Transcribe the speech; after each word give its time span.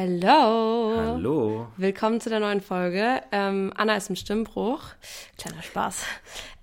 Hello. 0.00 0.92
Hallo. 0.94 1.68
Willkommen 1.78 2.20
zu 2.20 2.28
der 2.28 2.38
neuen 2.38 2.60
Folge. 2.60 3.22
Ähm, 3.32 3.72
Anna 3.76 3.96
ist 3.96 4.10
im 4.10 4.16
Stimmbruch. 4.16 4.82
Kleiner 5.38 5.62
Spaß. 5.62 6.02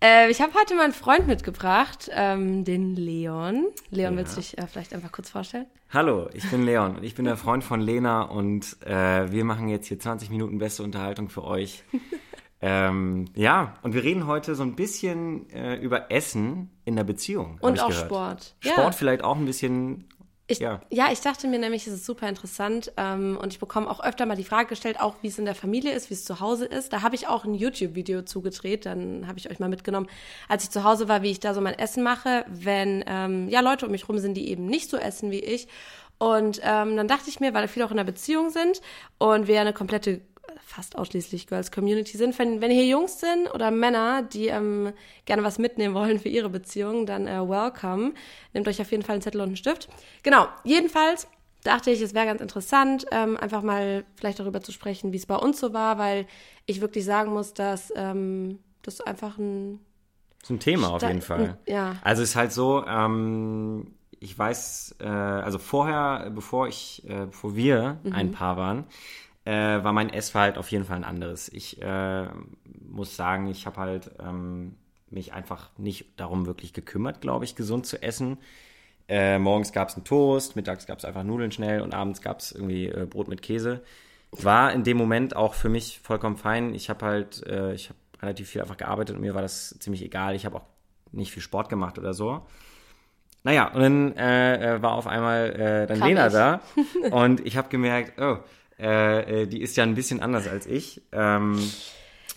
Äh, 0.03 0.29
ich 0.29 0.39
habe 0.39 0.53
heute 0.53 0.75
meinen 0.75 0.93
Freund 0.93 1.25
mitgebracht, 1.25 2.11
ähm, 2.13 2.63
den 2.63 2.96
Leon. 2.96 3.65
Leon, 3.89 4.13
Ja. 4.13 4.17
willst 4.19 4.33
du 4.38 4.41
dich 4.41 4.55
äh, 4.59 4.67
vielleicht 4.67 4.93
einfach 4.93 5.11
kurz 5.11 5.31
vorstellen? 5.31 5.65
Hallo, 5.91 6.29
ich 6.35 6.47
bin 6.51 6.63
Leon 6.63 6.97
und 6.97 7.04
ich 7.04 7.15
bin 7.15 7.25
der 7.25 7.35
Freund 7.35 7.63
von 7.63 7.81
Lena 7.81 8.21
und 8.21 8.77
äh, 8.85 9.31
wir 9.31 9.46
machen 9.46 9.68
jetzt 9.68 9.88
hier 9.88 9.97
20 9.97 10.29
Minuten 10.29 10.60
beste 10.60 10.84
Unterhaltung 10.84 11.29
für 11.29 11.44
euch. 11.44 11.84
ähm, 12.62 13.26
ja, 13.34 13.74
und 13.81 13.96
wir 13.96 14.04
reden 14.04 14.28
heute 14.28 14.54
so 14.54 14.62
ein 14.62 14.76
bisschen 14.76 15.50
äh, 15.50 15.78
über 15.78 16.12
Essen 16.12 16.70
in 16.86 16.95
der 16.95 17.04
Beziehung. 17.04 17.58
Und 17.62 17.80
auch 17.81 17.88
gehört. 17.88 18.05
Sport. 18.05 18.55
Sport 18.59 18.77
Ja. 18.77 18.91
vielleicht 18.91 19.23
auch 19.23 19.38
ein 19.38 19.45
bisschen. 19.45 20.08
Ich, 20.48 20.59
Ja. 20.59 20.81
ja. 20.89 21.12
ich 21.12 21.21
dachte 21.21 21.48
mir 21.48 21.57
nämlich, 21.57 21.88
es 21.88 21.94
ist 21.94 22.05
super 22.05 22.27
interessant 22.27 22.91
ähm, 22.98 23.38
und 23.41 23.53
ich 23.53 23.59
bekomme 23.59 23.89
auch 23.89 24.03
öfter 24.03 24.26
mal 24.26 24.35
die 24.35 24.44
Frage 24.44 24.70
gestellt, 24.70 24.99
auch 24.99 25.16
wie 25.21 25.27
es 25.27 25.40
in 25.40 25.45
der 25.45 25.55
Familie 25.55 25.94
ist, 25.94 26.09
wie 26.09 26.16
es 26.16 26.26
zu 26.26 26.40
Hause 26.41 26.66
ist. 26.66 26.91
Da 26.91 27.02
habe 27.02 27.16
ich 27.16 27.27
auch 27.27 27.45
ein 27.45 27.54
YouTube-Video 27.54 28.23
zugedreht, 28.23 28.85
dann 28.85 29.26
habe 29.27 29.40
ich 29.40 29.49
euch 29.49 29.59
mal 29.59 29.70
mitgenommen, 29.70 30.08
als 30.49 30.66
ich 30.66 30.70
zu 30.70 30.84
Hause 30.84 31.08
war, 31.08 31.21
wie 31.21 31.32
ich 31.32 31.40
da 31.40 31.54
so 31.54 31.62
mein 31.62 31.80
Essen 31.80 32.04
mache, 32.04 32.45
wenn 32.49 33.05
ähm, 33.08 33.48
ja 33.48 33.62
Leute 33.62 33.85
um 33.85 33.91
mich 33.91 34.09
rum 34.09 34.20
sind, 34.20 34.35
die 34.35 34.49
eben 34.49 34.66
nicht 34.66 34.90
so 34.90 34.98
essen 34.98 35.32
wie 35.32 35.40
ich. 35.40 35.68
Und 36.18 36.60
ähm, 36.63 36.96
dann 36.98 37.07
dachte 37.07 37.30
ich 37.30 37.40
mir, 37.40 37.54
weil 37.54 37.68
viele 37.68 37.85
auch 37.85 37.91
in 37.91 37.99
einer 37.99 38.05
Beziehung 38.05 38.49
sind 38.49 38.82
und 39.18 39.48
wir 39.48 39.60
eine 39.60 39.73
komplette 39.73 40.21
fast 40.66 40.98
ausschließlich 40.98 41.48
Girls 41.48 41.71
Community 41.71 42.17
sind. 42.17 42.38
Wenn, 42.39 42.62
wenn 42.62 42.71
hier 42.71 42.85
Jungs 42.85 43.20
sind 43.20 43.53
oder 43.53 43.71
Männer, 43.71 44.21
die 44.23 44.48
ähm, 44.48 44.93
gerne 45.26 45.43
was 45.43 45.59
mitnehmen 45.59 45.93
wollen 45.95 46.20
für 46.20 46.29
ihre 46.29 46.49
Beziehung, 46.49 47.05
dann 47.05 47.27
äh, 47.27 47.39
welcome. 47.48 48.13
Nehmt 48.53 48.67
euch 48.67 48.81
auf 48.81 48.91
jeden 48.91 49.03
Fall 49.03 49.13
einen 49.13 49.21
Zettel 49.21 49.41
und 49.41 49.48
einen 49.48 49.55
Stift. 49.57 49.89
Genau, 50.23 50.48
jedenfalls 50.63 51.27
dachte 51.63 51.91
ich, 51.91 52.02
es 52.02 52.13
wäre 52.13 52.26
ganz 52.26 52.41
interessant, 52.41 53.05
ähm, 53.12 53.38
einfach 53.38 53.62
mal 53.62 54.03
vielleicht 54.16 54.39
darüber 54.39 54.62
zu 54.62 54.71
sprechen, 54.71 55.13
wie 55.13 55.17
es 55.17 55.26
bei 55.26 55.35
uns 55.38 55.59
so 55.59 55.73
war, 55.73 55.98
weil 55.98 56.26
ich 56.65 56.81
wirklich 56.81 57.05
sagen 57.05 57.32
muss, 57.34 57.54
dass 57.54 57.91
ähm, 57.95 58.60
das 58.82 58.99
einfach 59.01 59.38
ein 59.38 59.79
Das 60.41 60.49
ist 60.49 60.55
ein 60.55 60.60
Thema 60.60 60.90
auf 60.93 61.01
jeden 61.01 61.21
Fall. 61.21 61.57
ja. 61.67 61.95
Also 62.04 62.21
es 62.21 62.29
ist 62.32 62.35
halt 62.35 62.51
so, 62.51 62.85
ähm, 62.85 63.93
ich 64.19 64.38
weiß, 64.38 64.95
äh, 64.99 65.05
also 65.07 65.57
vorher, 65.57 66.29
bevor 66.33 66.67
ich, 66.67 67.03
äh, 67.09 67.25
bevor 67.27 67.55
wir 67.55 67.99
Mhm. 68.03 68.13
ein 68.13 68.31
Paar 68.31 68.57
waren, 68.57 68.85
äh, 69.45 69.83
war 69.83 69.94
mein 69.94 70.09
Essverhalten 70.09 70.59
auf 70.59 70.72
jeden 70.72 70.86
Fall 70.86 70.97
ein 70.97 71.03
anderes. 71.03 71.49
Ich 71.49 71.81
äh, 71.81 72.27
muss 72.88 73.16
sagen, 73.16 73.47
ich 73.47 73.66
habe 73.66 73.77
halt 73.77 74.11
ähm, 74.19 74.75
mich 75.09 75.33
einfach 75.33 75.69
nicht 75.77 76.19
darum 76.19 76.45
wirklich 76.45 76.73
gekümmert, 76.73 77.22
glaube 77.22 77.45
ich, 77.45 77.55
gesund 77.55 77.85
zu 77.85 78.02
essen. 78.02 78.38
Äh, 79.08 79.38
morgens 79.38 79.73
gab 79.73 79.89
es 79.89 79.95
einen 79.95 80.05
Toast, 80.05 80.55
mittags 80.55 80.85
gab 80.85 80.97
es 80.97 81.05
einfach 81.05 81.23
Nudeln 81.23 81.52
schnell 81.52 81.81
und 81.81 81.94
abends 81.94 82.22
gab 82.22 82.39
es 82.39 82.52
irgendwie 82.52 82.88
äh, 82.88 83.05
Brot 83.05 83.27
mit 83.27 83.41
Käse. 83.41 83.81
War 84.31 84.72
in 84.73 84.83
dem 84.83 84.97
Moment 84.97 85.35
auch 85.35 85.53
für 85.53 85.69
mich 85.69 86.00
vollkommen 86.00 86.38
fein. 86.38 86.73
Ich 86.73 86.89
habe 86.89 87.05
halt, 87.05 87.45
äh, 87.45 87.73
ich 87.73 87.89
habe 87.89 88.00
relativ 88.22 88.50
viel 88.50 88.61
einfach 88.61 88.78
gearbeitet 88.78 89.16
und 89.16 89.22
mir 89.22 89.35
war 89.35 89.41
das 89.41 89.78
ziemlich 89.80 90.02
egal. 90.03 90.35
Ich 90.35 90.45
habe 90.45 90.55
auch 90.57 90.66
nicht 91.11 91.31
viel 91.31 91.44
Sport 91.44 91.69
gemacht 91.69 92.00
oder 92.00 92.13
so. 92.13 92.45
Naja, 93.44 93.67
und 93.73 93.81
dann 93.81 94.17
äh, 94.17 94.75
äh, 94.75 94.81
war 94.81 94.94
auf 94.94 95.05
einmal 95.05 95.52
äh, 95.52 95.85
dann 95.85 96.00
Kam 96.00 96.07
Lena 96.07 96.28
ich. 96.28 96.33
da 96.33 96.61
und 97.11 97.45
ich 97.45 97.57
habe 97.57 97.67
gemerkt, 97.67 98.19
oh, 98.19 98.38
äh, 98.79 99.43
äh, 99.43 99.47
die 99.47 99.61
ist 99.61 99.77
ja 99.77 99.83
ein 99.83 99.95
bisschen 99.95 100.19
anders 100.21 100.47
als 100.47 100.66
ich. 100.66 101.02
Ähm, 101.11 101.55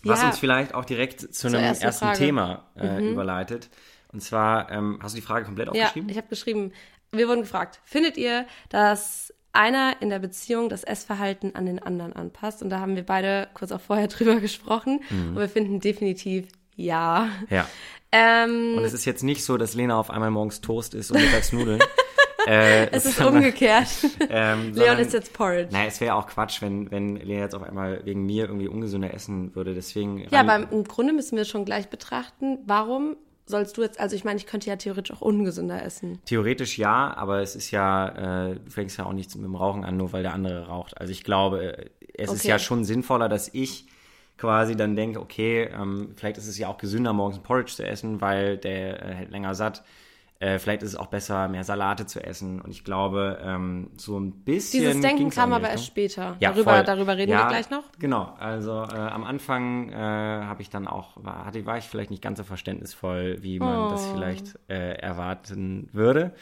was 0.05 0.21
Ja. 0.23 0.29
uns 0.29 0.39
vielleicht 0.39 0.75
auch 0.75 0.85
direkt 0.85 1.35
zu 1.35 1.47
einem 1.49 1.61
ersten 1.63 1.85
ersten. 1.85 2.13
Thema 2.15 2.67
äh, 2.79 3.03
überleitet. 3.11 3.69
Und 4.13 4.21
zwar, 4.23 4.71
ähm, 4.71 4.99
hast 5.03 5.15
du 5.15 5.21
die 5.21 5.27
Frage 5.27 5.45
komplett 5.45 5.67
Ja, 5.75 5.85
aufgeschrieben? 5.87 6.09
ich 6.09 6.17
habe 6.17 6.29
geschrieben, 6.29 6.73
wir 7.13 7.29
wurden 7.29 7.41
gefragt, 7.43 7.81
findet 7.85 8.17
ihr, 8.17 8.47
dass 8.69 9.33
einer 9.53 9.97
in 10.01 10.11
der 10.11 10.19
Beziehung 10.19 10.69
das 10.69 10.85
Essverhalten 10.85 11.55
an 11.55 11.67
den 11.67 11.83
anderen 11.83 12.13
anpasst? 12.13 12.63
Und 12.63 12.71
da 12.71 12.79
haben 12.81 12.95
wir 12.95 13.05
beide 13.05 13.49
kurz 13.55 13.73
auch 13.73 13.81
vorher 13.81 14.07
drüber 14.09 14.37
gesprochen. 14.37 15.01
Mhm. 15.11 15.29
Und 15.31 15.39
wir 15.39 15.49
finden 15.49 15.81
definitiv 15.81 16.47
ja. 16.77 17.29
ja. 17.51 17.67
Ähm, 18.13 18.75
Und 18.77 18.85
es 18.85 18.93
ist 18.93 19.05
jetzt 19.07 19.23
nicht 19.25 19.45
so, 19.45 19.57
dass 19.57 19.75
Lena 19.75 19.99
auf 19.99 20.11
einmal 20.11 20.31
morgens 20.31 20.61
Toast 20.61 20.95
isst 20.95 21.11
und 21.11 21.21
mittags 21.21 21.53
Nudeln. 21.53 21.81
äh, 22.51 22.91
es 22.91 23.05
ist 23.07 23.21
umgekehrt. 23.21 23.89
Ähm, 24.29 24.61
Leon 24.63 24.75
sondern- 24.75 24.99
ist 25.01 25.13
jetzt 25.13 25.33
Porridge. 25.33 25.73
Naja, 25.73 25.87
es 25.87 26.01
wäre 26.01 26.15
auch 26.15 26.27
Quatsch, 26.27 26.63
wenn, 26.63 26.91
wenn 26.91 27.17
Lena 27.17 27.41
jetzt 27.43 27.55
auf 27.55 27.63
einmal 27.63 28.01
wegen 28.05 28.25
mir 28.25 28.45
irgendwie 28.47 28.69
ungesünder 28.69 29.13
essen 29.13 29.55
würde. 29.55 29.75
Deswegen. 29.75 30.27
Ja, 30.31 30.41
aber 30.41 30.71
im 30.71 30.85
Grunde 30.85 31.13
müssen 31.13 31.37
wir 31.37 31.45
schon 31.45 31.65
gleich 31.65 31.89
betrachten, 31.89 32.59
warum 32.67 33.17
sollst 33.49 33.77
du 33.77 33.83
jetzt, 33.83 34.01
also 34.01 34.17
ich 34.17 34.25
meine, 34.25 34.39
ich 34.39 34.47
könnte 34.47 34.69
ja 34.69 34.75
theoretisch 34.75 35.17
auch 35.17 35.21
ungesünder 35.21 35.81
essen. 35.81 36.19
Theoretisch 36.25 36.79
ja, 36.79 37.15
aber 37.17 37.43
es 37.43 37.55
ist 37.55 37.71
ja, 37.71 38.49
äh, 38.49 38.55
du 38.57 38.71
fängst 38.71 38.99
ja 38.99 39.07
auch 39.07 39.13
nichts 39.13 39.37
mit 39.37 39.45
dem 39.45 39.55
Rauchen 39.55 39.85
an, 39.85 39.97
nur 39.97 40.13
weil 40.13 40.25
der 40.25 40.35
andere 40.35 40.67
raucht. 40.67 41.01
Also 41.01 41.13
ich 41.13 41.23
glaube, 41.23 41.77
äh, 41.79 41.91
es 42.15 42.33
ist 42.33 42.41
Okay. 42.41 42.49
ja 42.49 42.59
schon 42.59 42.85
sinnvoller, 42.85 43.29
dass 43.29 43.49
ich 43.55 43.87
quasi 44.37 44.75
dann 44.75 44.97
denke, 44.97 45.21
okay, 45.21 45.71
ähm, 45.73 46.09
vielleicht 46.17 46.39
ist 46.39 46.49
es 46.49 46.59
ja 46.59 46.67
auch 46.69 46.77
gesünder, 46.79 47.13
morgens 47.13 47.37
ein 47.39 47.43
Porridge 47.45 47.73
zu 47.73 47.87
essen, 47.87 48.21
weil 48.21 48.59
der 48.59 49.03
äh, 49.05 49.15
hält 49.15 49.31
länger 49.31 49.55
satt. 49.55 49.85
Äh, 50.39 50.59
vielleicht 50.59 50.83
ist 50.83 50.91
es 50.91 50.97
auch 50.97 51.07
besser, 51.07 51.49
mehr 51.49 51.65
Salate 51.65 52.05
zu 52.07 52.23
essen. 52.23 52.61
Und 52.61 52.71
ich 52.71 52.85
glaube, 52.85 53.39
ähm, 53.43 53.91
so 53.97 54.19
ein 54.19 54.33
bisschen. 54.33 54.81
Dieses 54.83 55.01
Denken 55.01 55.31
kam 55.31 55.53
aber 55.53 55.71
erst 55.71 55.87
später. 55.87 56.37
Ja, 56.41 56.53
darüber, 56.53 56.75
voll. 56.75 56.85
darüber 56.85 57.17
reden 57.17 57.33
ja, 57.33 57.45
wir 57.45 57.49
gleich 57.49 57.71
noch. 57.71 57.85
Genau, 57.99 58.35
also 58.39 58.83
äh, 58.83 58.97
am 58.97 59.25
Anfang 59.25 59.91
äh, 59.91 59.95
habe 59.97 60.61
ich 60.61 60.69
dann 60.69 60.87
auch, 60.87 61.13
war, 61.17 61.47
hatte, 61.47 61.65
war 61.65 61.79
ich 61.79 61.85
vielleicht 61.85 62.11
nicht 62.11 62.23
ganz 62.23 62.39
so 62.39 62.45
verständnisvoll, 62.45 63.39
wie 63.43 63.59
man 63.59 63.89
das 63.91 64.07
Oh. 64.07 64.15
vielleicht 64.15 64.59
äh, 64.69 64.95
erwarten 64.99 65.89
würde. 65.93 66.33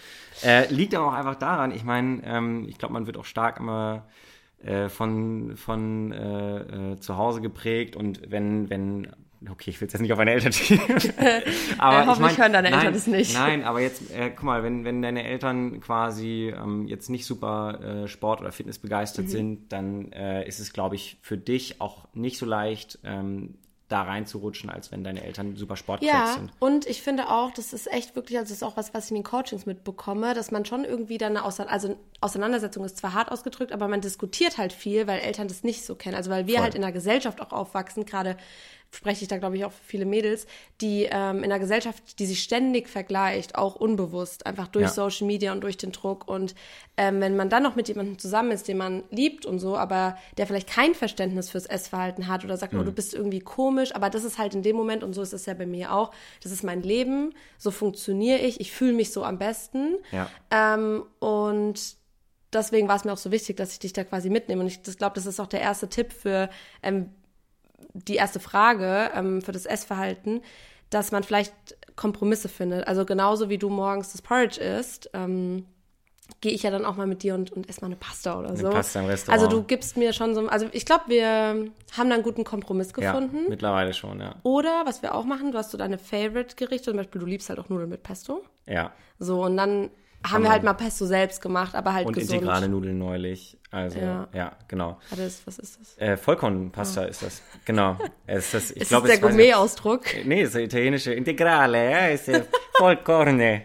Äh, 0.43 0.72
liegt 0.72 0.94
aber 0.94 1.06
auch 1.09 1.12
einfach 1.15 1.37
daran, 1.37 1.71
ich 1.71 1.84
meine, 1.84 2.21
ähm, 2.25 2.66
ich 2.69 2.78
glaube, 2.78 2.94
man 2.94 3.06
wird 3.06 3.16
auch 3.16 3.25
stark 3.25 3.61
immer 3.61 4.06
äh, 4.62 4.88
von, 4.88 5.56
von 5.56 6.11
äh, 6.12 6.93
äh, 6.93 6.97
zu 6.99 7.16
Hause 7.16 7.41
geprägt 7.41 7.97
und 7.97 8.31
wenn, 8.31 8.71
wenn, 8.71 9.09
okay, 9.50 9.71
ich 9.71 9.81
will 9.81 9.88
jetzt 9.88 10.00
nicht 10.00 10.12
auf 10.12 10.19
meine 10.19 10.32
Eltern 10.32 10.53
schieben. 10.53 10.82
aber 11.78 12.03
Äh, 12.03 12.06
hoffentlich 12.06 12.38
hören 12.38 12.53
deine 12.53 12.69
Eltern 12.69 12.84
nein, 12.84 12.93
das 12.94 13.06
nicht. 13.06 13.34
Nein, 13.34 13.65
aber 13.65 13.81
jetzt, 13.81 14.10
äh, 14.10 14.31
guck 14.31 14.44
mal, 14.44 14.62
wenn, 14.62 14.84
wenn 14.84 15.03
deine 15.03 15.25
Eltern 15.25 15.81
quasi 15.81 16.53
ähm, 16.56 16.87
jetzt 16.87 17.10
nicht 17.10 17.27
super 17.27 18.05
äh, 18.05 18.09
Sport- 18.09 18.41
oder 18.41 18.53
Fitness 18.53 18.78
Mhm. 18.78 18.82
begeistert 18.82 19.28
sind, 19.28 19.72
dann 19.72 20.12
äh, 20.12 20.47
ist 20.47 20.59
es, 20.60 20.72
glaube 20.72 20.94
ich, 20.97 21.19
für 21.22 21.37
dich 21.38 21.81
auch 21.81 22.05
nicht 22.15 22.38
so 22.38 22.47
leicht, 22.47 22.99
ähm, 23.05 23.55
da 23.88 24.03
reinzurutschen, 24.03 24.71
als 24.71 24.91
wenn 24.93 25.05
deine 25.05 25.22
Eltern 25.22 25.56
super 25.56 25.76
sportfähig 25.76 26.11
Ja, 26.11 26.26
sind. 26.28 26.50
und 26.59 26.87
ich 26.87 27.03
finde 27.03 27.28
auch, 27.28 27.53
das 27.53 27.75
ist 27.75 27.93
echt 27.93 28.16
wirklich, 28.16 28.38
also 28.38 28.49
das 28.49 28.56
ist 28.56 28.62
auch 28.62 28.78
was, 28.78 28.94
was 28.94 29.05
ich 29.05 29.11
in 29.11 29.16
den 29.19 29.25
Coachings 29.25 29.66
mitbekomme, 29.66 30.32
dass 30.32 30.50
man 30.50 30.65
schon 30.65 30.84
irgendwie 30.84 31.19
dann 31.19 31.37
eine 31.37 31.44
Ausein 31.44 31.69
also 31.69 31.94
Auseinandersetzung 32.22 32.82
ist 32.84 32.97
zwar 32.97 33.12
hart 33.12 33.31
ausgedrückt, 33.31 33.72
aber 33.72 33.87
man 33.87 34.00
diskutiert 34.00 34.56
halt 34.56 34.72
viel, 34.72 35.06
weil 35.06 35.21
Eltern 35.21 35.49
das 35.49 35.65
nicht 35.65 35.84
so 35.84 35.97
kennen. 35.97 36.15
Also 36.16 36.31
weil 36.31 36.47
wir 36.47 36.55
Voll. 36.55 36.62
halt 36.65 36.75
in 36.75 36.82
einer 36.82 36.93
Gesellschaft 36.93 37.43
auch 37.43 37.53
aufwachsen, 37.53 38.06
gerade 38.06 38.38
spreche 38.94 39.22
ich 39.22 39.28
da, 39.28 39.38
glaube 39.38 39.56
ich, 39.56 39.65
auch 39.65 39.72
für 39.72 39.84
viele 39.84 40.05
Mädels, 40.05 40.47
die 40.81 41.05
ähm, 41.10 41.38
in 41.38 41.44
einer 41.44 41.59
Gesellschaft, 41.59 42.19
die 42.19 42.27
sich 42.27 42.43
ständig 42.43 42.88
vergleicht, 42.88 43.56
auch 43.56 43.77
unbewusst, 43.77 44.47
einfach 44.47 44.69
durch 44.69 44.84
Ja. 44.87 44.91
Social 44.91 45.27
Media 45.27 45.53
und 45.53 45.60
durch 45.62 45.77
den 45.77 45.93
Druck. 45.93 46.28
Und 46.28 46.55
ähm, 46.97 47.21
wenn 47.21 47.37
man 47.37 47.50
dann 47.50 47.62
noch 47.62 47.75
mit 47.77 47.88
jemandem 47.88 48.19
zusammen 48.19 48.50
ist, 48.53 48.69
den 48.69 48.77
man 48.77 49.03
liebt 49.10 49.47
und 49.47 49.59
so, 49.59 49.77
aber 49.77 50.16
der 50.37 50.47
vielleicht 50.47 50.69
kein 50.69 50.94
Verständnis 50.94 51.50
fürs 51.50 51.66
Essverhalten 51.66 52.28
hat 52.28 52.44
oder 52.44 52.56
sagt, 52.56 52.72
Mhm. 52.72 52.81
oh, 52.81 52.82
du 52.84 52.93
bist 52.93 53.15
irgendwie 53.15 53.41
komisch, 53.41 53.94
aber 53.94 54.10
das 54.10 54.25
ist 54.25 54.38
halt 54.38 54.55
in 54.55 54.62
dem 54.62 54.77
Moment, 54.77 55.03
und 55.05 55.12
so 55.12 55.22
ist 55.22 55.32
es 55.32 55.47
ja 55.47 55.55
bei 55.55 55.66
mir 55.66 55.93
auch, 55.93 56.12
das 56.43 56.53
ist 56.53 56.62
mein 56.62 56.82
Leben, 56.82 57.34
so 57.59 57.71
funktioniere 57.71 58.38
ich, 58.38 58.61
ich 58.61 58.72
fühle 58.72 58.93
mich 58.93 59.12
so 59.12 59.25
am 59.25 59.38
besten. 59.38 59.97
Ja. 60.12 60.31
Ähm, 60.50 61.05
und 61.19 61.97
deswegen 62.53 62.87
war 62.87 62.97
es 62.97 63.05
mir 63.05 63.12
auch 63.12 63.16
so 63.19 63.32
wichtig, 63.32 63.56
dass 63.56 63.72
ich 63.72 63.78
dich 63.81 63.93
da 63.93 64.05
quasi 64.05 64.31
mitnehme. 64.31 64.62
Und 64.62 64.69
ich 64.69 64.82
glaube, 64.97 65.15
das 65.16 65.26
ist 65.26 65.41
auch 65.41 65.49
der 65.49 65.61
erste 65.61 65.88
Tipp 65.88 66.12
für 66.12 66.49
ähm, 66.82 67.11
die 67.94 68.16
erste 68.16 68.41
Frage 68.41 69.10
ähm, 69.15 69.41
für 69.41 69.53
das 69.53 69.66
Essverhalten, 69.66 70.43
dass 70.91 71.12
man 71.12 71.22
vielleicht 71.25 71.55
Kompromisse 71.97 72.49
findet. 72.49 72.87
Also 72.87 73.05
genauso 73.05 73.49
wie 73.49 73.59
du 73.59 73.71
morgens 73.71 74.12
das 74.12 74.21
Porridge 74.22 74.60
isst, 74.60 75.10
ähm, 75.15 75.66
gehe 76.41 76.53
ich 76.53 76.62
ja 76.62 76.71
dann 76.71 76.84
auch 76.84 76.97
mal 76.97 77.06
mit 77.06 77.22
dir 77.22 77.34
und, 77.34 77.53
und 77.53 77.69
esse 77.69 77.81
mal 77.81 77.87
eine 77.87 77.97
Pasta 77.97 78.38
oder 78.38 78.56
so. 78.56 78.71
Pasta 78.71 79.00
im 79.00 79.06
Restaurant. 79.06 79.43
Also 79.43 79.56
du 79.56 79.65
gibst 79.65 79.97
mir 79.97 80.12
schon 80.12 80.34
so, 80.34 80.46
also 80.49 80.67
ich 80.73 80.87
glaube, 80.87 81.05
wir 81.08 81.26
haben 81.96 82.08
da 82.08 82.14
einen 82.14 82.23
guten 82.23 82.44
Kompromiss 82.44 82.93
Ja, 82.99 83.12
gefunden. 83.12 83.46
mittlerweile 83.49 83.93
schon, 83.93 84.20
ja. 84.20 84.35
Oder 84.43 84.82
was 84.87 85.02
wir 85.02 85.14
auch 85.14 85.25
machen, 85.25 85.52
du 85.52 85.58
hast 85.58 85.70
so 85.70 85.79
deine 85.79 85.99
Favorite-Gerichte, 85.99 86.91
zum 86.91 86.96
Beispiel 86.96 87.20
du 87.20 87.26
liebst 87.26 87.49
halt 87.49 87.58
auch 87.58 87.69
Nudeln 87.69 87.91
mit 87.91 88.02
Pesto. 88.02 88.43
Ja. 88.67 88.93
So, 89.19 89.44
und 89.44 89.56
dann 89.56 89.91
haben 90.25 90.43
wir 90.43 90.50
halt 90.50 90.62
mal 90.62 90.73
Pesto 90.75 91.06
selbst 91.06 91.41
gemacht, 91.43 91.75
aber 91.75 91.93
halt 91.94 92.06
Und 92.06 92.15
gesund. 92.15 92.41
integrale 92.41 92.69
Nudeln 92.69 92.99
neulich. 92.99 93.59
Also, 93.71 93.99
Ja. 93.99 94.29
ja, 94.32 94.53
genau. 94.69 94.99
Das- 95.11 95.43
was 95.47 95.59
ist 95.59 95.81
das? 95.81 95.99
Äh, 95.99 96.17
Vollkornpasta 96.17 97.05
ist 97.05 97.23
das. 97.23 97.43
Genau. 97.65 97.99
Es 98.26 98.47
ist 98.47 98.55
das, 98.55 98.71
ich 98.71 98.82
Ist 98.82 98.88
glaube, 98.88 99.09
das 99.09 99.19
der 99.21 99.29
es 99.29 99.31
Gourmet-Ausdruck? 99.37 100.03
Nee, 100.25 100.41
das 100.43 100.49
ist 100.50 100.55
der 100.56 100.65
italienische 100.65 101.12
Integrale, 101.12 101.91
ja, 101.91 102.06
ist 102.09 102.29
ja 102.29 102.43
Vollkorne. 102.79 103.62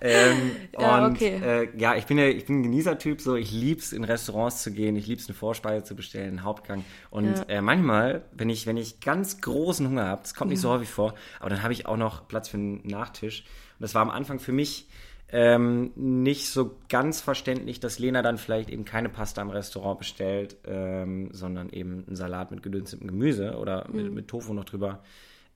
ähm, 0.00 0.52
Ja, 0.78 1.04
und 1.06 1.12
okay. 1.16 1.40
äh, 1.42 1.68
ja, 1.76 1.96
ich 1.96 2.04
bin 2.06 2.18
ja, 2.18 2.26
ich 2.26 2.44
bin 2.46 2.60
ein 2.60 2.62
Genießertyp, 2.62 3.20
so 3.20 3.34
ich 3.34 3.50
lieb's 3.50 3.92
in 3.92 4.04
Restaurants 4.04 4.62
zu 4.62 4.70
gehen, 4.72 4.94
ich 4.96 5.06
lieb's 5.06 5.26
eine 5.28 5.34
Vorspeise 5.34 5.84
zu 5.84 5.96
bestellen, 5.96 6.28
einen 6.28 6.44
Hauptgang. 6.44 6.84
Und 7.10 7.38
Ja. 7.38 7.42
äh, 7.48 7.60
manchmal, 7.60 8.22
wenn 8.32 8.50
ich, 8.50 8.66
wenn 8.66 8.76
ich 8.76 9.00
ganz 9.00 9.40
großen 9.40 9.86
Hunger 9.88 10.06
habe, 10.06 10.22
das 10.22 10.34
kommt 10.34 10.50
nicht 10.50 10.60
so 10.60 10.70
häufig 10.70 10.88
vor, 10.90 11.14
aber 11.40 11.50
dann 11.50 11.62
habe 11.62 11.72
ich 11.72 11.86
auch 11.86 11.96
noch 11.96 12.28
Platz 12.28 12.48
für 12.48 12.56
einen 12.58 12.86
Nachtisch. 12.86 13.40
Und 13.78 13.82
das 13.82 13.94
war 13.94 14.02
am 14.02 14.10
Anfang 14.10 14.38
für 14.38 14.52
mich 14.52 14.88
Ähm, 15.30 15.92
nicht 15.94 16.48
so 16.48 16.76
ganz 16.88 17.20
verständlich, 17.20 17.80
dass 17.80 17.98
Lena 17.98 18.22
dann 18.22 18.38
vielleicht 18.38 18.70
eben 18.70 18.86
keine 18.86 19.10
Pasta 19.10 19.42
im 19.42 19.50
Restaurant 19.50 19.98
bestellt, 19.98 20.56
ähm, 20.66 21.28
sondern 21.32 21.68
eben 21.68 22.04
einen 22.06 22.16
Salat 22.16 22.50
mit 22.50 22.62
gedünstetem 22.62 23.06
Gemüse 23.06 23.58
oder 23.58 23.86
mit, 23.92 24.06
Mhm. 24.06 24.14
mit 24.14 24.28
Tofu 24.28 24.54
noch 24.54 24.64
drüber. 24.64 25.00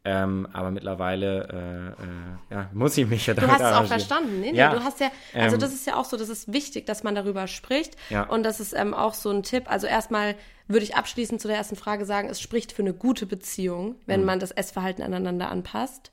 Ähm, 0.05 0.49
aber 0.53 0.73
mittlerweile 0.73 1.97
äh, 2.01 2.03
äh, 2.03 2.55
ja, 2.57 2.69
muss 2.75 2.99
ich 2.99 3.07
mich 3.07 3.25
ja 3.29 3.35
Du 3.35 3.43
damit 3.43 3.61
hast 3.61 3.71
es 3.71 3.77
auch 3.77 3.87
verstanden, 3.87 4.41
ne? 4.41 4.53
Ja. 4.53 4.75
Du 4.75 4.83
hast 4.83 4.99
ja, 4.99 5.11
also 5.33 5.55
Ähm, 5.55 5.61
das 5.61 5.73
ist 5.73 5.87
ja 5.87 5.95
auch 5.97 6.05
so, 6.05 6.17
das 6.17 6.29
ist 6.29 6.53
wichtig, 6.53 6.87
dass 6.87 7.05
man 7.05 7.15
darüber 7.15 7.47
spricht. 7.47 7.97
Ja. 8.11 8.25
Und 8.25 8.43
das 8.43 8.59
ist 8.59 8.75
ähm, 8.75 8.95
auch 8.95 9.15
so 9.15 9.31
ein 9.31 9.45
Tipp. 9.45 9.71
Also 9.71 9.87
erstmal 9.87 10.35
würde 10.67 10.85
ich 10.85 10.97
abschließend 10.97 11.41
zu 11.41 11.47
der 11.47 11.57
ersten 11.57 11.77
Frage 11.77 12.05
sagen, 12.05 12.29
es 12.29 12.41
spricht 12.41 12.73
für 12.73 12.83
eine 12.83 12.93
gute 12.95 13.27
Beziehung, 13.27 13.95
wenn 14.07 14.21
Mhm. 14.21 14.27
man 14.27 14.41
das 14.41 14.51
Essverhalten 14.51 15.05
aneinander 15.05 15.51
anpasst. 15.51 16.11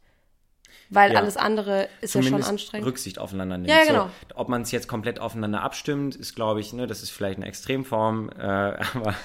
Weil 0.91 1.13
Ja. 1.13 1.19
alles 1.19 1.37
andere 1.37 1.87
ist 2.01 2.15
ja 2.15 2.21
schon 2.21 2.29
zumindest 2.29 2.49
anstrengend. 2.49 2.87
Rücksicht 2.87 3.19
aufeinander 3.19 3.57
nimmt. 3.57 3.69
Ja, 3.69 3.77
ja, 3.79 3.85
genau. 3.85 4.05
So, 4.05 4.35
ob 4.35 4.49
man 4.49 4.63
es 4.63 4.71
jetzt 4.71 4.87
komplett 4.87 5.19
aufeinander 5.19 5.61
abstimmt, 5.61 6.15
ist, 6.15 6.35
glaube 6.35 6.59
ich, 6.61 6.73
ne, 6.73 6.87
das 6.87 7.03
ist 7.03 7.11
vielleicht 7.11 7.37
eine 7.37 7.45
Extremform, 7.45 8.29
äh, 8.29 8.41
aber, 8.95 9.15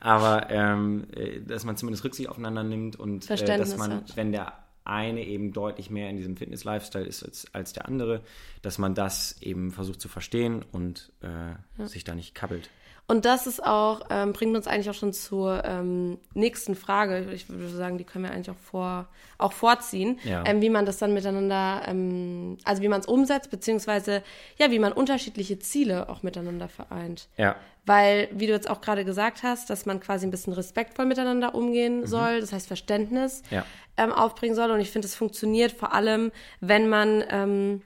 aber 0.00 0.50
ähm, 0.50 1.06
äh, 1.14 1.40
dass 1.40 1.64
man 1.64 1.76
zumindest 1.76 2.04
Rücksicht 2.04 2.28
aufeinander 2.28 2.64
nimmt 2.64 2.98
und 2.98 3.30
äh, 3.30 3.56
dass 3.56 3.76
man, 3.76 3.92
hat. 3.94 4.16
wenn 4.16 4.32
der 4.32 4.52
eine 4.84 5.24
eben 5.24 5.52
deutlich 5.52 5.90
mehr 5.90 6.10
in 6.10 6.16
diesem 6.16 6.36
Fitness-Lifestyle 6.36 7.04
ist 7.04 7.22
als, 7.22 7.46
als 7.52 7.72
der 7.72 7.86
andere, 7.86 8.22
dass 8.62 8.78
man 8.78 8.96
das 8.96 9.40
eben 9.40 9.70
versucht 9.70 10.00
zu 10.00 10.08
verstehen 10.08 10.64
und 10.72 11.12
äh, 11.20 11.86
sich 11.86 12.02
da 12.02 12.16
nicht 12.16 12.34
kabbelt. 12.34 12.68
Und 13.12 13.26
das 13.26 13.46
ist 13.46 13.62
auch, 13.62 14.00
ähm, 14.08 14.32
bringt 14.32 14.56
uns 14.56 14.66
eigentlich 14.66 14.88
auch 14.88 14.94
schon 14.94 15.12
zur 15.12 15.62
ähm, 15.66 16.16
nächsten 16.32 16.74
Frage. 16.74 17.30
Ich 17.34 17.46
würde 17.50 17.68
sagen, 17.68 17.98
die 17.98 18.04
können 18.04 18.24
wir 18.24 18.30
eigentlich 18.32 18.48
auch, 18.48 18.56
vor, 18.70 19.06
auch 19.36 19.52
vorziehen, 19.52 20.18
Ja. 20.24 20.44
ähm, 20.46 20.62
wie 20.62 20.70
man 20.70 20.86
das 20.86 20.96
dann 20.96 21.12
miteinander, 21.12 21.82
ähm, 21.86 22.56
also 22.64 22.80
wie 22.80 22.88
man 22.88 23.00
es 23.00 23.06
umsetzt, 23.06 23.50
beziehungsweise 23.50 24.22
ja, 24.56 24.70
wie 24.70 24.78
man 24.78 24.94
unterschiedliche 24.94 25.58
Ziele 25.58 26.08
auch 26.08 26.22
miteinander 26.22 26.68
vereint. 26.68 27.28
Ja, 27.36 27.56
Weil, 27.84 28.30
wie 28.32 28.46
du 28.46 28.54
jetzt 28.54 28.70
auch 28.70 28.80
gerade 28.80 29.04
gesagt 29.04 29.42
hast, 29.42 29.68
dass 29.68 29.84
man 29.84 30.00
quasi 30.00 30.26
ein 30.26 30.30
bisschen 30.30 30.54
respektvoll 30.54 31.04
miteinander 31.04 31.54
umgehen 31.54 32.06
soll, 32.06 32.40
das 32.40 32.54
heißt 32.54 32.66
Verständnis 32.66 33.42
Ja. 33.50 33.66
ähm, 33.98 34.10
aufbringen 34.10 34.54
soll. 34.54 34.70
Und 34.70 34.80
ich 34.80 34.90
finde, 34.90 35.06
es 35.06 35.14
funktioniert 35.14 35.72
vor 35.72 35.92
allem, 35.92 36.32
wenn 36.60 36.88
man 36.88 37.22
ähm, 37.28 37.82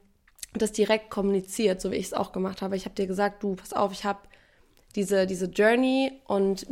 das 0.55 0.71
direkt 0.71 1.11
kommuniziert, 1.11 1.81
so 1.81 1.91
wie 1.91 1.97
ich 1.97 2.07
es 2.07 2.13
auch 2.15 2.31
gemacht 2.31 2.63
habe. 2.63 2.77
Ich 2.77 2.85
habe 2.85 2.95
dir 2.95 3.09
gesagt, 3.09 3.43
du, 3.43 3.57
pass 3.57 3.73
auf, 3.73 3.91
ich 3.91 4.05
habe 4.05 4.21
diese, 4.97 5.27
diese 5.27 5.47
Journey 5.47 6.13
und 6.27 6.67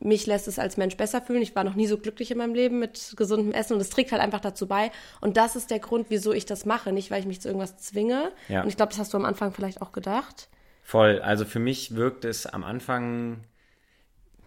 mich 0.00 0.26
lässt 0.26 0.46
es 0.46 0.58
als 0.58 0.76
Mensch 0.76 0.96
besser 0.96 1.22
fühlen. 1.22 1.42
Ich 1.42 1.56
war 1.56 1.64
noch 1.64 1.74
nie 1.74 1.86
so 1.86 1.96
glücklich 1.96 2.30
in 2.30 2.38
meinem 2.38 2.54
Leben 2.54 2.78
mit 2.78 3.14
gesundem 3.16 3.52
Essen 3.52 3.74
und 3.74 3.80
es 3.80 3.90
trägt 3.90 4.12
halt 4.12 4.22
einfach 4.22 4.40
dazu 4.40 4.68
bei. 4.68 4.92
Und 5.20 5.36
das 5.36 5.56
ist 5.56 5.70
der 5.70 5.78
Grund, 5.78 6.06
wieso 6.10 6.32
ich 6.32 6.44
das 6.44 6.66
mache. 6.66 6.92
Nicht, 6.92 7.10
weil 7.10 7.20
ich 7.20 7.26
mich 7.26 7.40
zu 7.40 7.48
irgendwas 7.48 7.78
zwinge. 7.78 8.32
Ja. 8.48 8.62
Und 8.62 8.68
ich 8.68 8.76
glaube, 8.76 8.90
das 8.90 8.98
hast 8.98 9.14
du 9.14 9.16
am 9.16 9.24
Anfang 9.24 9.52
vielleicht 9.52 9.80
auch 9.80 9.92
gedacht. 9.92 10.48
Voll. 10.82 11.20
Also 11.20 11.44
für 11.44 11.58
mich 11.58 11.94
wirkt 11.96 12.24
es 12.24 12.46
am 12.46 12.64
Anfang, 12.64 13.38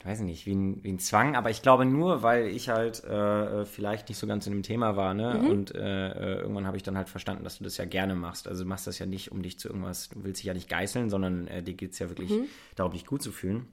ich 0.03 0.09
weiß 0.09 0.19
nicht, 0.19 0.45
wie 0.45 0.53
ein, 0.53 0.83
wie 0.83 0.91
ein 0.91 0.99
Zwang, 0.99 1.37
aber 1.37 1.49
ich 1.49 1.61
glaube 1.61 1.85
nur, 1.85 2.23
weil 2.23 2.47
ich 2.47 2.67
halt 2.67 3.01
äh, 3.05 3.63
vielleicht 3.65 4.09
nicht 4.09 4.17
so 4.17 4.27
ganz 4.27 4.45
in 4.47 4.51
dem 4.51 4.61
Thema 4.63 4.97
war, 4.97 5.13
ne? 5.13 5.41
Und 5.49 5.73
äh, 5.73 6.09
äh, 6.09 6.39
irgendwann 6.41 6.67
habe 6.67 6.75
ich 6.75 6.83
dann 6.83 6.97
halt 6.97 7.07
verstanden, 7.07 7.45
dass 7.45 7.57
du 7.59 7.63
das 7.63 7.77
ja 7.77 7.85
gerne 7.85 8.13
machst. 8.13 8.49
Also 8.49 8.63
du 8.63 8.69
machst 8.69 8.85
das 8.85 8.99
ja 8.99 9.05
nicht, 9.05 9.31
um 9.31 9.41
dich 9.41 9.59
zu 9.59 9.69
irgendwas, 9.69 10.09
du 10.09 10.23
willst 10.25 10.41
dich 10.41 10.47
ja 10.47 10.53
nicht 10.53 10.67
geißeln, 10.67 11.09
sondern 11.09 11.47
äh, 11.47 11.63
dir 11.63 11.73
geht 11.75 11.93
es 11.93 11.99
ja 11.99 12.09
wirklich 12.09 12.33
darum, 12.75 12.91
dich 12.91 13.05
gut 13.05 13.21
zu 13.23 13.31
fühlen. 13.31 13.67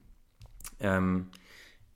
Ähm, 0.79 1.27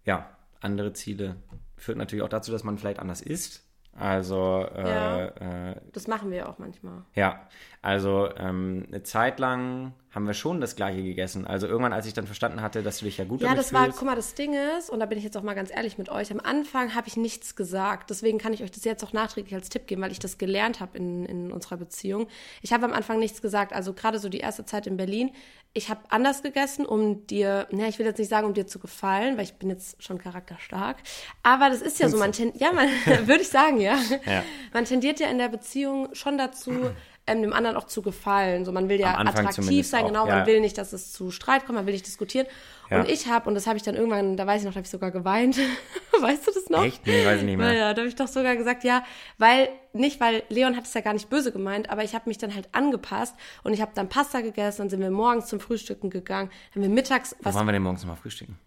ja, 0.03 0.29
andere 0.59 0.91
Ziele 0.91 1.37
führt 1.77 1.97
natürlich 1.97 2.23
auch 2.23 2.29
dazu, 2.29 2.51
dass 2.51 2.63
man 2.65 2.77
vielleicht 2.77 2.99
anders 2.99 3.21
isst. 3.21 3.63
Also 3.97 4.67
äh, 4.75 4.81
Ja. 4.89 5.71
äh, 5.71 5.81
Das 5.93 6.07
machen 6.07 6.29
wir 6.29 6.49
auch 6.49 6.59
manchmal. 6.59 7.03
ja, 7.13 7.47
also 7.81 8.29
ähm, 8.35 8.83
eine 8.89 9.03
Zeit 9.03 9.39
lang 9.39 9.93
haben 10.15 10.27
wir 10.27 10.33
schon 10.33 10.61
das 10.61 10.77
Gleiche 10.77 11.03
gegessen. 11.03 11.45
Also 11.45 11.67
irgendwann, 11.67 11.91
als 11.91 12.07
ich 12.07 12.13
dann 12.13 12.25
verstanden 12.25 12.61
hatte, 12.61 12.81
dass 12.81 12.99
du 12.99 13.05
dich 13.05 13.17
ja 13.17 13.25
gut 13.25 13.41
Ja, 13.41 13.53
das 13.53 13.73
war, 13.73 13.89
guck 13.89 14.03
mal, 14.03 14.15
das 14.15 14.33
Ding 14.33 14.53
ist, 14.77 14.89
und 14.89 15.01
da 15.01 15.05
bin 15.05 15.17
ich 15.17 15.25
jetzt 15.25 15.35
auch 15.35 15.43
mal 15.43 15.55
ganz 15.55 15.71
ehrlich 15.75 15.97
mit 15.97 16.07
euch, 16.07 16.31
am 16.31 16.39
Anfang 16.39 16.95
habe 16.95 17.09
ich 17.09 17.17
nichts 17.17 17.57
gesagt. 17.57 18.09
Deswegen 18.09 18.37
kann 18.37 18.53
ich 18.53 18.63
euch 18.63 18.71
das 18.71 18.85
jetzt 18.85 19.03
auch 19.03 19.11
nachträglich 19.11 19.53
als 19.53 19.67
Tipp 19.67 19.87
geben, 19.87 20.01
weil 20.01 20.13
ich 20.13 20.19
das 20.19 20.37
gelernt 20.37 20.79
habe 20.79 20.97
in, 20.97 21.25
in 21.25 21.51
unserer 21.51 21.75
Beziehung. 21.75 22.27
Ich 22.61 22.71
habe 22.71 22.85
am 22.85 22.93
Anfang 22.93 23.19
nichts 23.19 23.41
gesagt. 23.41 23.73
Also 23.73 23.91
gerade 23.91 24.17
so 24.17 24.29
die 24.29 24.39
erste 24.39 24.63
Zeit 24.63 24.87
in 24.87 24.95
Berlin, 24.95 25.31
ich 25.73 25.89
habe 25.89 25.99
anders 26.07 26.41
gegessen, 26.41 26.85
um 26.85 27.27
dir, 27.27 27.67
ne, 27.69 27.89
ich 27.89 27.99
will 27.99 28.05
jetzt 28.05 28.17
nicht 28.17 28.29
sagen, 28.29 28.47
um 28.47 28.53
dir 28.53 28.65
zu 28.65 28.79
gefallen, 28.79 29.35
weil 29.35 29.43
ich 29.43 29.55
bin 29.55 29.69
jetzt 29.69 30.01
schon 30.01 30.17
charakterstark. 30.17 30.95
Aber 31.43 31.69
das 31.69 31.81
ist 31.81 31.99
ja 31.99 32.07
so, 32.07 32.15
man 32.15 32.31
ten, 32.31 32.53
ja, 32.55 32.71
man, 32.71 32.87
würde 33.27 33.41
ich 33.41 33.49
sagen, 33.49 33.81
ja. 33.81 33.99
Ja. 34.25 34.43
Man 34.71 34.85
tendiert 34.85 35.19
ja 35.19 35.27
in 35.27 35.37
der 35.37 35.49
Beziehung 35.49 36.15
schon 36.15 36.37
dazu, 36.37 36.71
ähm, 37.27 37.41
dem 37.41 37.53
anderen 37.53 37.75
auch 37.75 37.85
zu 37.85 38.01
gefallen. 38.01 38.65
So, 38.65 38.71
man 38.71 38.89
will 38.89 38.99
ja 38.99 39.17
attraktiv 39.17 39.87
sein, 39.87 40.03
auch, 40.03 40.07
genau, 40.07 40.27
ja. 40.27 40.37
man 40.37 40.47
will 40.47 40.61
nicht, 40.61 40.77
dass 40.77 40.93
es 40.93 41.11
zu 41.11 41.31
Streit 41.31 41.65
kommt, 41.65 41.77
man 41.77 41.85
will 41.85 41.93
nicht 41.93 42.05
diskutieren. 42.05 42.47
Ja. 42.89 42.99
Und 42.99 43.09
ich 43.09 43.27
habe, 43.27 43.47
und 43.49 43.55
das 43.55 43.65
habe 43.65 43.77
ich 43.77 43.83
dann 43.83 43.95
irgendwann, 43.95 44.37
da 44.37 44.45
weiß 44.45 44.61
ich 44.61 44.65
noch, 44.65 44.73
da 44.73 44.77
habe 44.77 44.85
ich 44.85 44.91
sogar 44.91 45.11
geweint. 45.11 45.57
weißt 46.21 46.47
du 46.47 46.51
das 46.51 46.69
noch? 46.69 46.83
Echt? 46.83 47.05
Nee, 47.05 47.25
weiß 47.25 47.39
ich 47.39 47.45
nicht 47.45 47.57
mehr. 47.57 47.67
Naja, 47.67 47.93
da 47.93 48.01
habe 48.01 48.09
ich 48.09 48.15
doch 48.15 48.27
sogar 48.27 48.55
gesagt, 48.55 48.83
ja, 48.83 49.03
weil, 49.37 49.69
nicht, 49.93 50.19
weil 50.19 50.43
Leon 50.49 50.75
hat 50.75 50.85
es 50.85 50.93
ja 50.93 51.01
gar 51.01 51.13
nicht 51.13 51.29
böse 51.29 51.51
gemeint, 51.51 51.89
aber 51.89 52.03
ich 52.03 52.13
habe 52.13 52.29
mich 52.29 52.37
dann 52.37 52.53
halt 52.53 52.69
angepasst 52.71 53.35
und 53.63 53.73
ich 53.73 53.81
habe 53.81 53.91
dann 53.95 54.07
Pasta 54.07 54.41
gegessen, 54.41 54.83
dann 54.83 54.89
sind 54.89 55.01
wir 55.01 55.11
morgens 55.11 55.47
zum 55.47 55.59
Frühstücken 55.59 56.09
gegangen, 56.09 56.49
haben 56.73 56.81
wir 56.81 56.89
mittags, 56.89 57.35
Wo 57.39 57.45
was, 57.45 57.55
waren 57.55 57.65
wir 57.65 57.71
denn 57.71 57.83
morgens 57.83 58.01
nochmal 58.01 58.17
frühstücken? 58.17 58.57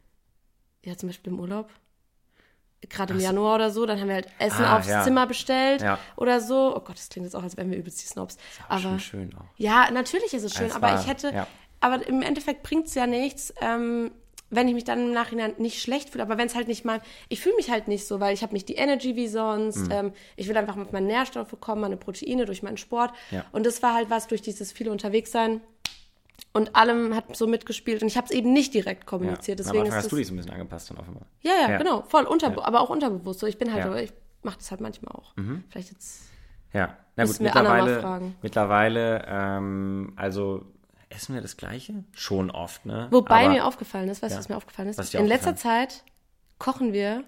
ja, 0.84 0.96
zum 0.96 1.08
Beispiel 1.08 1.32
im 1.32 1.40
Urlaub. 1.40 1.70
Gerade 2.88 3.12
im 3.14 3.20
Januar 3.20 3.56
oder 3.56 3.70
so, 3.70 3.86
dann 3.86 3.98
haben 4.00 4.06
wir 4.08 4.14
halt 4.14 4.28
Essen 4.38 4.64
Ah, 4.64 4.78
aufs 4.78 4.88
ja. 4.88 5.02
Zimmer 5.02 5.26
bestellt 5.26 5.82
Ja. 5.82 5.98
oder 6.16 6.40
so. 6.40 6.74
Oh 6.76 6.80
Gott, 6.80 6.96
das 6.96 7.08
klingt 7.08 7.26
jetzt 7.26 7.34
auch, 7.34 7.42
als 7.42 7.56
wären 7.56 7.70
wir 7.70 7.78
übelst 7.78 8.00
die 8.02 8.06
Snobs. 8.06 8.36
Aber 8.66 8.74
Aber 8.74 8.80
schon 8.82 9.00
schön 9.00 9.34
auch. 9.36 9.44
ja, 9.56 9.90
natürlich 9.90 10.32
ist 10.32 10.44
es 10.44 10.54
schön, 10.54 10.66
Es 10.68 10.74
aber 10.76 10.88
war- 10.88 11.00
ich 11.00 11.06
hätte, 11.08 11.32
ja. 11.34 11.46
aber 11.80 12.06
im 12.06 12.22
Endeffekt 12.22 12.62
bringt 12.62 12.86
es 12.86 12.94
ja 12.94 13.06
nichts, 13.08 13.52
ähm, 13.60 14.12
wenn 14.50 14.66
ich 14.68 14.72
mich 14.74 14.84
dann 14.84 14.98
im 15.00 15.12
Nachhinein 15.12 15.52
nicht 15.58 15.82
schlecht 15.82 16.08
fühle, 16.10 16.22
aber 16.22 16.38
wenn 16.38 16.46
es 16.46 16.54
halt 16.54 16.68
nicht 16.68 16.84
mal, 16.84 17.02
ich 17.28 17.40
fühle 17.40 17.56
mich 17.56 17.70
halt 17.70 17.86
nicht 17.88 18.06
so, 18.06 18.18
weil 18.20 18.32
ich 18.32 18.42
habe 18.42 18.54
nicht 18.54 18.68
die 18.70 18.76
Energy 18.76 19.14
wie 19.16 19.28
sonst, 19.28 19.86
Mhm. 19.88 19.90
ähm, 19.92 20.12
ich 20.36 20.48
will 20.48 20.56
einfach 20.56 20.76
auf 20.78 20.90
meine 20.92 21.06
Nährstoffe 21.06 21.54
kommen, 21.60 21.82
meine 21.82 21.98
Proteine 21.98 22.46
durch 22.46 22.62
meinen 22.62 22.78
Sport 22.78 23.12
und 23.52 23.66
das 23.66 23.82
war 23.82 23.92
halt 23.92 24.08
was 24.08 24.26
durch 24.28 24.40
dieses 24.40 24.72
viele 24.72 24.90
unterwegs 24.90 25.32
sein 25.32 25.60
und 26.52 26.74
allem 26.76 27.14
hat 27.14 27.36
so 27.36 27.46
mitgespielt 27.46 28.02
und 28.02 28.08
ich 28.08 28.16
habe 28.16 28.26
es 28.26 28.30
eben 28.32 28.52
nicht 28.52 28.74
direkt 28.74 29.04
Ja. 29.04 29.08
kommuniziert, 29.08 29.60
Am 29.60 29.64
deswegen 29.64 29.78
Anfang 29.84 29.88
ist 29.92 29.96
hast 29.96 30.04
das, 30.04 30.10
du 30.10 30.16
dich 30.16 30.26
so 30.26 30.34
ein 30.34 30.36
bisschen 30.36 30.52
angepasst 30.52 30.90
dann 30.90 30.98
offenbar. 30.98 31.26
ja, 31.40 31.52
ja, 31.62 31.70
Ja. 31.70 31.78
genau, 31.78 32.02
voll 32.02 32.24
unterbe 32.24 32.64
aber 32.64 32.80
auch 32.80 32.90
unterbewusst, 32.90 33.40
so 33.40 33.46
ich 33.46 33.58
bin 33.58 33.72
halt, 33.72 33.84
Ja. 33.84 33.90
Mhm. 33.90 33.96
ich 33.98 34.12
mache 34.42 34.58
das 34.58 34.70
halt 34.70 34.80
manchmal 34.80 35.14
auch, 35.14 35.34
vielleicht 35.70 35.90
jetzt, 35.92 36.22
Ja, 36.72 36.96
na 37.16 37.24
gut, 37.24 37.40
mittlerweile, 37.40 38.00
fragen. 38.00 38.34
mittlerweile, 38.42 39.24
ähm, 39.28 40.12
also 40.16 40.64
essen 41.10 41.34
wir 41.34 41.40
das 41.40 41.56
Gleiche? 41.56 42.04
Schon 42.12 42.50
oft, 42.50 42.84
ne? 42.86 43.08
Wobei 43.10 43.44
Aber- 43.46 43.54
mir 43.54 43.64
aufgefallen 43.66 44.08
ist, 44.10 44.22
weißt 44.22 44.32
du, 44.32 44.36
Ja. 44.36 44.38
was 44.40 44.48
mir 44.50 44.56
aufgefallen 44.56 44.88
ist? 44.88 45.14
In 45.14 45.26
letzter 45.26 45.56
Zeit 45.56 46.04
kochen 46.58 46.92
wir 46.92 47.24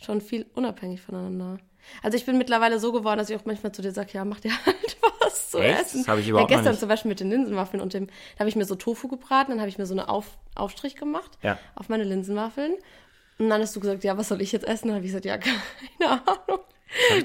schon 0.00 0.20
viel 0.20 0.46
unabhängig 0.54 1.00
voneinander. 1.00 1.58
Also 2.02 2.16
ich 2.18 2.26
bin 2.26 2.36
mittlerweile 2.38 2.78
so 2.78 2.92
geworden, 2.92 3.18
dass 3.18 3.30
ich 3.30 3.36
auch 3.36 3.46
manchmal 3.46 3.72
zu 3.72 3.80
dir 3.82 3.92
sage, 3.92 4.10
ja, 4.12 4.24
mach 4.24 4.40
dir 4.40 4.50
halt 4.66 4.96
was 5.24 5.50
zu 5.50 5.58
Echt? 5.58 5.80
essen. 5.80 6.00
Das 6.00 6.08
hab 6.08 6.18
ich 6.18 6.28
überhaupt 6.28 6.50
ja, 6.50 6.56
gestern 6.56 6.72
nicht. 6.72 6.80
zum 6.80 6.88
Beispiel 6.88 7.08
mit 7.08 7.20
den 7.20 7.30
Linsenwaffeln 7.30 7.82
und 7.82 7.94
dem, 7.94 8.06
da 8.06 8.40
habe 8.40 8.48
ich 8.48 8.56
mir 8.56 8.64
so 8.64 8.74
Tofu 8.74 9.08
gebraten, 9.08 9.50
dann 9.52 9.60
habe 9.60 9.68
ich 9.68 9.78
mir 9.78 9.86
so 9.86 9.94
eine 9.94 10.08
Auf, 10.08 10.26
Aufstrich 10.54 10.96
gemacht 10.96 11.38
Ja. 11.42 11.58
auf 11.74 11.88
meine 11.88 12.04
Linsenwaffeln. 12.04 12.74
Und 13.38 13.48
dann 13.50 13.60
hast 13.62 13.74
du 13.76 13.80
gesagt, 13.80 14.02
ja, 14.02 14.18
was 14.18 14.28
soll 14.28 14.42
ich 14.42 14.50
jetzt 14.52 14.66
essen? 14.66 14.88
Dann 14.88 14.96
habe 14.96 15.04
ich 15.06 15.12
gesagt, 15.12 15.24
ja, 15.24 15.38
keine 15.98 16.10
Ahnung. 16.26 16.60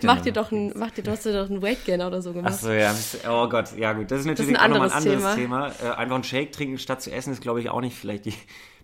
Mach 0.04 0.20
dir 0.22 0.34
doch 0.34 0.52
ein, 0.52 0.74
mach 0.76 0.92
dir, 0.92 1.04
du 1.04 1.12
hast 1.12 1.26
dir 1.26 1.34
doch 1.34 1.50
einen 1.50 1.62
Weight 1.62 1.86
Gainer 1.86 2.08
oder 2.08 2.22
so 2.22 2.34
gemacht. 2.34 2.54
Achso, 2.54 2.72
ja. 2.72 2.94
Oh 3.30 3.48
Gott, 3.48 3.76
ja 3.78 3.94
gut. 3.94 4.12
Das 4.12 4.20
ist 4.20 4.26
natürlich 4.26 4.58
ein 4.58 4.58
auch 4.58 4.68
nochmal 4.68 4.90
ein 4.90 4.94
anderes 4.94 5.24
anderes 5.24 5.36
Thema. 5.36 5.68
Äh, 5.82 5.96
einfach 5.96 6.16
einen 6.16 6.24
Shake 6.26 6.52
trinken 6.52 6.78
statt 6.78 7.02
zu 7.02 7.12
essen 7.12 7.32
ist, 7.32 7.42
glaube 7.42 7.62
ich, 7.62 7.70
auch 7.70 7.80
nicht 7.80 7.96
vielleicht 7.96 8.26
die 8.26 8.34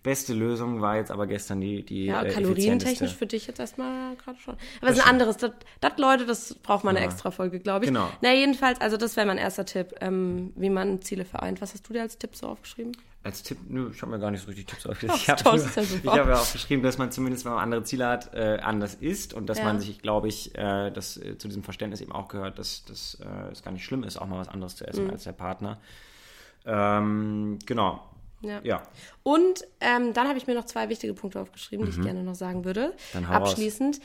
beste 0.03 0.34
Lösung. 0.34 0.82
War 0.82 0.98
jetzt 0.98 1.12
aber 1.12 1.27
gestern 1.27 1.62
die, 1.62 1.84
die 1.84 2.06
Ja, 2.06 2.24
äh, 2.24 2.29
kalorientechnisch 2.29 3.13
für 3.15 3.25
dich 3.27 3.48
jetzt 3.48 3.60
erstmal 3.60 4.15
gerade 4.15 4.39
schon. 4.39 4.56
Aber 4.82 4.91
es 4.91 4.98
ist 4.98 5.03
ein 5.03 5.10
anderes. 5.10 5.38
Das, 5.38 5.51
das, 5.82 5.98
Leute, 5.98 6.25
das 6.25 6.53
braucht 6.56 6.84
man 6.84 6.96
eine 6.98 7.06
extra 7.06 7.32
Folge, 7.32 7.60
glaube 7.60 7.86
ich. 7.86 7.89
Genau. 7.89 8.10
Na, 8.22 8.34
jedenfalls, 8.34 8.79
also 8.82 8.98
das 8.98 9.15
wäre 9.18 9.27
mein 9.27 9.38
erster 9.38 9.65
Tipp, 9.65 9.96
ähm, 10.01 10.53
wie 10.56 10.70
man 10.70 11.01
Ziele 11.01 11.25
vereint. 11.25 11.62
Was 11.62 11.74
hast 11.74 11.88
du 11.89 11.94
dir 11.94 12.01
als 12.01 12.18
Tipp 12.18 12.36
so 12.36 12.48
aufgeschrieben? 12.48 12.94
Als 13.22 13.44
Tipp, 13.44 13.58
nö, 13.68 13.89
ich 13.94 14.01
habe 14.01 14.12
mir 14.13 14.20
gar 14.20 14.32
nicht 14.32 14.39
so 14.41 14.48
richtig 14.48 14.68
Tipps 14.68 14.86
aufgeschrieben. 14.86 15.15
Ich 15.18 15.27
habe 15.29 15.58
ist 15.58 15.75
ja 16.06 16.12
habe 16.13 16.29
ja 16.32 16.39
auch 16.39 16.51
geschrieben, 16.53 16.84
dass 16.84 16.98
man 16.98 17.12
zumindest, 17.12 17.44
wenn 17.44 17.51
man 17.51 17.62
andere 17.62 17.84
Ziele 17.84 18.08
hat, 18.08 18.34
äh, 18.34 18.60
anders 18.62 18.96
isst 18.96 19.34
und 19.34 19.48
dass 19.48 19.58
Ja. 19.58 19.65
man 19.65 19.79
sich, 19.82 20.01
glaube 20.01 20.29
ich, 20.29 20.56
äh, 20.58 20.89
dass 20.89 21.18
äh, 21.18 21.38
zu 21.38 21.50
diesem 21.50 21.63
Verständnis 21.63 22.00
eben 22.00 22.13
auch 22.13 22.29
gehört, 22.29 22.58
dass, 22.60 22.86
dass 22.86 23.15
äh, 23.22 23.51
es 23.51 23.62
gar 23.62 23.72
nicht 23.72 23.84
schlimm 23.84 24.03
ist, 24.03 24.18
auch 24.22 24.25
mal 24.25 24.39
was 24.39 24.48
anderes 24.48 24.77
zu 24.77 24.86
Mhm. 24.86 24.89
essen 24.89 25.10
als 25.12 25.24
der 25.25 25.34
Partner. 25.34 25.79
Ähm, 26.65 27.60
genau. 27.65 28.09
Ja. 28.41 28.62
Ja. 28.63 28.84
Und 29.24 29.65
ähm, 29.81 30.13
dann 30.13 30.27
habe 30.27 30.38
ich 30.38 30.48
mir 30.48 30.53
noch 30.55 30.65
zwei 30.65 30.89
wichtige 30.89 31.13
Punkte 31.13 31.41
aufgeschrieben, 31.41 31.86
die 31.86 31.91
ich 31.91 32.01
gerne 32.01 32.24
noch 32.24 32.36
sagen 32.36 32.65
würde. 32.65 32.89
Mhm. 32.89 32.93
Dann 33.13 33.29
hau 33.29 33.34
raus. 33.34 33.50
Abschließend. 33.50 34.00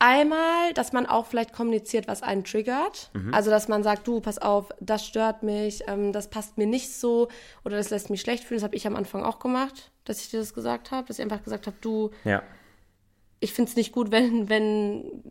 Einmal, 0.00 0.72
dass 0.74 0.92
man 0.92 1.06
auch 1.06 1.26
vielleicht 1.26 1.52
kommuniziert, 1.52 2.06
was 2.06 2.22
einen 2.22 2.44
triggert. 2.44 3.10
Mhm. 3.14 3.34
Also, 3.34 3.50
dass 3.50 3.66
man 3.66 3.82
sagt, 3.82 4.06
du, 4.06 4.20
pass 4.20 4.38
auf, 4.38 4.68
das 4.80 5.04
stört 5.04 5.42
mich, 5.42 5.82
ähm, 5.88 6.12
das 6.12 6.30
passt 6.30 6.56
mir 6.56 6.68
nicht 6.68 6.94
so 6.94 7.28
oder 7.64 7.76
das 7.76 7.90
lässt 7.90 8.08
mich 8.08 8.20
schlecht 8.20 8.44
fühlen. 8.44 8.58
Das 8.58 8.64
habe 8.64 8.76
ich 8.76 8.86
am 8.86 8.94
Anfang 8.94 9.24
auch 9.24 9.40
gemacht, 9.40 9.90
dass 10.04 10.20
ich 10.20 10.30
dir 10.30 10.38
das 10.38 10.54
gesagt 10.54 10.92
habe, 10.92 11.08
dass 11.08 11.18
ich 11.18 11.22
einfach 11.24 11.42
gesagt 11.42 11.66
habe, 11.66 11.76
du, 11.80 12.10
Ja. 12.24 12.44
ich 13.40 13.52
finde 13.52 13.70
es 13.70 13.76
nicht 13.76 13.90
gut, 13.90 14.12
wenn, 14.12 14.48
wenn 14.48 15.22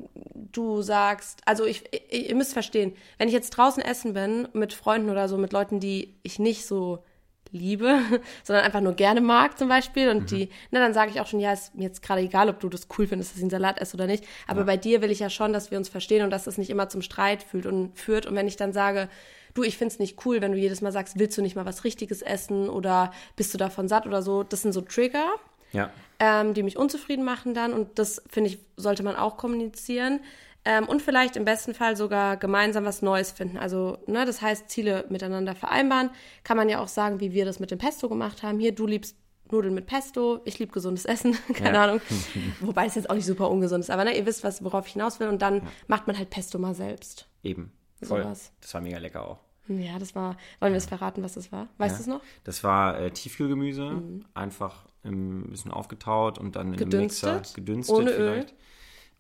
du 0.52 0.82
sagst, 0.82 1.40
also 1.46 1.64
ich, 1.66 1.84
ich, 1.94 2.30
ihr 2.30 2.36
müsst 2.36 2.52
verstehen, 2.52 2.94
wenn 3.18 3.30
ich 3.30 3.34
jetzt 3.34 3.52
draußen 3.52 3.82
essen 3.82 4.12
bin 4.14 4.50
mit 4.52 4.74
Freunden 4.74 5.10
oder 5.10 5.30
so, 5.30 5.38
mit 5.38 5.54
Leuten, 5.54 5.80
die 5.80 6.18
ich 6.24 6.40
nicht 6.40 6.66
so 6.66 7.06
liebe, 7.52 8.00
sondern 8.44 8.66
einfach 8.66 8.82
nur 8.82 8.94
gerne 8.94 9.22
mag 9.22 9.58
zum 9.58 9.70
Beispiel 9.70 10.10
und 10.10 10.22
mhm. 10.22 10.26
die, 10.28 10.50
na 10.72 10.80
dann 10.80 10.94
sage 10.94 11.12
ich 11.12 11.22
auch 11.22 11.28
schon, 11.28 11.40
ja, 11.40 11.54
ist 11.54 11.76
mir 11.76 11.84
jetzt 11.84 12.02
gerade 12.02 12.22
egal, 12.22 12.50
ob 12.50 12.60
du 12.60 12.70
das 12.70 12.88
cool 12.98 13.08
findest, 13.08 13.32
dass 13.32 13.38
ich 13.38 13.44
einen 13.44 13.50
Salat 13.50 13.80
esse 13.80 13.96
oder 13.96 14.08
nicht, 14.08 14.26
aber 14.48 14.62
ja. 14.62 14.66
bei 14.66 14.78
dir 14.78 15.02
will 15.02 15.12
ich 15.12 15.20
ja 15.20 15.30
schon, 15.30 15.54
dass 15.54 15.72
wir 15.72 15.78
uns 15.78 15.90
verstehen 15.90 16.24
und 16.24 16.30
dass 16.30 16.48
es 16.48 16.58
nicht 16.58 16.70
immer 16.70 16.90
zum 16.90 17.02
Streit 17.02 17.44
fühlt 17.44 17.66
und 17.66 17.98
führt 17.98 18.26
und 18.26 18.36
wenn 18.36 18.48
ich 18.48 18.58
dann 18.58 18.74
sage, 18.74 19.10
du, 19.54 19.64
ich 19.64 19.78
find's 19.78 20.00
nicht 20.00 20.26
cool, 20.26 20.42
wenn 20.42 20.52
du 20.52 20.58
jedes 20.58 20.82
Mal 20.82 20.92
sagst, 20.92 21.20
willst 21.20 21.38
du 21.38 21.42
nicht 21.42 21.56
mal 21.56 21.66
was 21.66 21.84
Richtiges 21.84 22.22
essen 22.22 22.70
oder 22.70 23.12
bist 23.36 23.54
du 23.54 23.58
davon 23.58 23.88
satt 23.88 24.06
oder 24.06 24.22
so, 24.22 24.44
das 24.44 24.62
sind 24.62 24.72
so 24.72 24.82
Trigger, 24.82 25.28
ja. 25.72 25.90
ähm, 26.20 26.54
die 26.54 26.64
mich 26.64 26.78
unzufrieden 26.78 27.26
machen 27.26 27.54
dann 27.54 27.74
und 27.74 28.00
das, 28.00 28.22
finde 28.30 28.52
ich, 28.52 28.60
sollte 28.76 29.04
man 29.04 29.16
auch 29.16 29.38
kommunizieren. 29.38 30.20
Ähm, 30.70 30.84
und 30.90 31.02
vielleicht 31.02 31.38
im 31.38 31.46
besten 31.46 31.74
Fall 31.74 31.96
sogar 31.96 32.36
gemeinsam 32.36 32.84
was 32.84 33.02
Neues 33.02 33.32
finden. 33.32 33.58
Also, 33.58 34.00
ne, 34.06 34.26
das 34.26 34.42
heißt, 34.42 34.70
Ziele 34.70 35.06
miteinander 35.08 35.56
vereinbaren. 35.56 36.10
Kann 36.44 36.58
man 36.58 36.68
ja 36.68 36.82
auch 36.82 36.90
sagen, 36.90 37.22
wie 37.22 37.32
wir 37.32 37.46
das 37.46 37.62
mit 37.62 37.72
dem 37.72 37.78
Pesto 37.78 38.10
gemacht 38.10 38.44
haben. 38.44 38.60
Hier, 38.60 38.76
du 38.76 38.86
liebst 38.86 39.16
Nudeln 39.50 39.74
mit 39.74 39.86
Pesto, 39.86 40.42
ich 40.44 40.60
liebe 40.60 40.74
gesundes 40.74 41.06
Essen, 41.06 41.38
keine 41.54 41.78
ja. 41.78 41.84
Ahnung. 41.86 42.02
Wobei 42.60 42.86
es 42.86 42.96
jetzt 42.96 43.10
auch 43.10 43.16
nicht 43.16 43.26
super 43.26 43.50
ungesund 43.50 43.82
ist, 43.82 43.90
aber 43.90 44.04
ne, 44.04 44.18
ihr 44.18 44.26
wisst, 44.26 44.44
was, 44.44 44.62
worauf 44.62 44.88
ich 44.88 44.94
hinaus 44.94 45.22
will. 45.22 45.30
Und 45.30 45.42
dann 45.42 45.56
ja. 45.60 45.62
macht 45.88 46.06
man 46.06 46.18
halt 46.18 46.30
Pesto 46.30 46.60
mal 46.60 46.76
selbst. 46.76 47.30
Eben. 47.44 47.72
Voll. 48.04 48.24
Sowas. 48.24 48.52
Das 48.60 48.74
war 48.74 48.82
mega 48.82 48.98
lecker 48.98 49.26
auch. 49.26 49.40
Ja, 49.70 49.98
das 50.00 50.16
war. 50.16 50.36
Wollen 50.60 50.74
wir 50.74 50.78
es 50.80 50.86
verraten, 50.86 51.24
was 51.24 51.36
das 51.36 51.54
war? 51.54 51.70
Weißt 51.78 51.94
ja. 51.94 51.98
du 51.98 52.02
es 52.02 52.08
noch? 52.08 52.22
Das 52.44 52.66
war 52.66 53.00
äh, 53.00 53.12
Tiefkühlgemüse, 53.12 53.86
mhm. 53.86 54.26
einfach 54.34 54.86
ein 55.06 55.50
bisschen 55.50 55.72
aufgetaut 55.72 56.38
und 56.38 56.58
dann 56.58 56.74
in 56.74 56.78
gedünstet, 56.78 57.30
einem 57.30 57.38
Mixer 57.38 57.56
gedünstet 57.56 57.96
ohne 57.96 58.12
vielleicht. 58.12 58.52
Öl. 58.52 58.58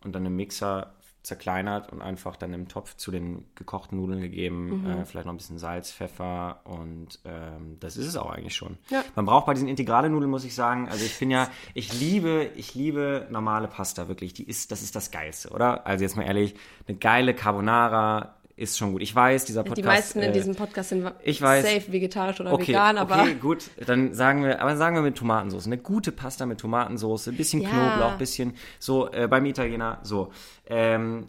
Und 0.04 0.14
dann 0.14 0.26
im 0.26 0.36
Mixer 0.36 0.94
zerkleinert 1.28 1.92
und 1.92 2.02
einfach 2.02 2.36
dann 2.36 2.54
im 2.54 2.68
Topf 2.68 2.96
zu 2.96 3.12
den 3.12 3.46
gekochten 3.56 3.98
Nudeln 3.98 4.22
gegeben. 4.22 4.82
Mhm. 4.82 4.90
Äh, 4.90 5.06
vielleicht 5.06 5.26
noch 5.26 5.34
ein 5.34 5.38
bisschen 5.38 5.60
Salz, 5.60 5.92
Pfeffer 5.92 6.62
und 6.64 7.20
ähm, 7.26 7.78
das 7.80 7.98
ist 7.98 8.08
es 8.08 8.18
auch 8.18 8.32
eigentlich 8.32 8.56
schon. 8.56 8.78
Ja. 8.90 9.04
Man 9.16 9.26
braucht 9.26 9.46
bei 9.46 9.54
diesen 9.54 9.68
integralen 9.68 10.12
Nudeln, 10.12 10.32
muss 10.32 10.46
ich 10.46 10.56
sagen, 10.56 10.90
also 10.90 11.06
ich 11.06 11.20
bin 11.20 11.30
ja, 11.30 11.50
ich 11.74 12.00
liebe, 12.00 12.50
ich 12.56 12.74
liebe 12.74 13.28
normale 13.30 13.68
Pasta, 13.68 14.08
wirklich. 14.08 14.34
Die 14.34 14.44
ist, 14.44 14.72
das 14.72 14.82
ist 14.82 14.96
das 14.96 15.12
Geilste, 15.12 15.50
oder? 15.50 15.86
Also 15.86 16.04
jetzt 16.04 16.16
mal 16.16 16.24
ehrlich, 16.24 16.56
eine 16.88 16.98
geile 16.98 17.34
Carbonara, 17.34 18.36
ist 18.58 18.78
schon 18.78 18.92
gut. 18.92 19.04
Ich 19.04 19.16
weiß, 19.16 19.46
dieser 19.46 19.64
Podcast. 19.64 19.78
Die 19.78 19.84
meisten 19.84 20.20
in 20.20 20.32
äh, 20.32 20.34
diesem 20.34 20.56
Podcast 20.56 20.90
sind 20.90 21.10
ich 21.24 21.42
weiß, 21.42 21.64
safe 21.64 21.92
vegetarisch 21.92 22.42
oder 22.42 22.52
okay, 22.52 22.70
vegan, 22.70 22.98
aber. 22.98 23.22
Okay, 23.22 23.36
gut. 23.36 23.70
Dann 23.86 24.16
sagen 24.16 24.44
wir, 24.44 24.62
aber 24.62 24.76
sagen 24.76 24.96
wir 24.96 25.04
mit 25.04 25.16
Tomatensauce. 25.16 25.68
Eine 25.68 25.78
gute 25.78 26.12
Pasta 26.12 26.46
mit 26.48 26.60
Tomatensauce, 26.60 27.28
ein 27.28 27.38
bisschen 27.38 27.62
ja. 27.62 27.70
Knoblauch, 27.70 28.14
ein 28.14 28.18
bisschen 28.18 28.56
so 28.80 29.12
äh, 29.12 29.28
beim 29.28 29.46
Italiener, 29.46 30.00
so. 30.02 30.32
Ähm, 30.66 31.28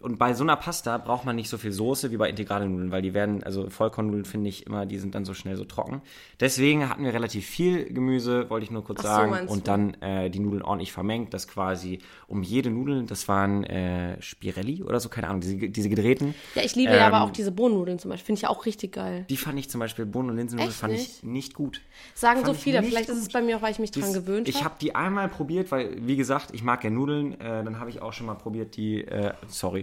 und 0.00 0.18
bei 0.18 0.34
so 0.34 0.44
einer 0.44 0.56
Pasta 0.56 0.98
braucht 0.98 1.24
man 1.24 1.36
nicht 1.36 1.48
so 1.48 1.58
viel 1.58 1.72
Soße 1.72 2.10
wie 2.10 2.16
bei 2.16 2.28
Integralnudeln, 2.28 2.90
weil 2.90 3.02
die 3.02 3.14
werden, 3.14 3.42
also 3.42 3.68
Vollkornnudeln 3.68 4.24
finde 4.24 4.48
ich 4.48 4.66
immer, 4.66 4.86
die 4.86 4.98
sind 4.98 5.14
dann 5.14 5.24
so 5.24 5.34
schnell 5.34 5.56
so 5.56 5.64
trocken. 5.64 6.02
Deswegen 6.38 6.88
hatten 6.88 7.04
wir 7.04 7.12
relativ 7.12 7.46
viel 7.46 7.92
Gemüse, 7.92 8.48
wollte 8.50 8.64
ich 8.64 8.70
nur 8.70 8.84
kurz 8.84 9.00
Ach 9.00 9.04
sagen, 9.04 9.46
so, 9.46 9.52
und 9.52 9.68
dann 9.68 9.94
äh, 10.02 10.30
die 10.30 10.40
Nudeln 10.40 10.62
ordentlich 10.62 10.92
vermengt, 10.92 11.34
das 11.34 11.48
quasi 11.48 11.98
um 12.28 12.42
jede 12.42 12.70
Nudel, 12.70 13.04
das 13.04 13.28
waren 13.28 13.64
äh, 13.64 14.20
Spirelli 14.22 14.82
oder 14.82 15.00
so, 15.00 15.08
keine 15.08 15.28
Ahnung, 15.28 15.40
diese, 15.40 15.56
diese 15.56 15.88
gedrehten. 15.88 16.34
Ja, 16.54 16.62
ich 16.62 16.76
liebe 16.76 16.92
ähm, 16.92 16.98
ja 16.98 17.06
aber 17.06 17.22
auch 17.22 17.30
diese 17.30 17.52
Bohnennudeln 17.52 17.98
zum 17.98 18.10
Beispiel, 18.10 18.26
finde 18.26 18.38
ich 18.38 18.42
ja 18.42 18.50
auch 18.50 18.66
richtig 18.66 18.92
geil. 18.92 19.26
Die 19.28 19.36
fand 19.36 19.58
ich 19.58 19.68
zum 19.68 19.80
Beispiel, 19.80 20.06
Bohnen- 20.06 20.30
und 20.30 20.36
Linsennudeln 20.36 20.72
fand 20.72 20.92
nicht? 20.92 21.18
ich 21.18 21.22
nicht 21.22 21.54
gut. 21.54 21.80
Sagen 22.14 22.40
fand 22.40 22.54
so 22.54 22.54
viele, 22.54 22.82
vielleicht 22.82 23.08
gut. 23.08 23.16
ist 23.16 23.22
es 23.22 23.28
bei 23.28 23.42
mir 23.42 23.56
auch, 23.56 23.62
weil 23.62 23.72
ich 23.72 23.78
mich 23.78 23.90
dran 23.90 24.12
gewöhnt 24.12 24.46
habe. 24.46 24.50
Ich 24.50 24.64
habe 24.64 24.74
die 24.80 24.94
einmal 24.94 25.28
probiert, 25.28 25.70
weil, 25.70 26.06
wie 26.06 26.16
gesagt, 26.16 26.50
ich 26.52 26.62
mag 26.62 26.82
ja 26.84 26.90
Nudeln, 26.90 27.40
äh, 27.40 27.64
dann 27.64 27.78
habe 27.78 27.90
ich 27.90 28.02
auch 28.02 28.12
schon 28.12 28.26
mal 28.26 28.34
probiert, 28.34 28.76
die, 28.76 29.04
äh, 29.04 29.32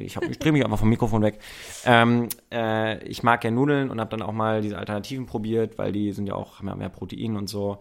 sorry, 0.07 0.25
ich, 0.25 0.31
ich 0.31 0.39
drehe 0.39 0.51
mich 0.51 0.63
einfach 0.63 0.79
vom 0.79 0.89
Mikrofon 0.89 1.21
weg. 1.21 1.39
Ähm, 1.85 2.29
äh, 2.51 3.03
ich 3.05 3.23
mag 3.23 3.43
ja 3.43 3.51
Nudeln 3.51 3.89
und 3.89 3.99
habe 3.99 4.09
dann 4.11 4.21
auch 4.21 4.33
mal 4.33 4.61
diese 4.61 4.77
Alternativen 4.77 5.25
probiert, 5.25 5.77
weil 5.77 5.91
die 5.91 6.11
sind 6.11 6.27
ja 6.27 6.35
auch 6.35 6.59
haben 6.59 6.67
ja 6.67 6.75
mehr 6.75 6.89
Protein 6.89 7.35
und 7.35 7.47
so. 7.47 7.79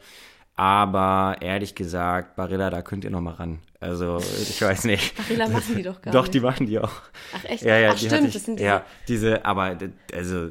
Aber 0.59 1.37
ehrlich 1.41 1.75
gesagt, 1.75 2.35
Barilla, 2.35 2.71
da 2.71 2.81
könnt 2.81 3.05
ihr 3.05 3.11
noch 3.11 3.21
mal 3.21 3.35
ran. 3.35 3.59
Also, 3.79 4.19
ich 4.41 4.63
weiß 4.63 4.85
nicht. 4.85 5.15
Barilla 5.15 5.49
machen 5.51 5.77
die 5.77 5.83
doch 5.83 6.01
gar 6.01 6.13
Doch, 6.13 6.23
nicht. 6.23 6.35
die 6.35 6.41
machen 6.41 6.67
die 6.67 6.79
auch. 6.79 6.91
Ach 7.35 7.45
echt? 7.45 7.63
Ja, 7.63 7.77
ja, 7.77 7.91
Ach 7.93 7.99
stimmt, 7.99 8.29
ich, 8.29 8.33
das 8.33 8.45
sind 8.47 8.59
diese. 8.59 8.67
Ja, 8.67 8.85
diese, 9.07 9.45
aber, 9.45 9.77
also, 10.15 10.49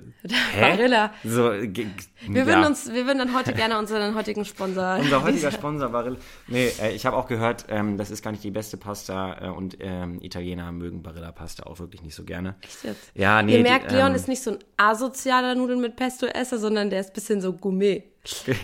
Barilla. 0.59 1.11
So, 1.23 1.51
wir, 1.53 1.71
ja. 1.73 2.45
würden 2.45 2.65
uns, 2.65 2.93
wir 2.93 3.07
würden 3.07 3.17
dann 3.17 3.35
heute 3.35 3.51
gerne 3.55 3.79
unseren 3.79 4.13
heutigen 4.13 4.45
Sponsor... 4.45 4.99
Unser 4.99 5.23
heutiger 5.23 5.51
Sponsor, 5.51 5.89
Barilla. 5.89 6.17
Nee, 6.47 6.71
äh, 6.79 6.91
ich 6.93 7.07
habe 7.07 7.17
auch 7.17 7.27
gehört, 7.27 7.65
ähm, 7.69 7.97
das 7.97 8.11
ist 8.11 8.23
gar 8.23 8.29
nicht 8.29 8.43
die 8.43 8.51
beste 8.51 8.77
Pasta 8.77 9.47
äh, 9.47 9.49
und 9.49 9.77
ähm, 9.79 10.21
Italiener 10.21 10.71
mögen 10.71 11.01
Barilla-Pasta 11.01 11.63
auch 11.63 11.79
wirklich 11.79 12.03
nicht 12.03 12.13
so 12.13 12.25
gerne. 12.25 12.55
Echt 12.61 12.83
jetzt? 12.83 13.11
Ja, 13.15 13.41
nee. 13.41 13.57
Ihr 13.57 13.63
merkt, 13.63 13.89
die, 13.89 13.95
Leon 13.95 14.11
ähm, 14.11 14.15
ist 14.15 14.27
nicht 14.27 14.43
so 14.43 14.51
ein 14.51 14.59
asozialer 14.77 15.55
Nudeln 15.55 15.81
mit 15.81 15.95
Pesto-Esser, 15.95 16.59
sondern 16.59 16.91
der 16.91 16.99
ist 16.99 17.09
ein 17.09 17.13
bisschen 17.13 17.41
so 17.41 17.53
Gourmet. 17.53 18.03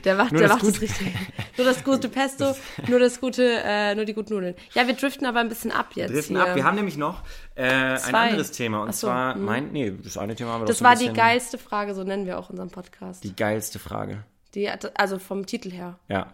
Der 0.06 0.16
macht, 0.16 0.32
der 0.32 0.48
macht 0.48 0.64
das 0.64 0.82
richtig. 0.82 1.14
Nur 1.58 1.66
das 1.66 1.84
gute 1.84 2.10
Pesto, 2.10 2.56
nur 2.88 3.00
das 3.00 3.22
gute, 3.22 3.62
äh, 3.64 3.94
nur 3.96 4.06
die 4.06 4.14
guten 4.14 4.34
Nudeln. 4.34 4.56
Ja, 4.74 4.88
wir 4.88 4.96
driften 4.96 5.26
aber 5.26 5.40
ein 5.40 5.50
bisschen 5.50 5.72
ab 5.72 5.92
jetzt. 5.96 6.12
Driften 6.12 6.36
hier. 6.36 6.48
ab. 6.48 6.56
Wir 6.56 6.64
haben 6.64 6.76
nämlich 6.76 6.98
noch 6.98 7.22
äh, 7.56 7.64
ein 7.64 8.16
anderes 8.16 8.52
Thema. 8.52 8.84
Und 8.84 8.96
so, 8.96 9.08
zwar 9.08 9.36
mh. 9.36 9.44
mein, 9.44 9.72
nee, 9.72 9.92
das 10.04 10.18
eine 10.18 10.36
Thema 10.36 10.54
haben 10.54 10.62
wir 10.62 10.66
Das 10.66 10.80
so 10.80 10.86
war 10.86 10.96
die 10.96 11.14
geilste 11.14 11.58
Frage, 11.58 11.94
so 11.94 12.04
nennen 12.04 12.26
wir 12.26 12.40
auch 12.40 12.50
unseren 12.50 12.70
Podcast. 12.70 13.24
Die 13.24 13.36
geilste 13.36 13.80
Frage. 13.80 14.24
Die, 14.56 14.70
also 14.96 15.20
vom 15.20 15.46
Titel 15.46 15.72
her. 15.72 16.00
Ja. 16.08 16.28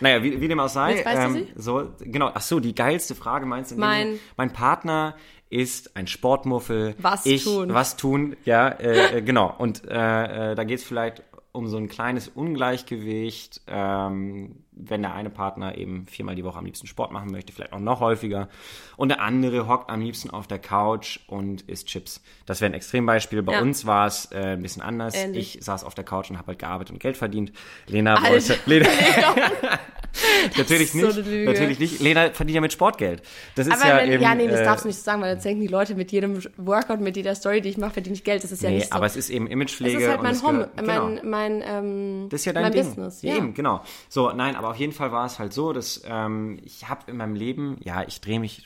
Naja, 0.00 0.22
wie, 0.22 0.40
wie 0.40 0.48
dem 0.48 0.60
auch 0.60 0.68
sei. 0.68 0.96
Jetzt 0.96 1.06
weißt 1.06 1.22
ähm, 1.22 1.34
du 1.34 1.40
sie? 1.40 1.52
So, 1.56 1.90
genau. 2.00 2.30
Ach 2.32 2.40
so, 2.40 2.60
die 2.60 2.74
geilste 2.74 3.14
Frage 3.14 3.46
meinst 3.46 3.72
du? 3.72 3.76
Mein, 3.76 4.18
mein 4.36 4.52
Partner 4.52 5.16
ist 5.48 5.96
ein 5.96 6.06
Sportmuffel. 6.06 6.94
Was 6.98 7.26
ich, 7.26 7.44
tun? 7.44 7.74
Was 7.74 7.96
tun, 7.96 8.36
ja, 8.44 8.68
äh, 8.68 9.18
äh 9.18 9.22
genau. 9.22 9.52
Und 9.58 9.84
äh, 9.88 10.52
äh 10.52 10.54
da 10.54 10.64
geht 10.64 10.78
es 10.78 10.84
vielleicht 10.84 11.22
um 11.52 11.66
so 11.66 11.76
ein 11.76 11.88
kleines 11.88 12.28
Ungleichgewicht, 12.28 13.62
ähm, 13.66 14.64
wenn 14.88 15.02
der 15.02 15.14
eine 15.14 15.30
Partner 15.30 15.76
eben 15.76 16.06
viermal 16.06 16.34
die 16.34 16.44
Woche 16.44 16.58
am 16.58 16.64
liebsten 16.64 16.86
Sport 16.86 17.12
machen 17.12 17.30
möchte, 17.30 17.52
vielleicht 17.52 17.72
auch 17.72 17.80
noch 17.80 18.00
häufiger, 18.00 18.48
und 18.96 19.08
der 19.08 19.20
andere 19.20 19.66
hockt 19.66 19.90
am 19.90 20.00
liebsten 20.00 20.30
auf 20.30 20.46
der 20.46 20.58
Couch 20.58 21.20
und 21.26 21.62
isst 21.62 21.86
Chips. 21.86 22.22
Das 22.46 22.60
wäre 22.60 22.70
ein 22.70 22.74
Extrembeispiel. 22.74 23.42
Bei 23.42 23.54
ja. 23.54 23.60
uns 23.62 23.86
war 23.86 24.06
es 24.06 24.30
äh, 24.32 24.52
ein 24.52 24.62
bisschen 24.62 24.82
anders. 24.82 25.14
Ähnlich. 25.14 25.56
Ich 25.58 25.64
saß 25.64 25.84
auf 25.84 25.94
der 25.94 26.04
Couch 26.04 26.30
und 26.30 26.38
habe 26.38 26.48
halt 26.48 26.58
gearbeitet 26.58 26.92
und 26.92 27.00
Geld 27.00 27.16
verdient. 27.16 27.52
Lena 27.86 28.14
Alter. 28.14 28.30
wollte. 28.30 28.58
Lena, 28.66 28.88
natürlich 30.56 30.94
nicht. 30.94 31.12
So 31.12 31.20
natürlich 31.20 31.78
nicht. 31.78 32.00
Lena 32.00 32.30
verdient 32.30 32.56
ja 32.56 32.60
mit 32.60 32.72
Sportgeld. 32.72 33.22
Das 33.54 33.66
ist 33.66 33.72
Aber 33.72 33.88
ja 33.88 33.96
wenn, 33.98 34.12
eben, 34.12 34.22
Ja, 34.22 34.34
nee, 34.34 34.48
das 34.48 34.60
äh, 34.60 34.64
darfst 34.64 34.84
du 34.84 34.88
nicht 34.88 34.98
so 34.98 35.04
sagen, 35.04 35.22
weil 35.22 35.34
jetzt 35.34 35.44
denken 35.44 35.60
die 35.60 35.68
Leute 35.68 35.94
mit 35.94 36.12
jedem 36.12 36.42
Workout, 36.56 37.00
mit 37.00 37.16
jeder 37.16 37.34
Story, 37.34 37.60
die 37.60 37.68
ich 37.70 37.78
mache, 37.78 37.92
verdiene 37.92 38.14
ich 38.14 38.24
Geld. 38.24 38.42
Das 38.44 38.52
ist 38.52 38.62
ja 38.62 38.70
nee, 38.70 38.76
nicht 38.76 38.88
so. 38.88 38.94
aber 38.94 39.06
es 39.06 39.16
ist 39.16 39.30
eben 39.30 39.46
Imagepflege. 39.46 39.94
Das 39.94 40.02
ist 40.02 40.08
halt 40.10 40.22
mein 40.22 40.42
Home, 40.42 40.58
gehört, 40.58 40.76
genau. 40.76 41.06
mein, 41.06 41.20
mein, 41.24 41.62
ähm, 41.64 42.28
das 42.30 42.40
ist 42.40 42.44
ja 42.46 42.52
dein 42.52 42.64
mein 42.64 42.72
Ding. 42.72 42.84
Business. 42.84 43.22
Ja. 43.22 43.36
Eben, 43.36 43.54
genau. 43.54 43.82
So, 44.08 44.32
nein, 44.32 44.56
aber 44.56 44.69
auf 44.70 44.76
jeden 44.76 44.92
Fall 44.92 45.12
war 45.12 45.26
es 45.26 45.38
halt 45.38 45.52
so, 45.52 45.72
dass 45.72 46.02
ähm, 46.06 46.60
ich 46.62 46.88
habe 46.88 47.10
in 47.10 47.16
meinem 47.16 47.34
Leben, 47.34 47.76
ja, 47.82 48.02
ich 48.06 48.20
drehe 48.20 48.38
mich, 48.38 48.58
ich 48.58 48.64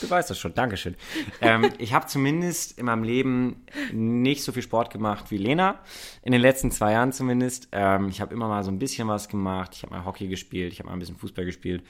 beweise 0.00 0.28
das 0.28 0.38
schon, 0.38 0.54
Dankeschön. 0.54 0.94
ähm, 1.40 1.70
ich 1.78 1.92
habe 1.92 2.06
zumindest 2.06 2.78
in 2.78 2.86
meinem 2.86 3.02
Leben 3.02 3.66
nicht 3.92 4.44
so 4.44 4.52
viel 4.52 4.62
Sport 4.62 4.90
gemacht 4.92 5.30
wie 5.30 5.38
Lena, 5.38 5.80
in 6.22 6.32
den 6.32 6.40
letzten 6.40 6.70
zwei 6.70 6.92
Jahren 6.92 7.12
zumindest. 7.12 7.68
Ähm, 7.72 8.08
ich 8.08 8.20
habe 8.20 8.32
immer 8.32 8.48
mal 8.48 8.62
so 8.62 8.70
ein 8.70 8.78
bisschen 8.78 9.08
was 9.08 9.28
gemacht, 9.28 9.72
ich 9.74 9.82
habe 9.82 9.92
mal 9.92 10.04
Hockey 10.04 10.28
gespielt, 10.28 10.72
ich 10.72 10.78
habe 10.78 10.88
mal 10.88 10.94
ein 10.94 11.00
bisschen 11.00 11.16
Fußball 11.16 11.44
gespielt. 11.44 11.82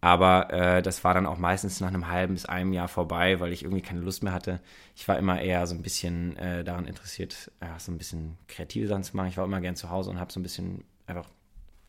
Aber 0.00 0.50
äh, 0.50 0.80
das 0.80 1.04
war 1.04 1.12
dann 1.12 1.26
auch 1.26 1.36
meistens 1.36 1.80
nach 1.80 1.88
einem 1.88 2.08
halben 2.08 2.34
bis 2.34 2.46
einem 2.46 2.72
Jahr 2.72 2.88
vorbei, 2.88 3.38
weil 3.40 3.52
ich 3.52 3.64
irgendwie 3.64 3.82
keine 3.82 4.00
Lust 4.00 4.22
mehr 4.22 4.32
hatte. 4.32 4.60
Ich 4.96 5.06
war 5.08 5.18
immer 5.18 5.40
eher 5.40 5.66
so 5.66 5.74
ein 5.74 5.82
bisschen 5.82 6.36
äh, 6.36 6.64
daran 6.64 6.86
interessiert, 6.86 7.50
ja, 7.60 7.78
so 7.78 7.92
ein 7.92 7.98
bisschen 7.98 8.38
kreative 8.48 8.86
Sachen 8.86 9.02
zu 9.02 9.16
machen. 9.16 9.28
Ich 9.28 9.36
war 9.36 9.44
immer 9.44 9.60
gern 9.60 9.76
zu 9.76 9.90
Hause 9.90 10.08
und 10.10 10.18
habe 10.18 10.32
so 10.32 10.40
ein 10.40 10.42
bisschen 10.42 10.84
einfach 11.06 11.28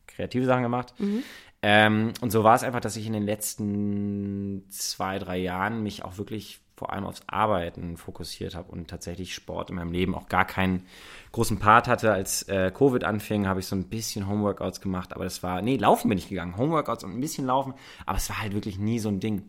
kreative 0.08 0.46
Sachen 0.46 0.64
gemacht. 0.64 0.94
Mhm. 1.00 1.24
Ähm, 1.62 2.14
und 2.22 2.32
so 2.32 2.44
war 2.44 2.56
es 2.56 2.64
einfach, 2.64 2.80
dass 2.80 2.96
ich 2.96 3.06
in 3.06 3.14
den 3.14 3.26
letzten 3.26 4.66
zwei, 4.70 5.20
drei 5.20 5.38
Jahren 5.38 5.84
mich 5.84 6.04
auch 6.04 6.18
wirklich 6.18 6.60
vor 6.76 6.92
allem 6.92 7.06
aufs 7.06 7.22
Arbeiten 7.28 7.96
fokussiert 7.96 8.56
habe 8.56 8.72
und 8.72 8.90
tatsächlich 8.90 9.36
Sport 9.36 9.70
in 9.70 9.76
meinem 9.76 9.92
Leben 9.92 10.16
auch 10.16 10.28
gar 10.28 10.46
keinen 10.46 10.88
großen 11.32 11.60
Part 11.60 11.88
hatte. 11.88 12.12
Als 12.12 12.42
äh, 12.50 12.72
Covid 12.76 13.04
anfing, 13.04 13.46
habe 13.46 13.60
ich 13.60 13.68
so 13.68 13.76
ein 13.76 13.84
bisschen 13.84 14.28
Homeworkouts 14.28 14.82
gemacht, 14.82 15.14
aber 15.14 15.24
das 15.24 15.44
war, 15.44 15.62
nee, 15.62 15.78
laufen 15.78 16.10
bin 16.10 16.18
ich 16.18 16.30
gegangen. 16.30 16.58
Homeworkouts 16.58 17.04
und 17.04 17.14
ein 17.14 17.22
bisschen 17.22 17.46
laufen, 17.46 17.76
aber 18.08 18.18
es 18.18 18.28
war 18.30 18.42
halt 18.42 18.56
wirklich 18.56 18.80
nie 18.80 18.98
so 18.98 19.10
ein 19.10 19.20
Ding. 19.20 19.48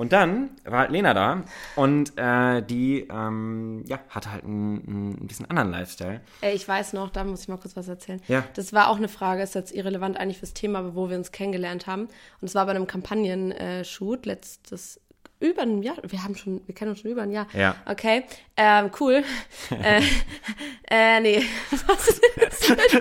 Und 0.00 0.14
dann 0.14 0.48
war 0.64 0.78
halt 0.78 0.92
Lena 0.92 1.12
da 1.12 1.42
und 1.76 2.16
äh, 2.16 2.62
die 2.62 3.06
ähm, 3.12 3.84
ja, 3.86 3.98
hatte 4.08 4.32
halt 4.32 4.44
einen, 4.44 5.10
ein 5.10 5.26
bisschen 5.26 5.44
anderen 5.50 5.70
Lifestyle. 5.70 6.22
Ey, 6.40 6.54
ich 6.54 6.66
weiß 6.66 6.94
noch, 6.94 7.10
da 7.10 7.22
muss 7.22 7.42
ich 7.42 7.48
mal 7.48 7.58
kurz 7.58 7.76
was 7.76 7.86
erzählen. 7.86 8.18
Ja. 8.26 8.42
Das 8.54 8.72
war 8.72 8.88
auch 8.88 8.96
eine 8.96 9.08
Frage, 9.08 9.42
ist 9.42 9.54
jetzt 9.54 9.74
irrelevant 9.74 10.16
eigentlich 10.16 10.38
fürs 10.38 10.54
Thema, 10.54 10.94
wo 10.94 11.10
wir 11.10 11.18
uns 11.18 11.32
kennengelernt 11.32 11.86
haben. 11.86 12.04
Und 12.40 12.48
es 12.48 12.54
war 12.54 12.64
bei 12.64 12.70
einem 12.70 12.86
Kampagnen-Shoot 12.86 14.24
letztes 14.24 15.02
über 15.38 15.60
ein 15.60 15.82
Jahr. 15.82 15.96
Wir 16.02 16.24
haben 16.24 16.34
schon, 16.34 16.62
wir 16.66 16.74
kennen 16.74 16.92
uns 16.92 17.00
schon 17.00 17.10
über 17.10 17.20
ein 17.20 17.30
Jahr. 17.30 17.46
Ja. 17.52 17.76
Okay. 17.84 18.24
Ähm, 18.56 18.90
cool. 19.00 19.22
äh, 19.70 20.00
äh, 20.90 21.20
nee. 21.20 21.44
Was, 21.70 22.20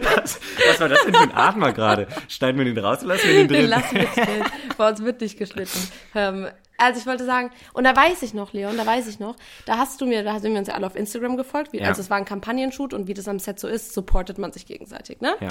was, 0.02 0.40
was 0.68 0.80
war 0.82 0.90
das 0.90 1.06
denn 1.06 1.14
für 1.14 1.22
ein 1.22 1.34
Atmer 1.34 1.72
gerade? 1.72 2.08
Schneiden 2.28 2.58
wir 2.58 2.66
den 2.66 2.78
raus 2.78 3.00
oder 3.00 3.16
lassen 3.16 3.28
wir 3.28 3.36
den 3.36 3.48
drin? 3.48 3.62
Den 3.62 3.70
lassen 3.70 3.96
wir 3.96 4.06
drin. 4.06 4.44
Bei 4.78 4.90
uns 4.90 5.02
wird 5.02 5.22
nicht 5.22 5.38
geschnitten. 5.38 5.80
Ähm, 6.14 6.50
Also 6.80 7.00
ich 7.00 7.06
wollte 7.06 7.26
sagen, 7.26 7.52
und 7.74 7.84
da 7.84 7.96
weiß 7.96 8.22
ich 8.24 8.34
noch, 8.34 8.54
Leon, 8.54 8.78
da 8.78 8.86
weiß 8.86 9.08
ich 9.08 9.20
noch, 9.20 9.36
da 9.66 9.78
hast 9.78 10.00
du 10.02 10.06
mir, 10.06 10.24
da 10.24 10.40
sind 10.40 10.54
wir 10.54 10.60
uns 10.60 10.68
ja 10.70 10.76
alle 10.76 10.88
auf 10.88 10.96
Instagram 10.96 11.38
gefolgt, 11.38 11.74
wie, 11.74 11.80
Ja. 11.80 11.88
also 11.90 12.02
es 12.02 12.10
war 12.10 12.18
ein 12.18 12.26
Kampagnenshoot 12.26 12.94
und 12.94 13.08
wie 13.08 13.14
das 13.14 13.28
am 13.28 13.40
Set 13.40 13.60
so 13.60 13.68
ist, 13.68 13.94
supportet 13.94 14.38
man 14.38 14.52
sich 14.54 14.66
gegenseitig, 14.66 15.22
ne? 15.22 15.34
Ja. 15.42 15.50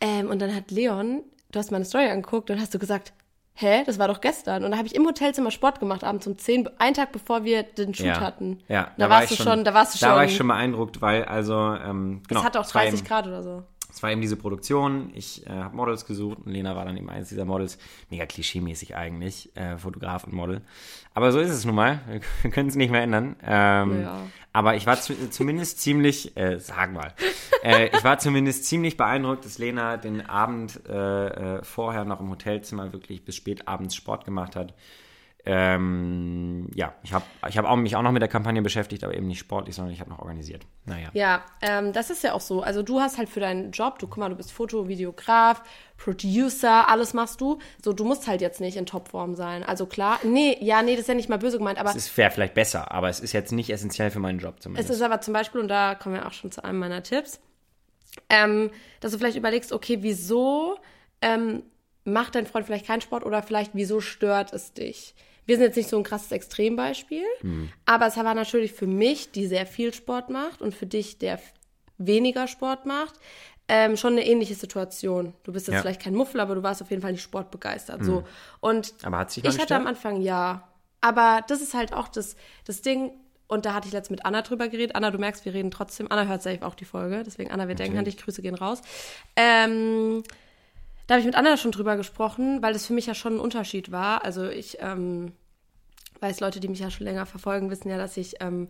Ähm, 0.00 0.28
und 0.30 0.40
dann 0.40 0.54
hat 0.54 0.70
Leon, 0.70 1.22
du 1.52 1.58
hast 1.58 1.70
meine 1.70 1.84
Story 1.84 2.06
angeguckt 2.06 2.50
und 2.50 2.60
hast 2.60 2.72
du 2.72 2.78
gesagt, 2.78 3.12
hä, 3.54 3.82
das 3.84 3.98
war 3.98 4.08
doch 4.08 4.22
gestern. 4.22 4.64
Und 4.64 4.70
da 4.70 4.78
habe 4.78 4.86
ich 4.86 4.94
im 4.94 5.04
Hotelzimmer 5.06 5.50
Sport 5.50 5.80
gemacht, 5.80 6.02
abends 6.04 6.26
um 6.26 6.38
10, 6.38 6.68
einen 6.78 6.94
Tag 6.94 7.12
bevor 7.12 7.44
wir 7.44 7.62
den 7.62 7.92
Shoot 7.94 8.06
Ja, 8.06 8.20
hatten. 8.20 8.60
ja 8.68 8.90
da, 8.96 9.10
war 9.10 9.18
warst 9.20 9.32
ich 9.32 9.36
du 9.38 9.44
schon, 9.44 9.64
da 9.64 9.74
warst 9.74 9.94
du 9.94 9.98
schon. 9.98 10.08
Da 10.08 10.16
war 10.16 10.24
ich 10.24 10.34
schon 10.34 10.48
beeindruckt, 10.48 11.02
weil 11.02 11.24
also, 11.24 11.54
ähm, 11.74 12.22
genau. 12.26 12.40
es 12.40 12.46
hatte 12.46 12.60
auch 12.60 12.64
es 12.64 12.74
war 12.74 12.82
30 12.82 13.00
eben- 13.00 13.08
Grad 13.08 13.26
oder 13.26 13.42
so. 13.42 13.62
Es 13.92 14.02
war 14.02 14.10
eben 14.10 14.20
diese 14.20 14.36
Produktion, 14.36 15.10
ich 15.14 15.46
äh, 15.46 15.50
habe 15.50 15.76
Models 15.76 16.06
gesucht 16.06 16.38
und 16.44 16.52
Lena 16.52 16.76
war 16.76 16.84
dann 16.84 16.96
eben 16.96 17.10
eines 17.10 17.28
dieser 17.28 17.44
Models. 17.44 17.78
Mega 18.10 18.26
klischeemäßig 18.26 18.96
eigentlich, 18.96 19.54
äh, 19.56 19.76
Fotograf 19.76 20.24
und 20.24 20.32
Model. 20.32 20.62
Aber 21.14 21.32
so 21.32 21.40
ist 21.40 21.50
es 21.50 21.64
nun 21.64 21.74
mal, 21.74 22.00
wir, 22.42 22.50
können 22.50 22.68
es 22.68 22.76
nicht 22.76 22.90
mehr 22.90 23.02
ändern. 23.02 23.36
Ähm, 23.42 24.02
Ja. 24.02 24.20
Aber 24.52 24.74
ich 24.74 24.84
war 24.86 25.00
zu, 25.00 25.30
zumindest 25.30 25.80
ziemlich, 25.80 26.36
äh, 26.36 26.58
sag 26.58 26.92
mal, 26.92 27.14
äh, 27.62 27.86
ich 27.96 28.02
war 28.02 28.18
zumindest 28.18 28.64
ziemlich 28.64 28.96
beeindruckt, 28.96 29.44
dass 29.44 29.58
Lena 29.58 29.96
den 29.96 30.26
Abend 30.26 30.80
äh, 30.88 31.58
äh, 31.58 31.64
vorher 31.64 32.04
noch 32.04 32.20
im 32.20 32.30
Hotelzimmer 32.30 32.92
wirklich 32.92 33.24
bis 33.24 33.36
spät 33.36 33.68
abends 33.68 33.94
Sport 33.94 34.24
gemacht 34.24 34.56
hat. 34.56 34.74
Ähm, 35.46 36.68
ja, 36.74 36.94
ich 37.02 37.12
habe 37.12 37.24
ich 37.48 37.56
hab 37.56 37.64
auch, 37.64 37.76
mich 37.76 37.96
auch 37.96 38.02
noch 38.02 38.12
mit 38.12 38.20
der 38.20 38.28
Kampagne 38.28 38.60
beschäftigt, 38.60 39.04
aber 39.04 39.14
eben 39.14 39.26
nicht 39.26 39.38
sportlich, 39.38 39.74
sondern 39.74 39.94
ich 39.94 40.00
habe 40.00 40.10
noch 40.10 40.18
organisiert. 40.18 40.66
Naja. 40.84 41.08
Ja, 41.14 41.44
ähm, 41.62 41.92
das 41.92 42.10
ist 42.10 42.22
ja 42.22 42.34
auch 42.34 42.40
so. 42.40 42.62
Also 42.62 42.82
du 42.82 43.00
hast 43.00 43.16
halt 43.16 43.28
für 43.28 43.40
deinen 43.40 43.70
Job, 43.70 43.98
du 43.98 44.06
guck 44.06 44.18
mal, 44.18 44.28
du 44.28 44.36
bist 44.36 44.52
Foto, 44.52 44.88
Videograf, 44.88 45.62
Producer, 45.96 46.88
alles 46.88 47.14
machst 47.14 47.40
du. 47.40 47.58
So, 47.82 47.92
du 47.92 48.04
musst 48.04 48.26
halt 48.28 48.40
jetzt 48.40 48.60
nicht 48.60 48.76
in 48.76 48.86
Topform 48.86 49.34
sein. 49.34 49.62
Also 49.62 49.86
klar, 49.86 50.20
nee, 50.24 50.56
ja, 50.60 50.82
nee, 50.82 50.92
das 50.92 51.02
ist 51.02 51.08
ja 51.08 51.14
nicht 51.14 51.28
mal 51.28 51.38
böse 51.38 51.58
gemeint, 51.58 51.78
aber 51.78 51.94
Es 51.94 52.08
fair, 52.08 52.30
vielleicht 52.30 52.54
besser, 52.54 52.90
aber 52.92 53.08
es 53.08 53.20
ist 53.20 53.32
jetzt 53.32 53.52
nicht 53.52 53.70
essentiell 53.70 54.10
für 54.10 54.20
meinen 54.20 54.38
Job 54.38 54.56
Es 54.58 54.62
zumindest. 54.64 54.90
ist 54.90 55.02
aber 55.02 55.20
zum 55.20 55.32
Beispiel, 55.34 55.60
und 55.60 55.68
da 55.68 55.94
kommen 55.94 56.14
wir 56.16 56.26
auch 56.26 56.32
schon 56.32 56.52
zu 56.52 56.62
einem 56.64 56.78
meiner 56.78 57.02
Tipps, 57.02 57.40
ähm, 58.28 58.70
dass 59.00 59.12
du 59.12 59.18
vielleicht 59.18 59.36
überlegst, 59.36 59.72
okay, 59.72 59.98
wieso 60.00 60.78
ähm, 61.22 61.62
macht 62.04 62.34
dein 62.34 62.46
Freund 62.46 62.66
vielleicht 62.66 62.86
keinen 62.86 63.00
Sport 63.00 63.24
oder 63.24 63.42
vielleicht 63.42 63.70
wieso 63.74 64.00
stört 64.00 64.52
es 64.52 64.72
dich? 64.72 65.14
Wir 65.50 65.56
sind 65.56 65.64
jetzt 65.66 65.74
nicht 65.76 65.88
so 65.88 65.96
ein 65.96 66.04
krasses 66.04 66.30
Extrembeispiel, 66.30 67.24
aber 67.84 68.06
es 68.06 68.16
war 68.16 68.34
natürlich 68.34 68.72
für 68.72 68.86
mich, 68.86 69.32
die 69.32 69.48
sehr 69.48 69.66
viel 69.66 69.92
Sport 69.92 70.30
macht 70.30 70.62
und 70.62 70.76
für 70.76 70.86
dich, 70.86 71.18
der 71.18 71.40
weniger 71.98 72.46
Sport 72.46 72.86
macht, 72.86 73.14
ähm, 73.66 73.96
schon 73.96 74.12
eine 74.12 74.24
ähnliche 74.24 74.54
Situation. 74.54 75.34
Du 75.42 75.52
bist 75.52 75.66
jetzt 75.66 75.74
Ja. 75.74 75.80
vielleicht 75.80 76.02
kein 76.02 76.14
Muffel, 76.14 76.38
aber 76.38 76.54
du 76.54 76.62
warst 76.62 76.82
auf 76.82 76.90
jeden 76.90 77.02
Fall 77.02 77.10
nicht 77.10 77.22
sportbegeistert. 77.22 78.04
So. 78.04 78.22
Und 78.60 78.94
Aber 79.02 79.18
hat 79.18 79.32
sich 79.32 79.44
ich 79.44 79.58
hatte 79.58 79.74
am? 79.74 79.88
Anfang 79.88 80.20
ja. 80.20 80.68
Aber 81.00 81.42
das 81.48 81.60
ist 81.60 81.74
halt 81.74 81.92
auch 81.94 82.06
das, 82.06 82.36
das 82.64 82.80
Ding. 82.82 83.10
Und 83.48 83.64
da 83.66 83.74
hatte 83.74 83.88
ich 83.88 83.92
letztens 83.92 84.18
mit 84.18 84.24
Anna 84.26 84.42
drüber 84.42 84.68
geredet. 84.68 84.94
Anna, 84.94 85.10
du 85.10 85.18
merkst, 85.18 85.44
wir 85.44 85.52
reden 85.52 85.72
trotzdem. 85.72 86.06
Anna 86.12 86.26
hört 86.28 86.42
safe 86.44 86.64
auch 86.64 86.76
die 86.76 86.84
Folge. 86.84 87.24
Deswegen, 87.26 87.50
Anna, 87.50 87.66
wir 87.66 87.74
denken 87.74 87.98
an 87.98 88.04
dich. 88.04 88.16
Grüße 88.18 88.40
gehen 88.40 88.54
raus. 88.54 88.82
Ähm, 89.34 90.22
da 91.08 91.14
habe 91.14 91.20
ich 91.22 91.26
mit 91.26 91.34
Anna 91.34 91.56
schon 91.56 91.72
drüber 91.72 91.96
gesprochen, 91.96 92.62
weil 92.62 92.72
das 92.72 92.86
für 92.86 92.92
mich 92.92 93.06
ja 93.06 93.16
schon 93.16 93.34
ein 93.34 93.40
Unterschied 93.40 93.90
war. 93.90 94.24
Also 94.24 94.48
ich 94.48 94.78
ähm, 94.80 95.32
weiß, 96.20 96.40
Leute, 96.40 96.60
die 96.60 96.68
mich 96.68 96.80
ja 96.80 96.90
schon 96.90 97.06
länger 97.06 97.26
verfolgen, 97.26 97.70
wissen 97.70 97.88
ja, 97.88 97.98
dass 97.98 98.16
ich 98.16 98.36
ähm, 98.40 98.68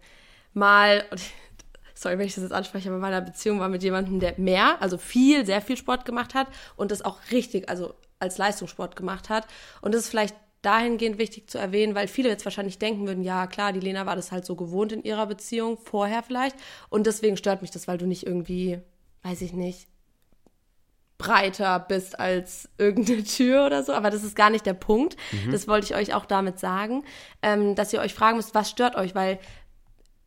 mal, 0.52 1.04
sorry, 1.94 2.18
wenn 2.18 2.26
ich 2.26 2.34
das 2.34 2.44
jetzt 2.44 2.52
anspreche, 2.52 2.88
aber 2.88 2.96
in 2.96 3.02
meiner 3.02 3.20
Beziehung 3.20 3.60
war 3.60 3.68
mit 3.68 3.82
jemandem, 3.82 4.20
der 4.20 4.34
mehr, 4.38 4.80
also 4.80 4.98
viel, 4.98 5.44
sehr 5.46 5.60
viel 5.60 5.76
Sport 5.76 6.04
gemacht 6.04 6.34
hat 6.34 6.48
und 6.76 6.90
das 6.90 7.02
auch 7.02 7.18
richtig, 7.30 7.68
also 7.68 7.94
als 8.18 8.38
Leistungssport 8.38 8.96
gemacht 8.96 9.28
hat. 9.28 9.46
Und 9.80 9.94
das 9.94 10.02
ist 10.02 10.08
vielleicht 10.10 10.36
dahingehend 10.62 11.18
wichtig 11.18 11.48
zu 11.48 11.58
erwähnen, 11.58 11.94
weil 11.94 12.06
viele 12.06 12.28
jetzt 12.28 12.44
wahrscheinlich 12.44 12.78
denken 12.78 13.06
würden, 13.06 13.22
ja 13.22 13.46
klar, 13.46 13.72
die 13.72 13.80
Lena 13.80 14.06
war 14.06 14.16
das 14.16 14.30
halt 14.30 14.44
so 14.44 14.56
gewohnt 14.56 14.92
in 14.92 15.02
ihrer 15.02 15.26
Beziehung, 15.26 15.78
vorher 15.78 16.22
vielleicht. 16.22 16.56
Und 16.90 17.06
deswegen 17.06 17.36
stört 17.36 17.62
mich 17.62 17.70
das, 17.70 17.88
weil 17.88 17.98
du 17.98 18.06
nicht 18.06 18.26
irgendwie, 18.26 18.78
weiß 19.22 19.40
ich 19.40 19.52
nicht, 19.52 19.88
breiter 21.20 21.78
bist 21.78 22.18
als 22.18 22.68
irgendeine 22.78 23.22
Tür 23.24 23.66
oder 23.66 23.84
so. 23.84 23.92
Aber 23.92 24.10
das 24.10 24.24
ist 24.24 24.34
gar 24.34 24.50
nicht 24.50 24.64
der 24.64 24.74
Punkt. 24.74 25.16
Das 25.52 25.68
wollte 25.68 25.84
ich 25.84 25.94
euch 25.94 26.14
auch 26.14 26.24
damit 26.24 26.58
sagen, 26.58 27.04
ähm, 27.42 27.74
dass 27.74 27.92
ihr 27.92 28.00
euch 28.00 28.14
fragen 28.14 28.38
müsst, 28.38 28.54
was 28.54 28.70
stört 28.70 28.96
euch, 28.96 29.14
weil 29.14 29.38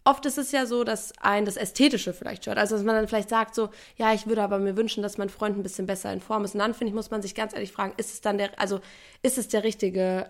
oft 0.06 0.26
ist 0.26 0.38
es 0.38 0.52
ja 0.52 0.66
so, 0.66 0.84
dass 0.84 1.14
ein 1.20 1.46
das 1.46 1.58
Ästhetische 1.58 2.14
vielleicht 2.14 2.44
stört. 2.44 2.58
Also 2.58 2.76
dass 2.76 2.86
man 2.86 2.96
dann 2.96 3.08
vielleicht 3.08 3.30
sagt 3.30 3.56
so, 3.56 3.70
ja, 3.98 4.14
ich 4.14 4.28
würde 4.28 4.44
aber 4.44 4.60
mir 4.60 4.78
wünschen, 4.78 5.02
dass 5.02 5.18
mein 5.18 5.30
Freund 5.30 5.58
ein 5.58 5.64
bisschen 5.64 5.88
besser 5.88 6.14
in 6.14 6.22
Form 6.22 6.44
ist. 6.44 6.54
Und 6.54 6.60
dann 6.60 6.74
finde 6.74 6.90
ich, 6.90 6.96
muss 6.96 7.12
man 7.12 7.22
sich 7.22 7.36
ganz 7.36 7.54
ehrlich 7.54 7.72
fragen, 7.72 7.94
ist 7.98 8.14
es 8.14 8.22
dann 8.22 8.38
der, 8.38 8.52
also 8.60 8.80
ist 9.24 9.38
es 9.38 9.48
der 9.48 9.64
richtige, 9.64 10.30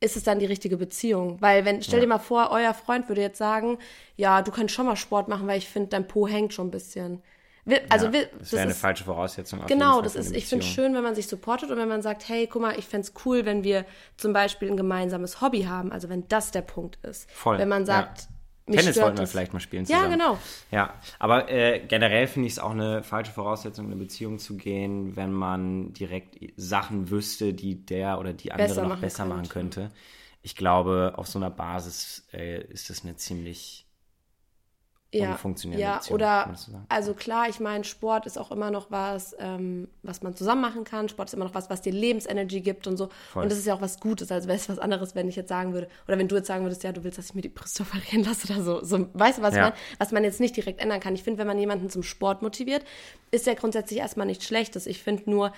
ist 0.00 0.16
es 0.16 0.22
dann 0.22 0.38
die 0.38 0.46
richtige 0.46 0.76
Beziehung? 0.76 1.40
Weil 1.40 1.64
wenn, 1.64 1.82
stell 1.82 2.00
dir 2.00 2.06
mal 2.06 2.18
vor, 2.18 2.50
euer 2.50 2.74
Freund 2.74 3.08
würde 3.08 3.22
jetzt 3.22 3.38
sagen, 3.38 3.78
ja, 4.16 4.42
du 4.42 4.52
kannst 4.52 4.74
schon 4.74 4.86
mal 4.86 4.96
Sport 4.96 5.28
machen, 5.28 5.46
weil 5.48 5.58
ich 5.58 5.68
finde, 5.68 5.88
dein 5.88 6.06
Po 6.06 6.28
hängt 6.28 6.52
schon 6.52 6.68
ein 6.68 6.72
bisschen. 6.72 7.22
Wir- 7.66 7.80
Also 7.88 8.06
ja, 8.06 8.12
wir, 8.12 8.26
das 8.38 8.52
wäre 8.52 8.62
eine 8.62 8.70
ist- 8.72 8.80
falsche 8.80 9.04
Voraussetzung. 9.04 9.60
Genau, 9.66 10.02
das 10.02 10.16
ist, 10.16 10.34
ich 10.36 10.46
finde 10.46 10.64
es 10.66 10.70
schön, 10.72 10.94
wenn 10.94 11.02
man 11.02 11.14
sich 11.14 11.26
supportet 11.28 11.70
und 11.70 11.78
wenn 11.78 11.88
man 11.88 12.02
sagt, 12.02 12.28
hey, 12.28 12.46
guck 12.46 12.60
mal, 12.62 12.78
ich 12.78 12.86
fänd's 12.86 13.12
cool, 13.24 13.44
wenn 13.46 13.64
wir 13.64 13.84
zum 14.16 14.32
Beispiel 14.32 14.70
ein 14.70 14.76
gemeinsames 14.76 15.40
Hobby 15.40 15.62
haben, 15.62 15.90
also 15.92 16.08
wenn 16.08 16.28
das 16.28 16.50
der 16.50 16.62
Punkt 16.62 16.98
ist. 17.04 17.30
Voll, 17.30 17.58
Wenn 17.58 17.68
man 17.68 17.82
ja. 17.82 17.86
sagt, 17.86 18.28
mich 18.66 18.78
Tennis 18.80 18.94
stört 18.94 19.06
wollten 19.08 19.18
wir 19.18 19.26
vielleicht 19.26 19.52
mal 19.52 19.60
spielen 19.60 19.84
Ja, 19.86 19.96
zusammen. 19.98 20.12
genau. 20.18 20.38
Ja, 20.70 20.94
aber 21.18 21.50
äh, 21.50 21.80
generell 21.86 22.26
finde 22.26 22.46
ich 22.48 22.54
es 22.54 22.58
auch 22.58 22.70
eine 22.70 23.02
falsche 23.02 23.32
Voraussetzung, 23.32 23.86
in 23.86 23.92
eine 23.92 24.00
Beziehung 24.00 24.38
zu 24.38 24.56
gehen, 24.56 25.16
wenn 25.16 25.32
man 25.32 25.92
direkt 25.92 26.36
Sachen 26.56 27.10
wüsste, 27.10 27.52
die 27.54 27.84
der 27.84 28.18
oder 28.18 28.32
die 28.32 28.52
andere 28.52 28.68
Besser 28.68 28.82
noch 28.82 28.88
machen 28.90 29.00
besser 29.02 29.24
machen 29.26 29.48
könnte. 29.50 29.80
könnte. 29.82 29.94
Ich 30.42 30.56
glaube, 30.56 31.12
auf 31.16 31.26
so 31.26 31.38
einer 31.38 31.50
Basis 31.50 32.26
äh, 32.32 32.62
ist 32.64 32.88
das 32.90 33.04
eine 33.04 33.16
ziemlich 33.16 33.83
ja, 35.18 35.32
unfunktionierende 35.32 35.82
ja, 35.82 35.96
Beziehung, 35.98 36.14
oder 36.14 36.54
also 36.88 37.14
klar, 37.14 37.48
ich 37.48 37.60
meine, 37.60 37.84
Sport 37.84 38.26
ist 38.26 38.38
auch 38.38 38.50
immer 38.50 38.70
noch 38.70 38.90
was, 38.90 39.34
ähm, 39.38 39.88
was 40.02 40.22
man 40.22 40.34
zusammen 40.34 40.60
machen 40.60 40.84
kann. 40.84 41.08
Sport 41.08 41.28
ist 41.28 41.34
immer 41.34 41.44
noch 41.44 41.54
was, 41.54 41.70
was 41.70 41.82
dir 41.82 41.92
Lebensenergie 41.92 42.60
gibt 42.60 42.86
und 42.86 42.96
so. 42.96 43.08
Voll. 43.32 43.44
Und 43.44 43.52
das 43.52 43.58
ist 43.58 43.66
ja 43.66 43.74
auch 43.74 43.80
was 43.80 44.00
Gutes, 44.00 44.30
also 44.30 44.48
wäre 44.48 44.58
es 44.58 44.68
was 44.68 44.78
anderes, 44.78 45.14
wenn 45.14 45.28
ich 45.28 45.36
jetzt 45.36 45.48
sagen 45.48 45.72
würde, 45.72 45.88
oder 46.06 46.18
wenn 46.18 46.28
du 46.28 46.36
jetzt 46.36 46.48
sagen 46.48 46.64
würdest, 46.64 46.82
ja, 46.84 46.92
du 46.92 47.04
willst, 47.04 47.18
dass 47.18 47.26
ich 47.26 47.34
mir 47.34 47.42
die 47.42 47.48
Brüste 47.48 47.82
operieren 47.82 48.24
lasse 48.24 48.52
oder 48.52 48.62
so. 48.62 48.82
so 48.84 49.06
weißt 49.14 49.38
du, 49.38 49.42
was 49.42 49.54
Ja. 49.54 49.62
man, 49.62 49.72
was 49.98 50.12
man 50.12 50.24
jetzt 50.24 50.40
nicht 50.40 50.56
direkt 50.56 50.80
ändern 50.80 51.00
kann. 51.00 51.14
Ich 51.14 51.22
finde, 51.22 51.38
wenn 51.38 51.46
man 51.46 51.58
jemanden 51.58 51.90
zum 51.90 52.02
Sport 52.02 52.42
motiviert, 52.42 52.84
ist 53.30 53.46
ja 53.46 53.54
grundsätzlich 53.54 54.00
erstmal 54.00 54.26
nichts 54.26 54.44
Schlechtes. 54.46 54.86
Ich 54.86 55.02
finde 55.02 55.30
nur, 55.30 55.52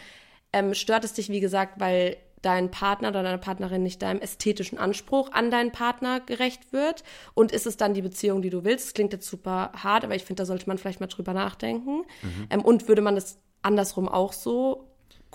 ähm, 0.53 0.75
stört 0.75 1.05
es 1.05 1.13
dich, 1.13 1.29
wie 1.29 1.41
gesagt, 1.41 1.81
weil 1.81 2.17
dein 2.47 2.71
Partner 2.71 3.09
oder 3.09 3.23
deine 3.23 3.39
Partnerin 3.39 3.83
nicht 3.83 4.01
deinem 4.03 4.21
ästhetischen 4.21 4.79
Anspruch 4.79 5.33
an 5.33 5.51
deinen 5.51 5.73
Partner 5.73 6.21
gerecht 6.21 6.73
wird? 6.73 7.03
Und 7.35 7.51
ist 7.51 7.67
es 7.67 7.77
dann 7.77 7.93
die 7.93 8.03
Beziehung, 8.03 8.41
die 8.41 8.51
du 8.51 8.65
willst? 8.65 8.87
Das 8.87 8.95
klingt 8.95 9.13
jetzt 9.13 9.29
super 9.29 9.73
hart, 9.75 10.05
aber 10.05 10.15
ich 10.15 10.25
finde, 10.25 10.43
da 10.43 10.47
sollte 10.47 10.69
man 10.69 10.79
vielleicht 10.79 11.01
mal 11.01 11.09
drüber 11.09 11.35
nachdenken. 11.35 12.05
Ähm, 12.51 12.63
und 12.63 12.89
würde 12.89 13.03
man 13.03 13.17
das 13.17 13.39
andersrum 13.63 14.09
auch 14.09 14.33
so 14.33 14.89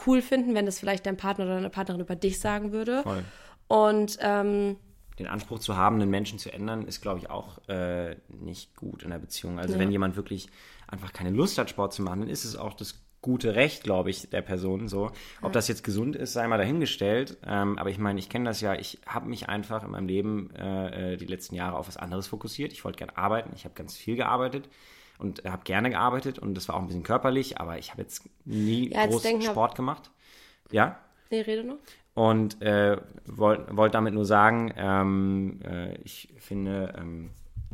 cool 0.08 0.22
finden, 0.22 0.56
wenn 0.56 0.66
das 0.66 0.80
vielleicht 0.80 1.06
dein 1.06 1.18
Partner 1.18 1.46
oder 1.46 1.56
deine 1.56 1.70
Partnerin 1.70 2.02
über 2.02 2.16
dich 2.16 2.40
sagen 2.40 2.72
würde? 2.72 3.04
Voll. 3.04 3.24
Und 3.68 4.18
ähm, 4.22 4.78
den 5.20 5.28
Anspruch 5.28 5.60
zu 5.60 5.76
haben, 5.76 6.02
einen 6.02 6.10
Menschen 6.10 6.40
zu 6.40 6.52
ändern, 6.52 6.88
ist, 6.88 7.02
glaube 7.02 7.20
ich, 7.20 7.30
auch 7.30 7.58
äh, 7.68 8.16
nicht 8.30 8.76
gut 8.76 9.04
in 9.04 9.10
der 9.10 9.20
Beziehung. 9.20 9.60
Also 9.60 9.78
wenn 9.78 9.92
jemand 9.92 10.16
wirklich 10.16 10.48
einfach 10.88 11.14
keine 11.14 11.30
Lust 11.30 11.58
hat, 11.58 11.70
Sport 11.70 11.94
zu 11.94 12.02
machen, 12.02 12.22
dann 12.22 12.30
ist 12.30 12.46
es 12.46 12.56
auch 12.56 12.74
das 12.74 13.02
gute 13.22 13.56
Recht, 13.56 13.84
glaube 13.84 14.10
ich, 14.10 14.30
der 14.30 14.42
Person 14.42 14.88
so. 14.88 15.12
Ob 15.42 15.52
das 15.54 15.68
jetzt 15.68 15.84
gesund 15.84 16.16
ist, 16.16 16.34
sei 16.34 16.48
mal 16.48 16.58
dahingestellt. 16.58 17.38
Ähm, 17.46 17.78
aber 17.78 17.90
ich 17.90 18.00
meine, 18.00 18.20
ich 18.20 18.30
kenne 18.30 18.46
das 18.46 18.62
ja, 18.62 18.74
ich 18.74 19.00
habe 19.06 19.30
mich 19.30 19.48
einfach 19.48 19.84
in 19.84 19.92
meinem 19.92 20.08
Leben 20.08 20.50
äh, 20.56 21.14
äh, 21.14 21.18
die 21.18 21.28
letzten 21.28 21.56
Jahre 21.56 21.78
auf 21.78 21.88
was 21.88 21.98
anderes 21.98 22.28
fokussiert. 22.28 22.74
Ich 22.74 22.84
wollte 22.84 22.98
gerne 22.98 23.18
arbeiten, 23.18 23.52
ich 23.56 23.64
habe 23.66 23.76
ganz 23.76 23.96
viel 23.96 24.16
gearbeitet 24.16 24.70
und 25.20 25.44
habe 25.46 25.64
gerne 25.64 25.92
gearbeitet 25.92 26.40
und 26.40 26.56
das 26.56 26.68
war 26.68 26.76
auch 26.76 26.80
ein 26.82 26.88
bisschen 26.88 27.04
körperlich, 27.04 27.60
aber 27.60 27.78
ich 27.78 27.92
habe 27.92 28.02
jetzt 28.02 28.28
nie 28.44 28.90
Ja, 28.92 29.02
jetzt 29.02 29.12
groß 29.12 29.22
denken 29.22 29.44
Sport 29.44 29.76
gemacht. 29.76 30.10
Ja, 30.72 30.98
nee, 31.30 31.42
rede 31.42 31.64
noch. 31.64 31.78
und 32.16 32.60
äh, 32.62 32.98
wollte 33.26 33.78
wollt 33.78 33.94
damit 33.94 34.16
nur 34.16 34.26
sagen, 34.26 34.74
ähm, 34.76 35.60
äh, 35.64 35.96
ich 36.04 36.30
finde, 36.40 36.94
ähm, 36.98 37.30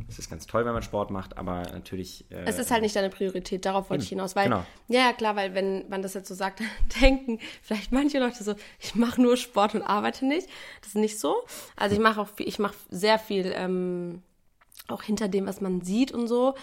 es 0.06 0.18
ist 0.18 0.30
ganz 0.30 0.46
toll, 0.46 0.64
wenn 0.64 0.72
man 0.72 0.82
Sport 0.82 1.10
macht, 1.10 1.36
aber 1.36 1.62
natürlich. 1.72 2.24
Äh, 2.30 2.44
Es 2.44 2.58
ist 2.58 2.70
halt 2.70 2.82
nicht 2.82 2.94
deine 2.94 3.10
Priorität, 3.10 3.64
darauf 3.64 3.90
wollte 3.90 4.04
ich 4.04 4.08
hinaus. 4.08 4.36
Weil, 4.36 4.44
genau. 4.44 4.64
Ja, 4.88 5.00
ja, 5.00 5.12
klar, 5.12 5.34
weil 5.36 5.54
wenn 5.54 5.88
man 5.88 6.02
das 6.02 6.14
jetzt 6.14 6.28
so 6.28 6.34
sagt, 6.34 6.62
denken 7.02 7.38
vielleicht 7.62 7.92
manche 7.92 8.18
Leute 8.18 8.44
so, 8.44 8.54
ich 8.78 8.94
mache 8.94 9.20
nur 9.20 9.36
Sport 9.36 9.74
und 9.74 9.82
arbeite 9.82 10.26
nicht. 10.26 10.48
Das 10.80 10.88
ist 10.90 10.96
nicht 10.96 11.18
so. 11.18 11.36
Also 11.76 11.94
ich 11.96 12.00
mache 12.00 12.20
auch 12.20 12.28
viel, 12.28 12.46
ich 12.48 12.58
mache 12.58 12.76
sehr 12.90 13.18
viel 13.18 13.52
ähm, 13.56 14.22
auch 14.88 15.02
hinter 15.02 15.28
dem, 15.28 15.46
was 15.46 15.60
man 15.60 15.80
sieht 15.80 16.12
und 16.12 16.28
so. 16.28 16.54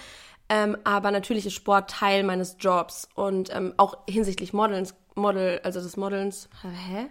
Ähm, 0.47 0.77
aber 0.83 1.11
natürlich 1.11 1.45
ist 1.45 1.53
Sport 1.53 1.89
Teil 1.89 2.23
meines 2.23 2.57
Jobs 2.59 3.09
und 3.15 3.53
ähm, 3.53 3.73
auch 3.77 3.97
hinsichtlich 4.07 4.53
Modelns, 4.53 4.93
Model, 5.15 5.59
also 5.63 5.81
des 5.81 5.97
Modelns. 5.97 6.49
Hä? 6.61 7.07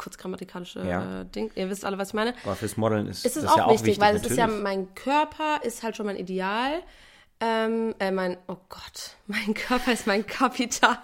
Kurz 0.00 0.16
grammatikalische 0.16 0.80
Ja. 0.80 1.20
äh, 1.20 1.24
Ding. 1.26 1.50
Ihr 1.56 1.68
wisst 1.68 1.84
alle, 1.84 1.98
was 1.98 2.08
ich 2.08 2.14
meine. 2.14 2.32
aber 2.42 2.56
fürs 2.56 2.78
Modeln 2.78 3.06
ist 3.06 3.26
Es 3.26 3.36
ist 3.36 3.44
das 3.44 3.52
auch, 3.52 3.56
ja 3.58 3.64
auch 3.66 3.72
wichtig, 3.72 3.88
wichtig, 3.88 4.00
weil 4.02 4.16
es 4.16 4.24
ist 4.24 4.38
ja 4.38 4.46
mein 4.46 4.94
Körper 4.94 5.60
ist 5.62 5.82
halt 5.82 5.94
schon 5.94 6.06
mein 6.06 6.16
Ideal. 6.16 6.82
Ähm, 7.42 7.94
äh, 7.98 8.10
mein, 8.10 8.38
oh 8.48 8.56
Gott, 8.70 9.16
mein 9.26 9.52
Körper 9.52 9.92
ist 9.92 10.06
mein 10.06 10.26
Kapital. 10.26 10.96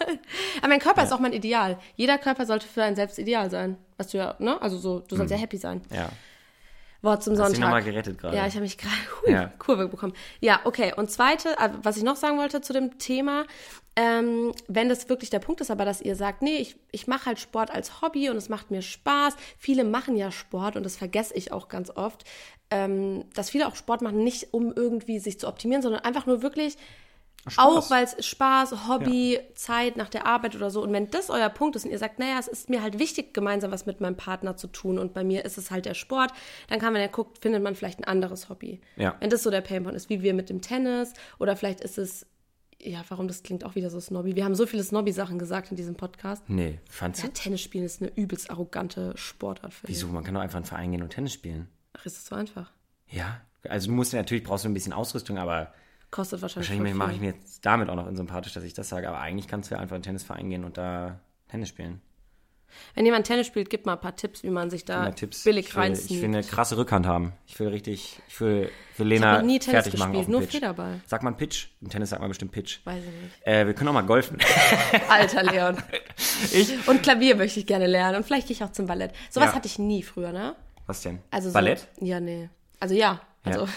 Aber 0.59 0.69
mein 0.69 0.81
Körper 0.81 1.03
ist 1.05 1.13
auch 1.13 1.19
mein 1.21 1.35
Ideal. 1.35 1.79
Jeder 1.97 2.17
Körper 2.17 2.47
sollte 2.47 2.67
für 2.67 2.83
einen 2.83 2.97
selbst 2.97 3.19
ideal 3.19 3.51
sein. 3.51 3.77
Was 3.99 4.09
du 4.09 4.19
ja, 4.19 4.35
ne? 4.39 4.61
Also 4.63 4.79
so, 4.79 5.01
du 5.01 5.17
sollst 5.17 5.31
ja 5.31 5.37
happy 5.39 5.59
sein. 5.59 5.83
Ja. 5.95 6.09
Boah, 7.07 7.21
zum 7.21 7.35
Hast 7.35 7.39
Sonntag. 7.39 7.53
dich 7.55 7.61
nochmal 7.61 7.85
gerettet 7.85 8.19
gerade. 8.19 8.37
Ja, 8.37 8.49
ich 8.49 8.55
habe 8.55 8.63
mich 8.63 8.79
gerade 8.79 8.97
hui, 9.23 9.33
Ja. 9.33 9.53
Kurve 9.61 9.87
bekommen. 9.87 10.13
Ja, 10.41 10.59
okay. 10.65 10.93
Und 10.97 11.09
zweite, 11.09 11.51
äh, 11.51 11.71
was 11.85 11.97
ich 11.97 12.03
noch 12.03 12.17
sagen 12.17 12.37
wollte 12.37 12.61
zu 12.63 12.73
dem 12.73 12.99
Thema, 12.99 13.45
ähm, 13.95 14.53
wenn 14.67 14.89
das 14.89 15.09
wirklich 15.09 15.31
der 15.31 15.39
Punkt 15.39 15.61
ist, 15.61 15.71
aber 15.71 15.85
dass 15.85 16.01
ihr 16.03 16.17
sagt, 16.17 16.43
nee, 16.43 16.57
ich, 16.57 16.75
ich 16.91 17.07
mache 17.07 17.27
halt 17.27 17.39
Sport 17.39 17.71
als 17.71 18.03
Hobby 18.03 18.29
und 18.29 18.37
es 18.37 18.49
macht 18.49 18.73
mir 18.73 18.83
Spaß. 18.83 19.37
Viele 19.57 19.85
machen 19.85 20.17
ja 20.17 20.33
Sport 20.33 20.75
und 20.75 20.83
das 20.83 20.97
vergesse 20.97 21.33
ich 21.35 21.53
auch 21.53 21.69
ganz 21.69 21.91
oft, 21.91 22.25
ähm, 22.73 23.25
dass 23.35 23.51
viele 23.51 23.69
auch 23.69 23.77
Sport 23.77 24.03
machen, 24.03 24.25
nicht 24.25 24.53
um 24.53 24.73
irgendwie 24.75 25.21
sich 25.21 25.39
zu 25.39 25.47
optimieren, 25.47 25.83
sondern 25.83 26.01
einfach 26.03 26.27
nur 26.27 26.43
wirklich 26.43 26.77
auch 27.57 27.91
weil 27.91 28.05
es 28.05 28.27
Spaß, 28.27 28.89
Hobby, 28.89 29.39
Zeit 29.55 29.97
nach 29.97 30.09
der 30.09 30.27
Arbeit 30.27 30.57
oder 30.57 30.71
so. 30.71 30.83
Und 30.83 30.93
wenn 30.93 31.11
das 31.11 31.31
euer 31.31 31.49
Punkt 31.49 31.77
ist 31.77 31.85
und 31.85 31.91
ihr 31.91 31.99
sagt, 31.99 32.19
naja, 32.19 32.37
es 32.39 32.49
ist 32.49 32.69
mir 32.69 32.83
halt 32.83 32.99
wichtig, 32.99 33.35
gemeinsam 33.35 33.71
was 33.71 33.87
mit 33.87 34.01
meinem 34.01 34.17
Partner 34.17 34.57
zu 34.57 34.67
tun 34.67 34.99
und 34.99 35.15
bei 35.15 35.25
mir 35.25 35.45
ist 35.45 35.59
es 35.59 35.71
halt 35.71 35.87
der 35.87 35.95
Sport, 35.95 36.33
dann 36.69 36.79
kann 36.81 36.93
man 36.93 37.03
ja 37.03 37.09
gucken, 37.09 37.35
findet 37.41 37.63
man 37.63 37.75
vielleicht 37.75 38.01
ein 38.01 38.05
anderes 38.05 38.49
Hobby. 38.49 38.81
Ja. 38.97 39.17
Wenn 39.21 39.31
das 39.31 39.43
so 39.43 39.51
der 39.51 39.61
Painpoint 39.61 39.97
ist, 39.97 40.09
wie 40.09 40.23
wir 40.23 40.35
mit 40.35 40.51
dem 40.51 40.61
Tennis 40.61 41.13
oder 41.39 41.57
vielleicht 41.57 41.81
ist 41.81 41.99
es, 41.99 42.27
ja, 42.83 43.03
warum 43.09 43.27
das 43.29 43.43
klingt 43.43 43.65
auch 43.65 43.75
wieder 43.75 43.91
so 43.91 44.01
snobby. 44.01 44.37
Wir 44.37 44.45
haben 44.45 44.55
so 44.55 44.67
viele 44.67 44.83
snobby-Sachen 44.83 45.39
gesagt 45.39 45.71
in 45.71 45.77
diesem 45.77 45.95
Podcast. 45.95 46.43
Nee, 46.49 46.81
fandst 46.91 47.23
Ja, 47.23 47.29
du? 47.29 47.35
Tennis 47.35 47.63
spielen 47.63 47.85
ist 47.85 48.03
eine 48.03 48.11
übelst 48.15 48.51
arrogante 48.51 49.13
Sportart 49.17 49.73
für 49.73 49.89
Wieso? 49.89 50.09
Man 50.09 50.25
kann 50.25 50.35
doch 50.35 50.41
einfach 50.43 50.59
in 50.59 50.65
einen 50.65 50.69
Verein 50.69 50.91
gehen 50.93 51.03
und 51.03 51.11
Tennis 51.11 51.33
spielen. 51.33 51.69
Ach, 51.95 52.05
ist 52.05 52.17
das 52.17 52.27
so 52.27 52.35
einfach? 52.35 52.71
Ja. 53.09 53.41
Also 53.69 53.89
du 53.89 53.95
musst 53.95 54.13
natürlich 54.13 54.45
brauchst 54.45 54.65
du 54.65 54.69
ein 54.69 54.75
bisschen 54.75 54.93
Ausrüstung, 54.93 55.39
aber 55.39 55.73
Kostet 56.11 56.41
wahrscheinlich 56.43 56.71
wahrscheinlich 56.71 56.95
mache 56.95 57.13
ich 57.13 57.21
mir 57.21 57.33
jetzt 57.33 57.65
damit 57.67 57.89
auch 57.91 57.97
noch 57.97 58.07
unsympathisch, 58.07 58.53
dass 58.55 58.65
ich 58.65 58.75
das 58.75 58.89
sage. 58.89 59.09
Aber 59.09 59.19
eigentlich 59.19 59.49
kannst 59.49 59.71
du 59.71 59.75
ja 59.75 59.81
einfach 59.81 59.95
in 59.95 59.97
einen 59.97 60.03
Tennisverein 60.05 60.49
gehen 60.51 60.65
und 60.65 60.79
da 60.79 61.21
Tennis 61.49 61.69
spielen. 61.69 62.01
Wenn 62.95 63.07
jemand 63.07 63.27
Tennis 63.27 63.47
spielt, 63.47 63.71
gib 63.71 63.87
mal 63.87 63.95
ein 63.95 64.01
paar 64.01 64.17
Tipps, 64.17 64.43
wie 64.43 64.51
man 64.51 64.71
sich 64.71 64.85
da 64.85 65.11
Tipps. 65.11 65.45
billig 65.45 65.69
ich 65.69 65.75
will, 65.75 65.83
reinzieht. 65.83 66.11
Ich 66.11 66.17
will 66.19 66.29
eine 66.29 66.43
krasse 66.43 66.77
Rückhand 66.77 67.07
haben. 67.07 67.33
Ich 67.47 67.59
will 67.59 67.69
richtig, 67.69 68.21
ich 68.29 68.41
will, 68.41 68.71
ich 68.93 68.99
will 68.99 69.13
Ich 69.13 69.19
Lena 69.21 69.39
noch 69.39 69.43
nie 69.47 69.59
Tennis 69.59 69.85
fertig 69.85 69.99
machen 69.99 70.13
gespielt, 70.13 70.21
auf 70.21 70.27
dem 70.27 70.33
nur 70.33 70.41
Pitch. 70.43 70.51
Federball. 70.53 71.01
Sagt 71.07 71.23
man 71.23 71.37
Pitch? 71.37 71.69
Im 71.81 71.89
Tennis 71.89 72.11
sagt 72.11 72.21
man 72.21 72.29
bestimmt 72.29 72.53
Pitch. 72.53 72.81
Weiß 72.85 73.03
ich 73.03 73.23
nicht. 73.23 73.47
Äh, 73.47 73.67
wir 73.67 73.75
können 73.75 73.89
auch 73.89 73.95
mal 73.95 74.03
golfen. 74.03 74.39
Alter 75.09 75.43
Leon. 75.45 75.77
ich? 76.53 76.87
Und 76.89 77.03
Klavier 77.03 77.37
möchte 77.37 77.61
ich 77.61 77.67
gerne 77.67 77.87
lernen. 77.87 78.17
Und 78.17 78.25
vielleicht 78.27 78.49
gehe 78.49 78.55
ich 78.55 78.63
auch 78.65 78.73
zum 78.73 78.87
Ballett. 78.87 79.13
Sowas 79.31 79.49
Ja. 79.51 79.55
hatte 79.55 79.67
ich 79.69 79.79
nie 79.79 80.03
früher, 80.03 80.33
ne? 80.33 80.55
Was 80.87 81.01
denn? 81.03 81.21
Also 81.31 81.49
so, 81.49 81.55
Ballett? 81.55 81.89
Ja, 82.01 82.21
nee. 82.21 82.51
Also 82.79 82.95
ja. 82.95 83.21
Also, 83.45 83.61
Ja. 83.65 83.69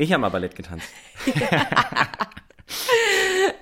Ich 0.00 0.12
habe 0.12 0.20
mal 0.20 0.28
Ballett 0.28 0.54
getanzt. 0.54 0.86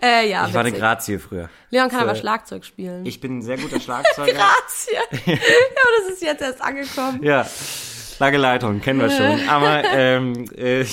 äh, 0.02 0.28
ja. 0.28 0.46
Ich 0.46 0.52
war 0.52 0.60
eine 0.60 0.68
witzig. 0.68 0.80
Grazie 0.80 1.18
früher. 1.18 1.48
Leon 1.70 1.88
kann 1.88 2.00
Für- 2.00 2.04
aber 2.06 2.14
Schlagzeug 2.14 2.64
spielen. 2.64 3.06
Ich 3.06 3.20
bin 3.20 3.38
ein 3.38 3.42
sehr 3.42 3.56
guter 3.56 3.80
Schlagzeuger. 3.80 4.32
Grazie. 4.34 4.94
ja, 4.94 5.32
aber 5.32 5.90
das 6.04 6.12
ist 6.14 6.22
jetzt 6.22 6.42
erst 6.42 6.60
angekommen. 6.60 7.22
ja, 7.22 7.46
lange 8.18 8.36
Leitung, 8.36 8.80
kennen 8.82 9.00
wir 9.00 9.10
schon. 9.10 9.48
Aber, 9.48 9.82
ähm, 9.84 10.44
äh, 10.56 10.84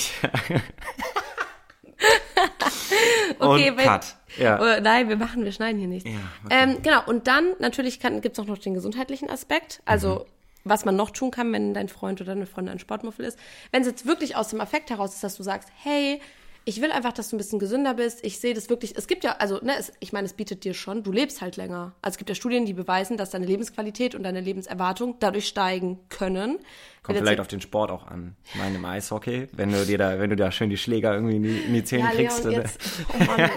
Okay, 3.38 3.70
und 3.70 3.76
wenn- 3.78 3.84
Cut. 3.84 4.16
Ja. 4.36 4.58
Oder, 4.60 4.80
nein, 4.80 5.08
wir 5.08 5.16
machen, 5.16 5.44
wir 5.44 5.52
schneiden 5.52 5.78
hier 5.78 5.86
nichts. 5.88 6.08
Ja, 6.08 6.16
okay. 6.44 6.54
ähm, 6.62 6.82
genau, 6.82 7.02
und 7.06 7.26
dann 7.28 7.52
natürlich 7.60 8.00
gibt 8.00 8.26
es 8.36 8.38
auch 8.42 8.46
noch 8.48 8.58
den 8.58 8.74
gesundheitlichen 8.74 9.30
Aspekt. 9.30 9.80
Also, 9.84 10.20
Mhm. 10.20 10.24
Was 10.64 10.84
man 10.84 10.96
noch 10.96 11.10
tun 11.10 11.30
kann, 11.30 11.52
wenn 11.52 11.74
dein 11.74 11.88
Freund 11.88 12.20
oder 12.20 12.34
deine 12.34 12.46
Freundin 12.46 12.72
ein 12.72 12.78
Sportmuffel 12.78 13.24
ist. 13.24 13.38
Wenn 13.70 13.82
es 13.82 13.88
jetzt 13.88 14.06
wirklich 14.06 14.34
aus 14.36 14.48
dem 14.48 14.60
Affekt 14.60 14.90
heraus 14.90 15.14
ist, 15.14 15.22
dass 15.24 15.36
du 15.36 15.42
sagst, 15.42 15.68
hey, 15.82 16.20
ich 16.66 16.80
will 16.80 16.90
einfach, 16.92 17.12
dass 17.12 17.28
du 17.28 17.36
ein 17.36 17.38
bisschen 17.38 17.58
gesünder 17.58 17.92
bist. 17.92 18.24
Ich 18.24 18.40
sehe 18.40 18.54
das 18.54 18.70
wirklich. 18.70 18.96
Es 18.96 19.06
gibt 19.06 19.22
ja, 19.22 19.32
also, 19.32 19.58
ne, 19.62 19.74
es, 19.78 19.92
ich 20.00 20.14
meine, 20.14 20.24
es 20.24 20.32
bietet 20.32 20.64
dir 20.64 20.72
schon, 20.72 21.02
du 21.02 21.12
lebst 21.12 21.42
halt 21.42 21.58
länger. 21.58 21.92
Also 22.00 22.14
es 22.14 22.16
gibt 22.18 22.30
ja 22.30 22.34
Studien, 22.34 22.64
die 22.64 22.72
beweisen, 22.72 23.18
dass 23.18 23.28
deine 23.28 23.44
Lebensqualität 23.44 24.14
und 24.14 24.22
deine 24.22 24.40
Lebenserwartung 24.40 25.16
dadurch 25.20 25.46
steigen 25.46 26.00
können. 26.08 26.58
Kommt 27.02 27.18
vielleicht 27.18 27.40
auf 27.40 27.48
den 27.48 27.60
Sport 27.60 27.90
auch 27.90 28.06
an. 28.06 28.34
Ich 28.46 28.54
meine, 28.54 28.76
im 28.76 28.84
Eishockey, 28.86 29.48
wenn 29.52 29.72
du 29.72 29.84
dir 29.84 29.98
da, 29.98 30.18
wenn 30.18 30.30
du 30.30 30.36
da 30.36 30.50
schön 30.50 30.70
die 30.70 30.78
Schläger 30.78 31.12
irgendwie 31.12 31.36
in 31.36 31.42
die, 31.42 31.58
in 31.58 31.74
die 31.74 31.84
Zähne 31.84 32.04
Ja, 32.04 32.10
kriegst. 32.12 32.44
Leon, 32.44 32.54
dann- 32.54 32.62
jetzt, 32.62 32.80
oh 33.12 33.24
Mann. 33.24 33.50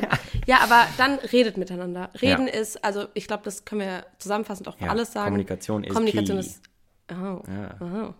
ja, 0.46 0.58
aber 0.60 0.86
dann 0.98 1.14
redet 1.32 1.56
miteinander. 1.56 2.10
Reden 2.22 2.48
Ja. 2.48 2.54
ist, 2.56 2.84
also 2.84 3.06
ich 3.14 3.26
glaube, 3.28 3.44
das 3.46 3.64
können 3.64 3.80
wir 3.80 4.06
zusammenfassend 4.18 4.68
auch 4.68 4.78
für 4.78 4.84
Ja, 4.84 4.92
alles 4.92 5.14
sagen. 5.14 5.28
Kommunikation 5.28 5.86
ist 5.86 5.94
Kommunikation 5.94 6.40
key. 6.42 6.46
ist. 6.46 6.62
Oh, 7.12 7.42
Ja. 7.48 7.76
oh. 7.80 8.14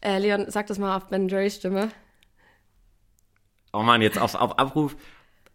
Äh, 0.00 0.18
Leon, 0.18 0.46
sag 0.48 0.66
das 0.66 0.78
mal 0.78 0.96
auf 0.96 1.08
Ben 1.08 1.28
Jerry's 1.28 1.56
Stimme. 1.56 1.90
Oh 3.72 3.82
Mann, 3.82 4.02
jetzt 4.02 4.18
auf, 4.18 4.34
auf 4.34 4.58
Abruf. 4.58 4.96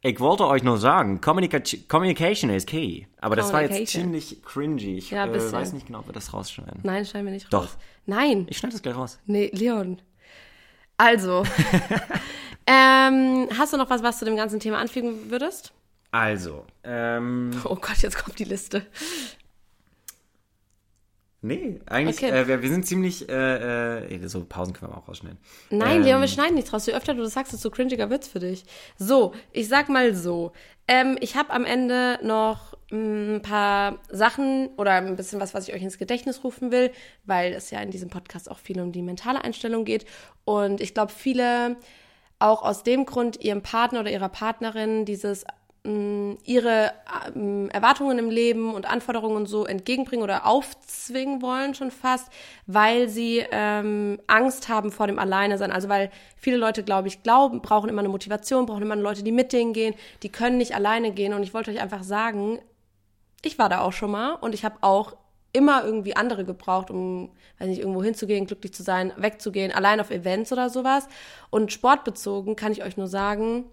Ich 0.02 0.20
wollte 0.20 0.48
euch 0.48 0.63
nur 0.63 0.78
sagen, 0.78 1.22
Communica 1.22 1.60
Communication 1.88 2.50
is 2.50 2.65
key. 2.65 3.06
Aber 3.20 3.36
das 3.36 3.52
war 3.52 3.63
jetzt 3.63 3.91
ziemlich 3.91 4.41
cringy. 4.43 4.98
Ich 4.98 5.10
Ja, 5.12 5.26
äh, 5.26 5.52
weiß 5.52 5.74
nicht 5.74 5.88
genau, 5.88 6.00
ob 6.00 6.08
wir 6.08 6.13
das 6.13 6.34
rausschneiden. 6.34 6.80
Nein, 6.84 7.06
schneiden 7.06 7.26
wir 7.28 7.34
nicht 7.34 7.52
Doch. 7.52 7.63
raus. 7.63 7.78
Nein, 8.06 8.46
Ich 8.50 8.58
schneide 8.58 8.74
das 8.74 8.82
gleich 8.82 8.96
raus. 8.96 9.20
nee, 9.26 9.50
Leon. 9.54 10.02
Also, 10.98 11.43
ähm, 12.67 13.48
hast 13.58 13.74
du 13.74 13.78
noch 13.78 13.89
was, 13.89 14.02
was 14.04 14.20
du 14.20 14.26
dem 14.26 14.36
ganzen 14.36 14.60
Thema 14.60 14.78
anfügen 14.80 15.30
würdest? 15.30 15.74
Also, 16.12 16.65
ähm, 16.84 17.52
Oh 17.65 17.76
Gott, 17.76 17.98
jetzt 17.98 18.17
kommt 18.24 18.39
die 18.39 18.46
Liste. 18.46 18.86
Nee, 21.41 21.80
eigentlich, 21.86 22.17
Okay. 22.17 22.30
äh, 22.32 22.47
wir, 22.47 22.62
wir 22.62 22.69
sind 22.69 22.86
ziemlich, 22.86 23.28
äh, 23.30 24.15
äh, 24.15 24.28
so 24.28 24.43
Pausen 24.45 24.73
können 24.73 24.91
wir 24.91 24.97
auch 24.97 25.08
rausschneiden. 25.08 25.38
Nein, 25.69 25.97
Ähm, 25.97 26.04
Leon, 26.04 26.21
wir 26.21 26.28
schneiden 26.28 26.56
nichts 26.56 26.73
raus. 26.73 26.86
Je 26.86 26.93
öfter 26.93 27.13
du 27.13 27.21
das 27.23 27.34
sagst, 27.34 27.54
desto 27.54 27.69
cringiger 27.69 28.10
wird's 28.10 28.28
für 28.28 28.39
dich. 28.39 28.63
So, 28.97 29.34
ich 29.52 29.67
sag 29.67 29.89
mal 29.89 30.13
so. 30.15 30.52
Ähm, 30.88 31.17
ich 31.19 31.36
habe 31.36 31.52
am 31.52 31.65
Ende 31.65 32.19
noch 32.23 32.73
mm, 32.91 33.36
ein 33.36 33.41
paar 33.41 34.00
Sachen 34.10 34.69
oder 34.78 34.93
ein 34.93 35.15
bisschen 35.15 35.39
was, 35.39 35.54
was 35.54 35.67
ich 35.67 35.73
euch 35.73 35.82
ins 35.82 35.97
Gedächtnis 35.97 36.43
rufen 36.43 36.71
will, 36.71 36.91
weil 37.26 37.54
es 37.54 37.71
ja 37.71 37.80
in 37.82 37.91
diesem 37.91 38.10
Podcast 38.10 38.50
auch 38.50 38.58
viel 38.60 38.80
um 38.80 38.91
die 38.91 39.02
mentale 39.02 39.43
Einstellung 39.43 39.84
geht. 39.86 40.06
Und 40.45 40.80
ich 40.82 40.93
glaube, 40.93 41.12
viele 41.12 41.76
auch 42.39 42.62
aus 42.63 42.84
dem 42.84 43.06
Grund 43.06 43.43
ihrem 43.43 43.62
Partner 43.63 44.00
oder 44.02 44.12
ihrer 44.12 44.30
Partnerin 44.30 45.06
dieses 45.06 45.43
ihre 46.43 46.91
ähm, 47.34 47.69
Erwartungen 47.69 48.19
im 48.19 48.30
Leben 48.30 48.73
und 48.73 48.86
Anforderungen 48.86 49.45
so 49.45 49.65
entgegenbringen 49.65 50.23
oder 50.23 50.45
aufzwingen 50.45 51.41
wollen 51.41 51.76
schon 51.76 51.91
fast, 51.91 52.30
weil 52.65 53.08
sie 53.08 53.45
ähm, 53.52 54.19
Angst 54.28 54.67
haben 54.67 54.91
vor 54.91 55.08
dem 55.08 55.19
Alleinesein. 55.19 55.71
Also 55.71 55.88
weil 55.88 56.12
viele 56.36 56.58
Leute, 56.58 56.84
glaube 56.84 57.08
ich, 57.08 57.23
glauben, 57.23 57.62
brauchen 57.62 57.89
immer 57.89 58.00
eine 58.02 58.10
Motivation, 58.10 58.65
brauchen 58.65 58.82
immer 58.82 58.95
Leute, 58.97 59.23
die 59.23 59.32
mit 59.32 59.54
denen 59.54 59.73
gehen, 59.73 59.95
die 60.23 60.30
können 60.30 60.58
nicht 60.58 60.76
alleine 60.76 61.12
gehen. 61.12 61.34
Und 61.34 61.43
ich 61.43 61.54
wollte 61.54 61.71
euch 61.71 61.82
einfach 61.82 62.04
sagen, 62.04 62.60
ich 63.43 63.58
war 63.58 63.69
da 63.69 63.82
auch 63.82 63.93
schon 63.93 64.12
mal 64.12 64.34
und 64.34 64.54
ich 64.54 64.65
habe 64.65 64.78
auch 64.82 65.15
immer 65.54 65.84
irgendwie 65.86 66.15
andere 66.15 66.43
gebraucht, 66.43 66.91
um, 66.91 67.32
weiß 67.60 67.67
nicht, 67.69 67.80
irgendwo 67.80 68.04
hinzugehen, 68.04 68.45
glücklich 68.45 68.73
zu 68.73 68.84
sein, 68.84 69.13
wegzugehen, 69.15 69.71
allein 69.71 70.00
auf 70.00 70.12
Events 70.12 70.52
oder 70.52 70.69
sowas. 70.69 71.08
Und 71.50 71.71
sportbezogen 71.71 72.56
kann 72.56 72.73
ich 72.73 72.84
euch 72.84 72.97
nur 72.97 73.08
sagen, 73.08 73.65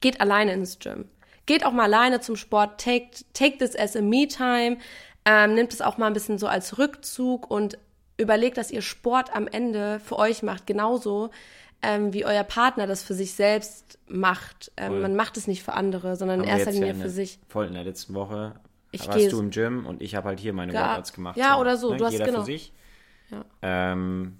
geht 0.00 0.20
alleine 0.20 0.52
ins 0.52 0.78
Gym. 0.78 1.06
Geht 1.46 1.64
auch 1.64 1.72
mal 1.72 1.84
alleine 1.84 2.20
zum 2.20 2.36
Sport, 2.36 2.80
take, 2.80 3.08
take 3.32 3.58
this 3.58 3.74
as 3.76 3.96
a 3.96 4.02
me-time, 4.02 4.78
ähm, 5.24 5.54
nimmt 5.54 5.72
es 5.72 5.80
auch 5.80 5.96
mal 5.98 6.06
ein 6.06 6.12
bisschen 6.12 6.38
so 6.38 6.46
als 6.46 6.78
Rückzug 6.78 7.50
und 7.50 7.78
überlegt, 8.18 8.56
dass 8.58 8.70
ihr 8.70 8.82
Sport 8.82 9.34
am 9.34 9.46
Ende 9.46 10.00
für 10.00 10.18
euch 10.18 10.42
macht, 10.42 10.66
genauso 10.66 11.30
ähm, 11.80 12.12
wie 12.12 12.24
euer 12.24 12.42
Partner 12.44 12.86
das 12.86 13.02
für 13.02 13.14
sich 13.14 13.34
selbst 13.34 13.98
macht. 14.08 14.72
Ähm, 14.76 15.00
man 15.00 15.14
macht 15.14 15.36
es 15.36 15.46
nicht 15.46 15.62
für 15.62 15.74
andere, 15.74 16.16
sondern 16.16 16.40
in 16.40 16.46
erster 16.48 16.70
jetzt 16.70 16.80
ja 16.80 16.86
Linie 16.86 16.94
in 16.94 17.00
für 17.00 17.10
sich. 17.10 17.38
Voll 17.48 17.66
in 17.66 17.74
der 17.74 17.84
letzten 17.84 18.14
Woche 18.14 18.56
Ich 18.90 19.06
warst 19.06 19.30
du 19.32 19.38
im 19.38 19.50
Gym 19.50 19.86
und 19.86 20.02
ich 20.02 20.14
habe 20.16 20.28
halt 20.28 20.40
hier 20.40 20.52
meine 20.52 20.72
Workouts 20.72 21.12
gemacht. 21.12 21.36
Ja, 21.36 21.58
oder 21.58 21.76
so, 21.76 21.94
du 21.94 22.04
hast- 22.04 22.12
Jeder 22.12 22.26
genau. 22.26 22.40
für 22.40 22.46
sich. 22.46 22.72
Ja. 23.30 23.44
Ähm, 23.62 24.38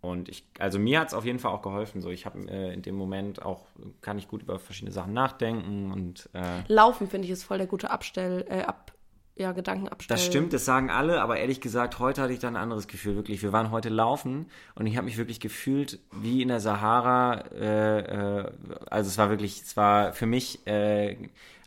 und 0.00 0.28
ich, 0.28 0.44
also 0.58 0.78
mir 0.78 1.00
hat 1.00 1.08
es 1.08 1.14
auf 1.14 1.24
jeden 1.24 1.38
Fall 1.38 1.52
auch 1.52 1.62
geholfen. 1.62 2.00
So, 2.00 2.10
ich 2.10 2.24
habe 2.24 2.38
äh, 2.48 2.72
in 2.72 2.82
dem 2.82 2.94
Moment 2.94 3.42
auch, 3.42 3.66
kann 4.00 4.18
ich 4.18 4.28
gut 4.28 4.42
über 4.42 4.58
verschiedene 4.58 4.92
Sachen 4.92 5.12
nachdenken 5.12 5.92
und 5.92 6.30
äh, 6.32 6.62
Laufen, 6.68 7.08
finde 7.08 7.26
ich, 7.26 7.32
ist 7.32 7.44
voll 7.44 7.58
der 7.58 7.66
gute 7.66 7.90
Abstell, 7.90 8.46
äh, 8.48 8.62
ab, 8.62 8.92
ja, 9.36 9.52
Gedankenabstell. 9.52 10.14
Das 10.14 10.24
stimmt, 10.24 10.52
das 10.54 10.64
sagen 10.64 10.90
alle, 10.90 11.20
aber 11.20 11.38
ehrlich 11.38 11.60
gesagt, 11.60 11.98
heute 11.98 12.22
hatte 12.22 12.32
ich 12.32 12.38
da 12.38 12.48
ein 12.48 12.56
anderes 12.56 12.88
Gefühl, 12.88 13.14
wirklich. 13.16 13.42
Wir 13.42 13.52
waren 13.52 13.70
heute 13.70 13.90
laufen 13.90 14.46
und 14.74 14.86
ich 14.86 14.96
habe 14.96 15.04
mich 15.04 15.18
wirklich 15.18 15.40
gefühlt 15.40 15.98
wie 16.12 16.40
in 16.40 16.48
der 16.48 16.60
Sahara. 16.60 17.44
Äh, 17.52 18.00
äh, 18.00 18.52
also 18.88 19.08
es 19.08 19.18
war 19.18 19.28
wirklich, 19.28 19.60
es 19.62 19.76
war 19.76 20.14
für 20.14 20.26
mich, 20.26 20.66
äh, 20.66 21.16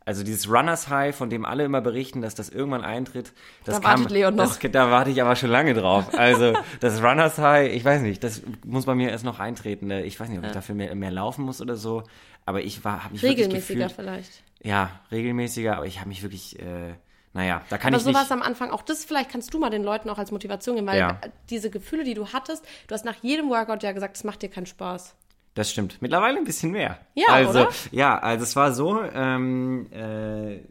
also 0.05 0.23
dieses 0.23 0.49
Runners 0.49 0.89
High, 0.89 1.15
von 1.15 1.29
dem 1.29 1.45
alle 1.45 1.63
immer 1.63 1.81
berichten, 1.81 2.21
dass 2.21 2.35
das 2.35 2.49
irgendwann 2.49 2.83
eintritt. 2.83 3.31
Das 3.65 3.79
Da 3.79 3.83
wartet 3.83 4.11
Leon 4.11 4.35
noch. 4.35 4.45
Das, 4.57 4.71
da 4.71 4.91
warte 4.91 5.09
ich 5.11 5.21
aber 5.21 5.35
schon 5.35 5.49
lange 5.49 5.73
drauf. 5.73 6.05
Also 6.17 6.53
das 6.79 7.01
Runners 7.01 7.37
High, 7.37 7.73
ich 7.73 7.83
weiß 7.85 8.01
nicht, 8.01 8.23
das 8.23 8.41
muss 8.65 8.85
bei 8.85 8.95
mir 8.95 9.09
erst 9.09 9.23
noch 9.25 9.39
eintreten. 9.39 9.89
Ich 9.91 10.19
weiß 10.19 10.29
nicht, 10.29 10.39
ob 10.39 10.45
ich 10.45 10.51
dafür 10.51 10.75
mehr, 10.75 10.93
mehr 10.95 11.11
laufen 11.11 11.43
muss 11.45 11.61
oder 11.61 11.75
so. 11.75 12.03
Aber 12.45 12.61
ich 12.61 12.83
war, 12.83 13.03
habe 13.05 13.13
mich 13.13 13.21
wirklich 13.23 13.45
Regelmäßiger 13.45 13.85
gefühlt, 13.87 13.91
vielleicht. 13.93 14.43
ja, 14.61 14.89
regelmäßiger, 15.11 15.77
aber 15.77 15.85
ich 15.85 15.99
habe 15.99 16.09
mich 16.09 16.23
wirklich, 16.23 16.59
äh, 16.59 16.93
naja, 17.33 17.61
da 17.69 17.77
kann 17.77 17.93
Aber 17.93 18.01
ich 18.01 18.05
nicht. 18.05 18.15
sowas 18.15 18.31
am 18.31 18.41
Anfang, 18.41 18.69
auch 18.71 18.81
das 18.81 19.05
vielleicht 19.05 19.29
kannst 19.31 19.53
du 19.53 19.59
mal 19.59 19.69
den 19.69 19.83
Leuten 19.83 20.09
auch 20.09 20.17
als 20.17 20.31
Motivation 20.31 20.75
geben, 20.75 20.87
weil 20.87 20.99
Ja. 20.99 21.19
diese 21.49 21.69
Gefühle, 21.69 22.03
die 22.03 22.13
du 22.13 22.27
hattest, 22.33 22.65
du 22.87 22.93
hast 22.93 23.05
nach 23.05 23.15
jedem 23.21 23.49
Workout 23.49 23.81
ja 23.83 23.91
gesagt, 23.93 24.17
es 24.17 24.23
macht 24.25 24.41
dir 24.41 24.49
keinen 24.49 24.65
Spaß. 24.65 25.15
Das 25.53 25.69
stimmt. 25.71 26.01
Mittlerweile 26.01 26.37
ein 26.37 26.45
bisschen 26.45 26.71
mehr. 26.71 26.99
Ja, 27.13 27.27
also, 27.29 27.49
oder? 27.61 27.69
Ja, 27.91 28.17
also 28.17 28.43
es 28.43 28.55
war 28.55 28.73
so, 28.73 29.01
ähm, 29.03 29.87
äh, 29.91 30.61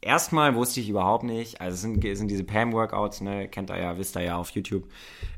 erstmal 0.00 0.54
wusste 0.54 0.80
ich 0.80 0.88
überhaupt 0.88 1.24
nicht, 1.24 1.60
also 1.60 1.74
es 1.74 1.80
sind, 1.82 2.16
sind 2.16 2.28
diese 2.30 2.44
Pam-Workouts, 2.44 3.20
ne, 3.20 3.48
kennt 3.48 3.70
ihr 3.70 3.78
ja, 3.78 3.98
wisst 3.98 4.16
ihr 4.16 4.22
ja 4.22 4.36
auf 4.36 4.50
YouTube, 4.50 4.88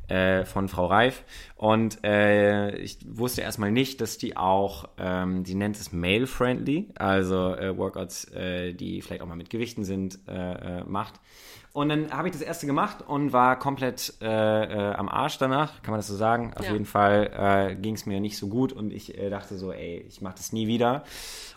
äh, 0.09 0.45
von 0.45 0.69
Frau 0.69 0.87
Reif. 0.87 1.25
Und 1.57 2.05
äh, 2.05 2.77
ich 2.77 2.99
wusste 3.09 3.41
erstmal 3.41 3.73
nicht, 3.73 4.01
dass 4.01 4.19
die 4.19 4.37
auch, 4.37 4.89
ähm, 4.99 5.45
die 5.45 5.55
nennt 5.55 5.77
es 5.77 5.93
male-friendly, 5.93 6.91
also 6.97 7.55
äh, 7.55 7.77
Workouts, 7.77 8.25
äh, 8.33 8.73
die 8.75 9.03
vielleicht 9.03 9.23
auch 9.23 9.27
mal 9.27 9.37
mit 9.37 9.51
Gewichten 9.51 9.85
sind, 9.85 10.19
äh, 10.29 10.81
äh, 10.81 10.85
macht. 10.85 11.15
Und 11.73 11.89
dann 11.89 12.11
habe 12.11 12.27
ich 12.27 12.33
das 12.33 12.43
erste 12.43 12.67
gemacht 12.67 12.97
und 13.07 13.33
war 13.33 13.57
komplett 13.57 14.15
äh, 14.21 14.27
äh, 14.91 14.95
am 14.95 15.09
Arsch 15.09 15.39
danach, 15.39 15.83
kann 15.83 15.93
man 15.93 15.99
das 16.01 16.09
so 16.09 16.17
sagen. 16.17 16.53
Auf 16.57 16.67
Ja. 16.67 16.73
jeden 16.73 16.85
Fall 16.85 17.31
äh, 17.71 17.77
ging 17.77 17.95
es 17.95 18.07
mir 18.07 18.19
nicht 18.19 18.39
so 18.39 18.49
gut 18.49 18.73
und 18.73 18.93
ich 18.93 19.17
äh, 19.17 19.31
dachte 19.31 19.57
so, 19.57 19.71
ey, 19.71 20.05
ich 20.09 20.21
mache 20.21 20.35
das 20.37 20.53
nie 20.53 20.67
wieder. 20.67 21.05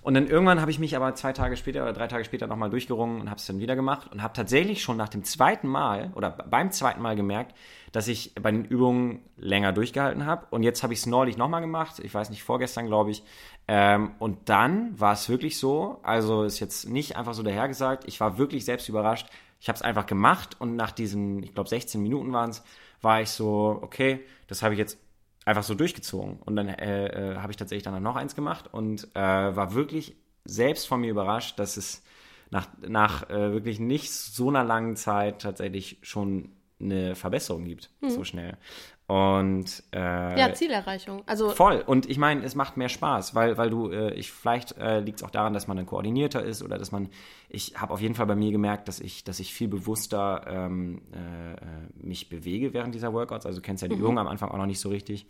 Und 0.04 0.13
dann 0.13 0.28
irgendwann 0.28 0.62
habe 0.62 0.69
ich 0.69 0.78
mich 0.78 0.95
aber 0.95 1.15
zwei 1.15 1.34
Tage 1.34 1.58
später 1.58 1.82
oder 1.82 1.93
drei 1.93 2.06
Tage 2.08 2.26
später 2.26 2.45
nochmal 2.45 2.69
durchgerungen 2.69 3.21
und 3.21 3.30
habe 3.32 3.39
es 3.39 3.47
dann 3.47 3.60
wieder 3.60 3.76
gemacht 3.76 4.12
und 4.12 4.21
habe 4.21 4.34
tatsächlich 4.34 4.84
schon 4.84 4.97
nach 4.97 5.10
dem 5.10 5.23
zweiten 5.23 5.67
Mal 5.67 6.12
oder 6.15 6.30
beim 6.30 6.71
zweiten 6.71 7.02
Mal 7.02 7.15
gemerkt, 7.15 7.56
dass 7.91 8.08
ich 8.08 8.36
bei 8.36 8.52
den 8.52 8.65
Übungen 8.65 9.21
länger 9.38 9.71
durchgehalten 9.73 10.28
habe. 10.28 10.45
Und 10.52 10.62
jetzt 10.62 10.84
habe 10.84 10.93
ich 10.93 10.99
es 10.99 11.06
neulich 11.08 11.38
nochmal 11.38 11.62
gemacht. 11.62 11.99
Ich 11.99 12.13
weiß 12.13 12.30
nicht, 12.30 12.43
vorgestern, 12.43 12.86
glaube 12.86 13.10
ich. 13.12 13.23
Ähm, 13.67 14.12
und 14.19 14.49
dann 14.49 14.99
war 14.99 15.13
es 15.13 15.28
wirklich 15.30 15.58
so, 15.58 15.99
also 16.04 16.43
ist 16.43 16.60
jetzt 16.60 16.88
nicht 16.88 17.15
einfach 17.15 17.34
so 17.34 17.41
dahergesagt, 17.41 18.04
ich 18.08 18.19
war 18.19 18.38
wirklich 18.38 18.65
selbst 18.65 18.89
überrascht. 18.89 19.28
Ich 19.63 19.69
habe 19.69 19.78
es 19.78 19.82
einfach 19.82 20.06
gemacht 20.06 20.58
und 20.60 20.76
nach 20.76 20.91
diesen, 20.91 21.41
ich 21.41 21.54
glaube 21.54 21.69
16 21.69 22.04
Minuten 22.04 22.34
waren 22.34 22.49
es, 22.49 22.65
war 22.99 23.21
ich 23.21 23.30
so, 23.30 23.80
okay, 23.82 24.19
das 24.47 24.62
habe 24.62 24.73
ich 24.73 24.78
jetzt 24.78 24.97
einfach 25.45 25.63
so 25.63 25.73
durchgezogen. 25.73 26.38
Und 26.43 26.58
dann 26.58 26.67
äh, 26.67 27.32
äh, 27.32 27.38
habe 27.38 27.54
ich 27.54 27.56
tatsächlich 27.56 27.84
dann 27.84 28.04
noch 28.04 28.17
eins 28.17 28.36
gemacht 28.36 28.65
und 28.73 29.08
äh, 29.15 29.21
war 29.21 29.73
wirklich 29.73 30.17
selbst 30.43 30.86
von 30.86 30.99
mir 30.99 31.12
überrascht, 31.12 31.60
dass 31.60 31.78
es 31.78 32.04
nach, 32.49 32.67
nach 32.86 33.30
äh, 33.30 33.54
wirklich 33.54 33.80
nicht 33.80 34.12
so 34.12 34.49
einer 34.49 34.65
langen 34.65 34.97
Zeit 34.97 35.41
tatsächlich 35.41 35.97
schon 36.02 36.49
eine 36.82 37.15
Verbesserung 37.15 37.63
gibt, 37.63 37.89
so 38.06 38.26
schnell. 38.26 38.58
Und 39.06 39.84
äh, 39.94 40.39
Ja, 40.39 40.54
Zielerreichung. 40.54 41.24
Also 41.26 41.50
Voll. 41.50 41.84
Und 41.86 42.10
ich 42.10 42.18
meine, 42.18 42.42
es 42.44 42.56
macht 42.56 42.78
mehr 42.78 42.88
Spaß, 42.88 43.36
weil, 43.36 43.58
weil 43.58 43.70
du, 43.70 43.89
äh, 43.92 44.13
ich, 44.13 44.32
vielleicht 44.32 44.78
äh, 44.78 45.02
liegt 45.02 45.20
es 45.20 45.24
auch 45.24 45.30
daran, 45.30 45.54
dass 45.54 45.68
man 45.68 45.76
dann 45.76 45.86
koordinierter 45.86 46.42
ist 46.42 46.63
oder 46.63 46.78
dass 46.78 46.92
man, 46.94 47.10
ich 47.50 47.76
habe 47.80 47.94
auf 47.94 48.00
jeden 48.00 48.16
Fall 48.16 48.26
bei 48.28 48.36
mir 48.36 48.52
gemerkt, 48.52 48.88
dass 48.88 49.02
ich, 49.02 49.26
dass 49.26 49.42
ich 49.42 49.54
viel 49.54 49.68
bewusster 49.68 50.46
ähm, 50.48 51.02
äh, 51.12 52.02
mich 52.06 52.30
bewege 52.30 52.74
während 52.74 52.96
dieser 52.96 53.12
Workouts. 53.13 53.46
Also 53.46 53.60
du 53.60 53.66
kennst 53.66 53.84
ja 53.84 53.89
die 53.89 53.96
Übung 53.96 54.18
am 54.18 54.28
Anfang 54.28 54.50
auch 54.52 54.58
noch 54.58 54.66
nicht 54.66 54.80
so 54.80 54.88
richtig. 54.89 55.26
Mhm. 55.26 55.30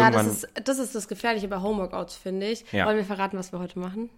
ja, 0.00 0.10
das 0.10 0.22
Irgendwann- 0.26 0.34
ist, 0.56 0.68
das 0.68 0.78
ist 0.78 0.94
das 0.94 1.06
Gefährliche 1.06 1.48
bei 1.48 1.60
Homeworkouts, 1.60 2.16
finde 2.16 2.46
ich. 2.48 2.64
Ja. 2.72 2.86
Wollen 2.86 2.96
wir 2.96 3.04
verraten, 3.04 3.36
was 3.36 3.52
wir 3.52 3.58
heute 3.60 3.78
machen? 3.78 4.08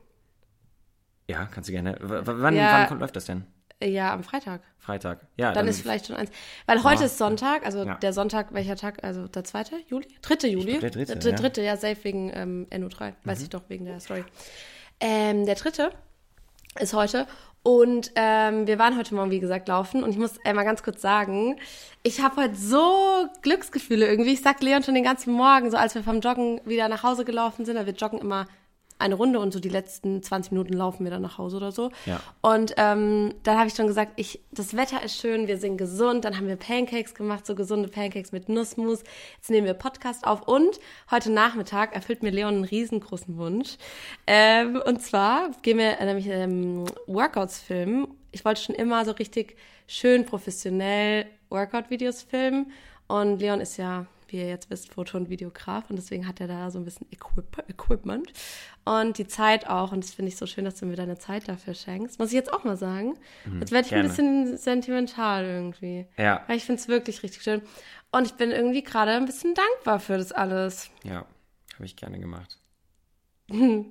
ja, 1.28 1.46
kannst 1.46 1.68
du 1.68 1.72
gerne. 1.72 1.96
W 2.00 2.08
w- 2.26 2.42
wann, 2.42 2.54
Ja. 2.54 2.72
wann 2.72 2.88
kommt, 2.88 3.00
läuft 3.00 3.16
das 3.16 3.24
denn? 3.24 3.46
Äh, 3.82 3.90
Ja, 3.90 4.12
am 4.12 4.22
Freitag. 4.22 4.60
Freitag. 4.78 5.20
Ja, 5.36 5.52
Dann 5.52 5.68
ist 5.68 5.80
vielleicht 5.82 6.06
schon 6.06 6.16
eins. 6.16 6.30
Weil 6.66 6.82
heute 6.82 7.00
Ja. 7.00 7.06
ist 7.06 7.18
Sonntag, 7.18 7.64
also 7.64 7.84
Ja. 7.84 7.94
der 7.96 8.12
Sonntag, 8.12 8.52
welcher 8.52 8.76
Tag? 8.76 9.02
Also 9.04 9.28
der 9.28 9.44
zweite 9.44 9.76
Juli? 9.88 10.08
Dritte 10.22 10.48
Juli? 10.48 10.78
der 10.80 10.90
dritte, 10.90 11.16
Der 11.18 11.30
ja. 11.32 11.36
dritte, 11.36 11.62
ja, 11.62 11.76
safe 11.76 12.02
wegen 12.04 12.30
ähm, 12.34 12.66
NO3. 12.70 13.14
Weiß 13.24 13.38
Mhm. 13.38 13.44
ich 13.44 13.50
doch, 13.50 13.62
wegen 13.68 13.84
der 13.84 14.00
Story. 14.00 14.24
Ähm, 15.00 15.46
der 15.46 15.54
dritte 15.56 15.90
ist 16.80 16.94
heute. 16.94 17.26
Und 17.64 18.10
ähm, 18.16 18.66
wir 18.66 18.76
waren 18.80 18.98
heute 18.98 19.14
Morgen, 19.14 19.30
wie 19.30 19.38
gesagt, 19.38 19.68
laufen. 19.68 20.02
Und 20.02 20.10
ich 20.10 20.18
muss 20.18 20.32
einmal 20.44 20.64
ganz 20.64 20.82
kurz 20.82 21.00
sagen, 21.00 21.56
ich 22.02 22.20
habe 22.20 22.42
heute 22.42 22.56
so 22.56 23.26
Glücksgefühle 23.42 24.04
irgendwie. 24.08 24.32
Ich 24.32 24.42
sag 24.42 24.60
Leon 24.62 24.82
schon 24.82 24.94
den 24.96 25.04
ganzen 25.04 25.32
Morgen, 25.32 25.70
so 25.70 25.76
als 25.76 25.94
wir 25.94 26.02
vom 26.02 26.18
Joggen 26.20 26.60
wieder 26.64 26.88
nach 26.88 27.04
Hause 27.04 27.24
gelaufen 27.24 27.64
sind. 27.64 27.76
weil 27.76 27.86
Wir 27.86 27.92
joggen 27.94 28.18
immer 28.18 28.46
eine 29.02 29.14
Runde 29.16 29.38
und 29.38 29.52
so 29.52 29.60
die 29.60 29.68
letzten 29.68 30.22
20 30.22 30.52
Minuten 30.52 30.72
laufen 30.72 31.04
wir 31.04 31.10
dann 31.10 31.22
nach 31.22 31.38
Hause 31.38 31.58
oder 31.58 31.72
so. 31.72 31.90
Ja. 32.06 32.20
Und 32.40 32.74
ähm, 32.76 33.34
dann 33.42 33.58
habe 33.58 33.68
ich 33.68 33.74
schon 33.74 33.86
gesagt, 33.86 34.12
ich, 34.16 34.40
das 34.50 34.76
Wetter 34.76 35.02
ist 35.02 35.16
schön, 35.16 35.46
wir 35.46 35.58
sind 35.58 35.76
gesund. 35.76 36.24
Dann 36.24 36.36
haben 36.36 36.48
wir 36.48 36.56
Pancakes 36.56 37.14
gemacht, 37.14 37.46
so 37.46 37.54
gesunde 37.54 37.88
Pancakes 37.88 38.32
mit 38.32 38.48
Nussmus. 38.48 39.02
Jetzt 39.36 39.50
nehmen 39.50 39.66
wir 39.66 39.74
Podcast 39.74 40.26
auf 40.26 40.46
und 40.48 40.80
heute 41.10 41.30
Nachmittag 41.30 41.94
erfüllt 41.94 42.22
mir 42.22 42.30
Leon 42.30 42.54
einen 42.54 42.64
riesengroßen 42.64 43.36
Wunsch. 43.36 43.76
Ähm, 44.26 44.80
und 44.84 45.02
zwar 45.02 45.50
gehen 45.62 45.78
wir 45.78 45.98
äh, 45.98 46.04
nämlich 46.04 46.28
ähm, 46.28 46.84
Workouts 47.06 47.60
filmen. 47.60 48.08
Ich 48.30 48.44
wollte 48.44 48.62
schon 48.62 48.74
immer 48.74 49.04
so 49.04 49.12
richtig 49.12 49.56
schön 49.86 50.24
professionell 50.24 51.26
Workout-Videos 51.50 52.22
filmen. 52.22 52.72
Und 53.08 53.40
Leon 53.40 53.60
ist 53.60 53.76
ja, 53.76 54.06
wie 54.32 54.38
ihr 54.38 54.48
jetzt 54.48 54.70
wisst, 54.70 54.92
Foto- 54.92 55.16
und 55.16 55.28
Videograf 55.28 55.90
und 55.90 55.96
deswegen 55.96 56.26
hat 56.26 56.40
er 56.40 56.48
da 56.48 56.70
so 56.70 56.78
ein 56.78 56.84
bisschen 56.84 57.06
Equip 57.10 57.64
Equipment 57.68 58.32
und 58.84 59.18
die 59.18 59.26
Zeit 59.26 59.68
auch. 59.68 59.92
Und 59.92 60.02
das 60.02 60.14
finde 60.14 60.30
ich 60.30 60.36
so 60.36 60.46
schön, 60.46 60.64
dass 60.64 60.76
du 60.76 60.86
mir 60.86 60.96
deine 60.96 61.18
Zeit 61.18 61.48
dafür 61.48 61.74
schenkst. 61.74 62.18
Muss 62.18 62.28
ich 62.28 62.34
jetzt 62.34 62.52
auch 62.52 62.64
mal 62.64 62.76
sagen. 62.76 63.14
Jetzt 63.60 63.72
werde 63.72 63.86
ich 63.86 63.94
ein 63.94 64.02
gerne. 64.02 64.08
bisschen 64.08 64.56
sentimental 64.56 65.44
irgendwie. 65.44 66.06
Ja. 66.16 66.42
Weil 66.46 66.56
ich 66.56 66.64
finde 66.64 66.80
es 66.80 66.88
wirklich 66.88 67.22
richtig 67.22 67.42
schön. 67.42 67.62
Und 68.10 68.26
ich 68.26 68.34
bin 68.34 68.50
irgendwie 68.50 68.82
gerade 68.82 69.12
ein 69.12 69.26
bisschen 69.26 69.54
dankbar 69.54 70.00
für 70.00 70.18
das 70.18 70.32
alles. 70.32 70.90
Ja, 71.04 71.24
habe 71.74 71.84
ich 71.84 71.96
gerne 71.96 72.18
gemacht. 72.18 72.58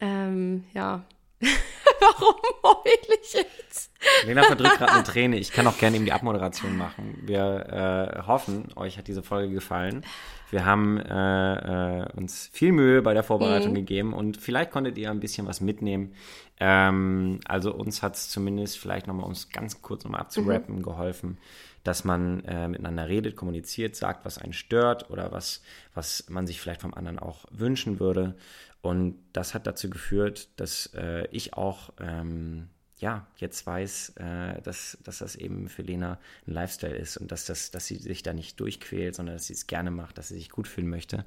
Ähm, 0.00 0.64
ja. 0.72 1.04
Warum 2.20 2.34
heul 2.62 3.18
ich 3.22 3.32
jetzt? 3.34 3.90
Lena 4.24 4.42
verdrückt 4.44 4.78
gerade 4.78 4.92
eine 4.92 5.04
Träne. 5.04 5.38
Ich 5.38 5.52
kann 5.52 5.66
auch 5.66 5.76
gerne 5.76 5.96
eben 5.96 6.06
die 6.06 6.12
Abmoderation 6.12 6.76
machen. 6.76 7.18
Wir 7.22 8.16
äh, 8.16 8.26
hoffen, 8.26 8.68
euch 8.76 8.96
hat 8.96 9.08
diese 9.08 9.22
Folge 9.22 9.52
gefallen. 9.52 10.04
Wir 10.50 10.64
haben 10.64 10.98
äh, 10.98 12.00
äh, 12.00 12.12
uns 12.16 12.50
viel 12.52 12.72
Mühe 12.72 13.02
bei 13.02 13.14
der 13.14 13.22
Vorbereitung 13.22 13.74
gegeben 13.74 14.12
und 14.12 14.36
vielleicht 14.36 14.72
konntet 14.72 14.98
ihr 14.98 15.10
ein 15.10 15.20
bisschen 15.20 15.46
was 15.46 15.60
mitnehmen. 15.60 16.14
Ähm, 16.58 17.40
also 17.46 17.72
uns 17.72 18.02
hat 18.02 18.16
es 18.16 18.28
zumindest 18.28 18.78
vielleicht 18.78 19.06
nochmal, 19.06 19.26
um 19.26 19.32
es 19.32 19.50
ganz 19.50 19.80
kurz 19.80 20.04
nochmal 20.04 20.22
abzurappen, 20.22 20.82
geholfen, 20.82 21.38
dass 21.84 22.04
man 22.04 22.44
äh, 22.44 22.68
miteinander 22.68 23.08
redet, 23.08 23.36
kommuniziert, 23.36 23.94
sagt, 23.94 24.24
was 24.24 24.38
einen 24.38 24.52
stört 24.52 25.08
oder 25.10 25.30
was, 25.30 25.62
was 25.94 26.28
man 26.28 26.46
sich 26.46 26.60
vielleicht 26.60 26.82
vom 26.82 26.94
anderen 26.94 27.18
auch 27.18 27.44
wünschen 27.50 28.00
würde. 28.00 28.34
Und 28.82 29.18
das 29.32 29.54
hat 29.54 29.66
dazu 29.66 29.90
geführt, 29.90 30.48
dass 30.56 30.86
äh, 30.94 31.26
ich 31.30 31.54
auch 31.54 31.92
ähm, 32.00 32.68
ja, 32.98 33.26
jetzt 33.36 33.66
weiß, 33.66 34.14
äh, 34.16 34.60
dass, 34.62 34.98
dass 35.04 35.18
das 35.18 35.34
eben 35.34 35.68
für 35.68 35.82
Lena 35.82 36.18
ein 36.46 36.52
Lifestyle 36.52 36.94
ist 36.94 37.16
und 37.16 37.32
dass, 37.32 37.46
das, 37.46 37.70
dass 37.70 37.86
sie 37.86 37.96
sich 37.96 38.22
da 38.22 38.32
nicht 38.32 38.60
durchquält, 38.60 39.14
sondern 39.14 39.36
dass 39.36 39.46
sie 39.46 39.54
es 39.54 39.66
gerne 39.66 39.90
macht, 39.90 40.18
dass 40.18 40.28
sie 40.28 40.34
sich 40.34 40.50
gut 40.50 40.68
fühlen 40.68 40.88
möchte. 40.88 41.24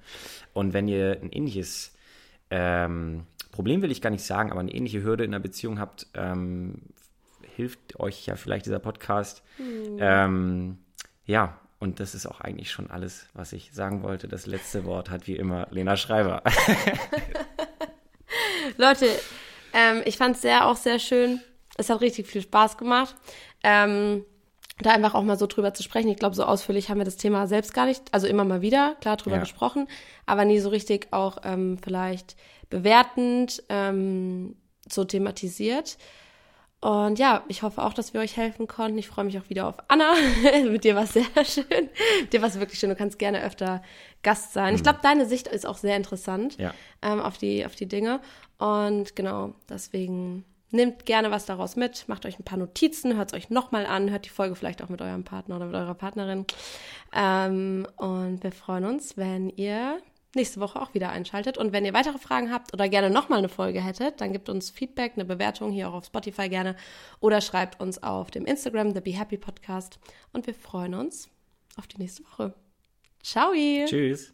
Und 0.53 0.73
wenn 0.73 0.87
ihr 0.87 1.19
ein 1.21 1.31
ähnliches 1.31 1.93
ähm, 2.51 3.25
Problem 3.51 3.81
will 3.81 3.91
ich 3.91 4.01
gar 4.01 4.09
nicht 4.09 4.23
sagen, 4.23 4.51
aber 4.51 4.59
eine 4.59 4.73
ähnliche 4.73 5.03
Hürde 5.03 5.23
in 5.23 5.31
der 5.31 5.39
Beziehung 5.39 5.79
habt, 5.79 6.07
ähm, 6.15 6.81
hilft 7.55 7.99
euch 7.99 8.25
ja 8.25 8.35
vielleicht 8.35 8.65
dieser 8.65 8.79
Podcast. 8.79 9.43
Ähm, 9.99 10.79
ja, 11.25 11.59
und 11.83 11.99
das 11.99 12.15
ist 12.15 12.25
auch 12.25 12.39
eigentlich 12.39 12.71
schon 12.71 12.89
alles, 12.89 13.27
was 13.33 13.51
ich 13.51 13.73
sagen 13.73 14.03
wollte. 14.03 14.29
Das 14.29 14.45
letzte 14.45 14.85
Wort 14.85 15.09
hat 15.09 15.27
wie 15.27 15.35
immer 15.35 15.67
Lena 15.69 15.97
Schreiber. 15.97 16.41
Leute, 18.77 19.07
ähm, 19.73 20.01
ich 20.05 20.15
fand 20.17 20.37
es 20.37 20.41
sehr, 20.41 20.65
auch 20.67 20.77
sehr 20.77 20.97
schön. 20.97 21.41
Es 21.77 21.89
hat 21.89 21.99
richtig 21.99 22.27
viel 22.27 22.41
Spaß 22.41 22.77
gemacht. 22.77 23.13
Ähm, 23.63 24.23
da 24.79 24.91
einfach 24.91 25.13
auch 25.13 25.23
mal 25.23 25.37
so 25.37 25.45
drüber 25.45 25.73
zu 25.73 25.83
sprechen. 25.83 26.07
Ich 26.07 26.17
glaube, 26.17 26.35
so 26.35 26.45
ausführlich 26.45 26.89
haben 26.89 26.99
wir 26.99 27.05
das 27.05 27.17
Thema 27.17 27.47
selbst 27.47 27.73
gar 27.73 27.85
nicht, 27.85 28.01
also 28.13 28.27
immer 28.27 28.45
mal 28.45 28.61
wieder, 28.61 28.95
klar, 29.01 29.17
drüber 29.17 29.35
Ja. 29.35 29.41
gesprochen, 29.41 29.87
aber 30.25 30.45
nie 30.45 30.59
so 30.59 30.69
richtig 30.69 31.09
auch 31.11 31.39
ähm, 31.43 31.77
vielleicht 31.83 32.37
bewertend 32.69 33.61
ähm, 33.67 34.55
so 34.89 35.03
thematisiert. 35.03 35.97
Und 36.83 37.17
ja, 37.17 37.43
ich 37.47 37.63
hoffe 37.63 37.81
auch, 37.81 37.93
dass 37.93 38.13
wir 38.13 38.19
euch 38.19 38.35
helfen 38.35 38.67
konnten. 38.67 38.97
Ich 38.97 39.07
freue 39.07 39.23
mich 39.23 39.39
auch 39.39 39.47
wieder 39.49 39.67
auf 39.67 39.75
Anna. 39.87 40.11
Mit 40.69 40.83
dir 40.83 40.95
war 40.95 41.03
es 41.03 41.13
sehr 41.13 41.23
schön. 41.45 41.89
Mit 42.19 42.33
dir 42.33 42.41
war 42.41 42.49
es 42.49 42.59
wirklich 42.59 42.77
schön. 42.77 42.89
Du 42.89 42.95
kannst 42.97 43.17
gerne 43.19 43.41
öfter 43.41 43.81
Gast 44.21 44.51
sein. 44.51 44.75
Ich 44.75 44.83
glaube, 44.83 44.99
deine 45.01 45.25
Sicht 45.25 45.47
ist 45.47 45.65
auch 45.65 45.77
sehr 45.77 45.95
interessant 45.95 46.57
Ja. 46.57 46.73
ähm, 47.01 47.21
auf, 47.21 47.37
die, 47.37 47.65
auf 47.65 47.75
die 47.75 47.87
Dinge. 47.87 48.19
Und 48.57 49.15
genau, 49.15 49.53
deswegen 49.69 50.43
nehmt 50.71 51.05
gerne 51.05 51.31
was 51.31 51.45
daraus 51.45 51.77
mit, 51.77 52.03
macht 52.09 52.25
euch 52.25 52.37
ein 52.37 52.43
paar 52.43 52.57
Notizen, 52.57 53.15
hört 53.15 53.31
es 53.31 53.37
euch 53.37 53.49
nochmal 53.49 53.85
an, 53.85 54.09
hört 54.11 54.25
die 54.25 54.29
Folge 54.29 54.55
vielleicht 54.55 54.81
auch 54.81 54.89
mit 54.89 55.01
eurem 55.01 55.23
Partner 55.23 55.55
oder 55.55 55.67
mit 55.67 55.75
eurer 55.75 55.93
Partnerin. 55.93 56.45
Ähm, 57.15 57.87
und 57.95 58.43
wir 58.43 58.51
freuen 58.51 58.83
uns, 58.83 59.15
wenn 59.15 59.49
ihr 59.51 59.99
nächste 60.35 60.59
Woche 60.59 60.81
auch 60.81 60.93
wieder 60.93 61.09
einschaltet. 61.09 61.57
Und 61.57 61.73
wenn 61.73 61.85
ihr 61.85 61.93
weitere 61.93 62.17
Fragen 62.17 62.51
habt 62.51 62.73
oder 62.73 62.89
gerne 62.89 63.09
nochmal 63.09 63.39
eine 63.39 63.49
Folge 63.49 63.81
hättet, 63.81 64.21
dann 64.21 64.33
gebt 64.33 64.49
uns 64.49 64.69
Feedback, 64.69 65.13
eine 65.15 65.25
Bewertung 65.25 65.71
hier 65.71 65.89
auch 65.89 65.93
auf 65.93 66.05
Spotify 66.05 66.49
gerne 66.49 66.75
oder 67.19 67.41
schreibt 67.41 67.79
uns 67.79 68.01
auf 68.01 68.31
dem 68.31 68.45
Instagram, 68.45 68.93
The 68.93 69.01
Be 69.01 69.11
Happy 69.11 69.37
Podcast. 69.37 69.99
Und 70.31 70.47
wir 70.47 70.53
freuen 70.53 70.95
uns 70.95 71.29
auf 71.77 71.87
die 71.87 71.99
nächste 71.99 72.23
Woche. 72.25 72.53
Ciao! 73.21 73.53
Tschüss. 73.53 74.33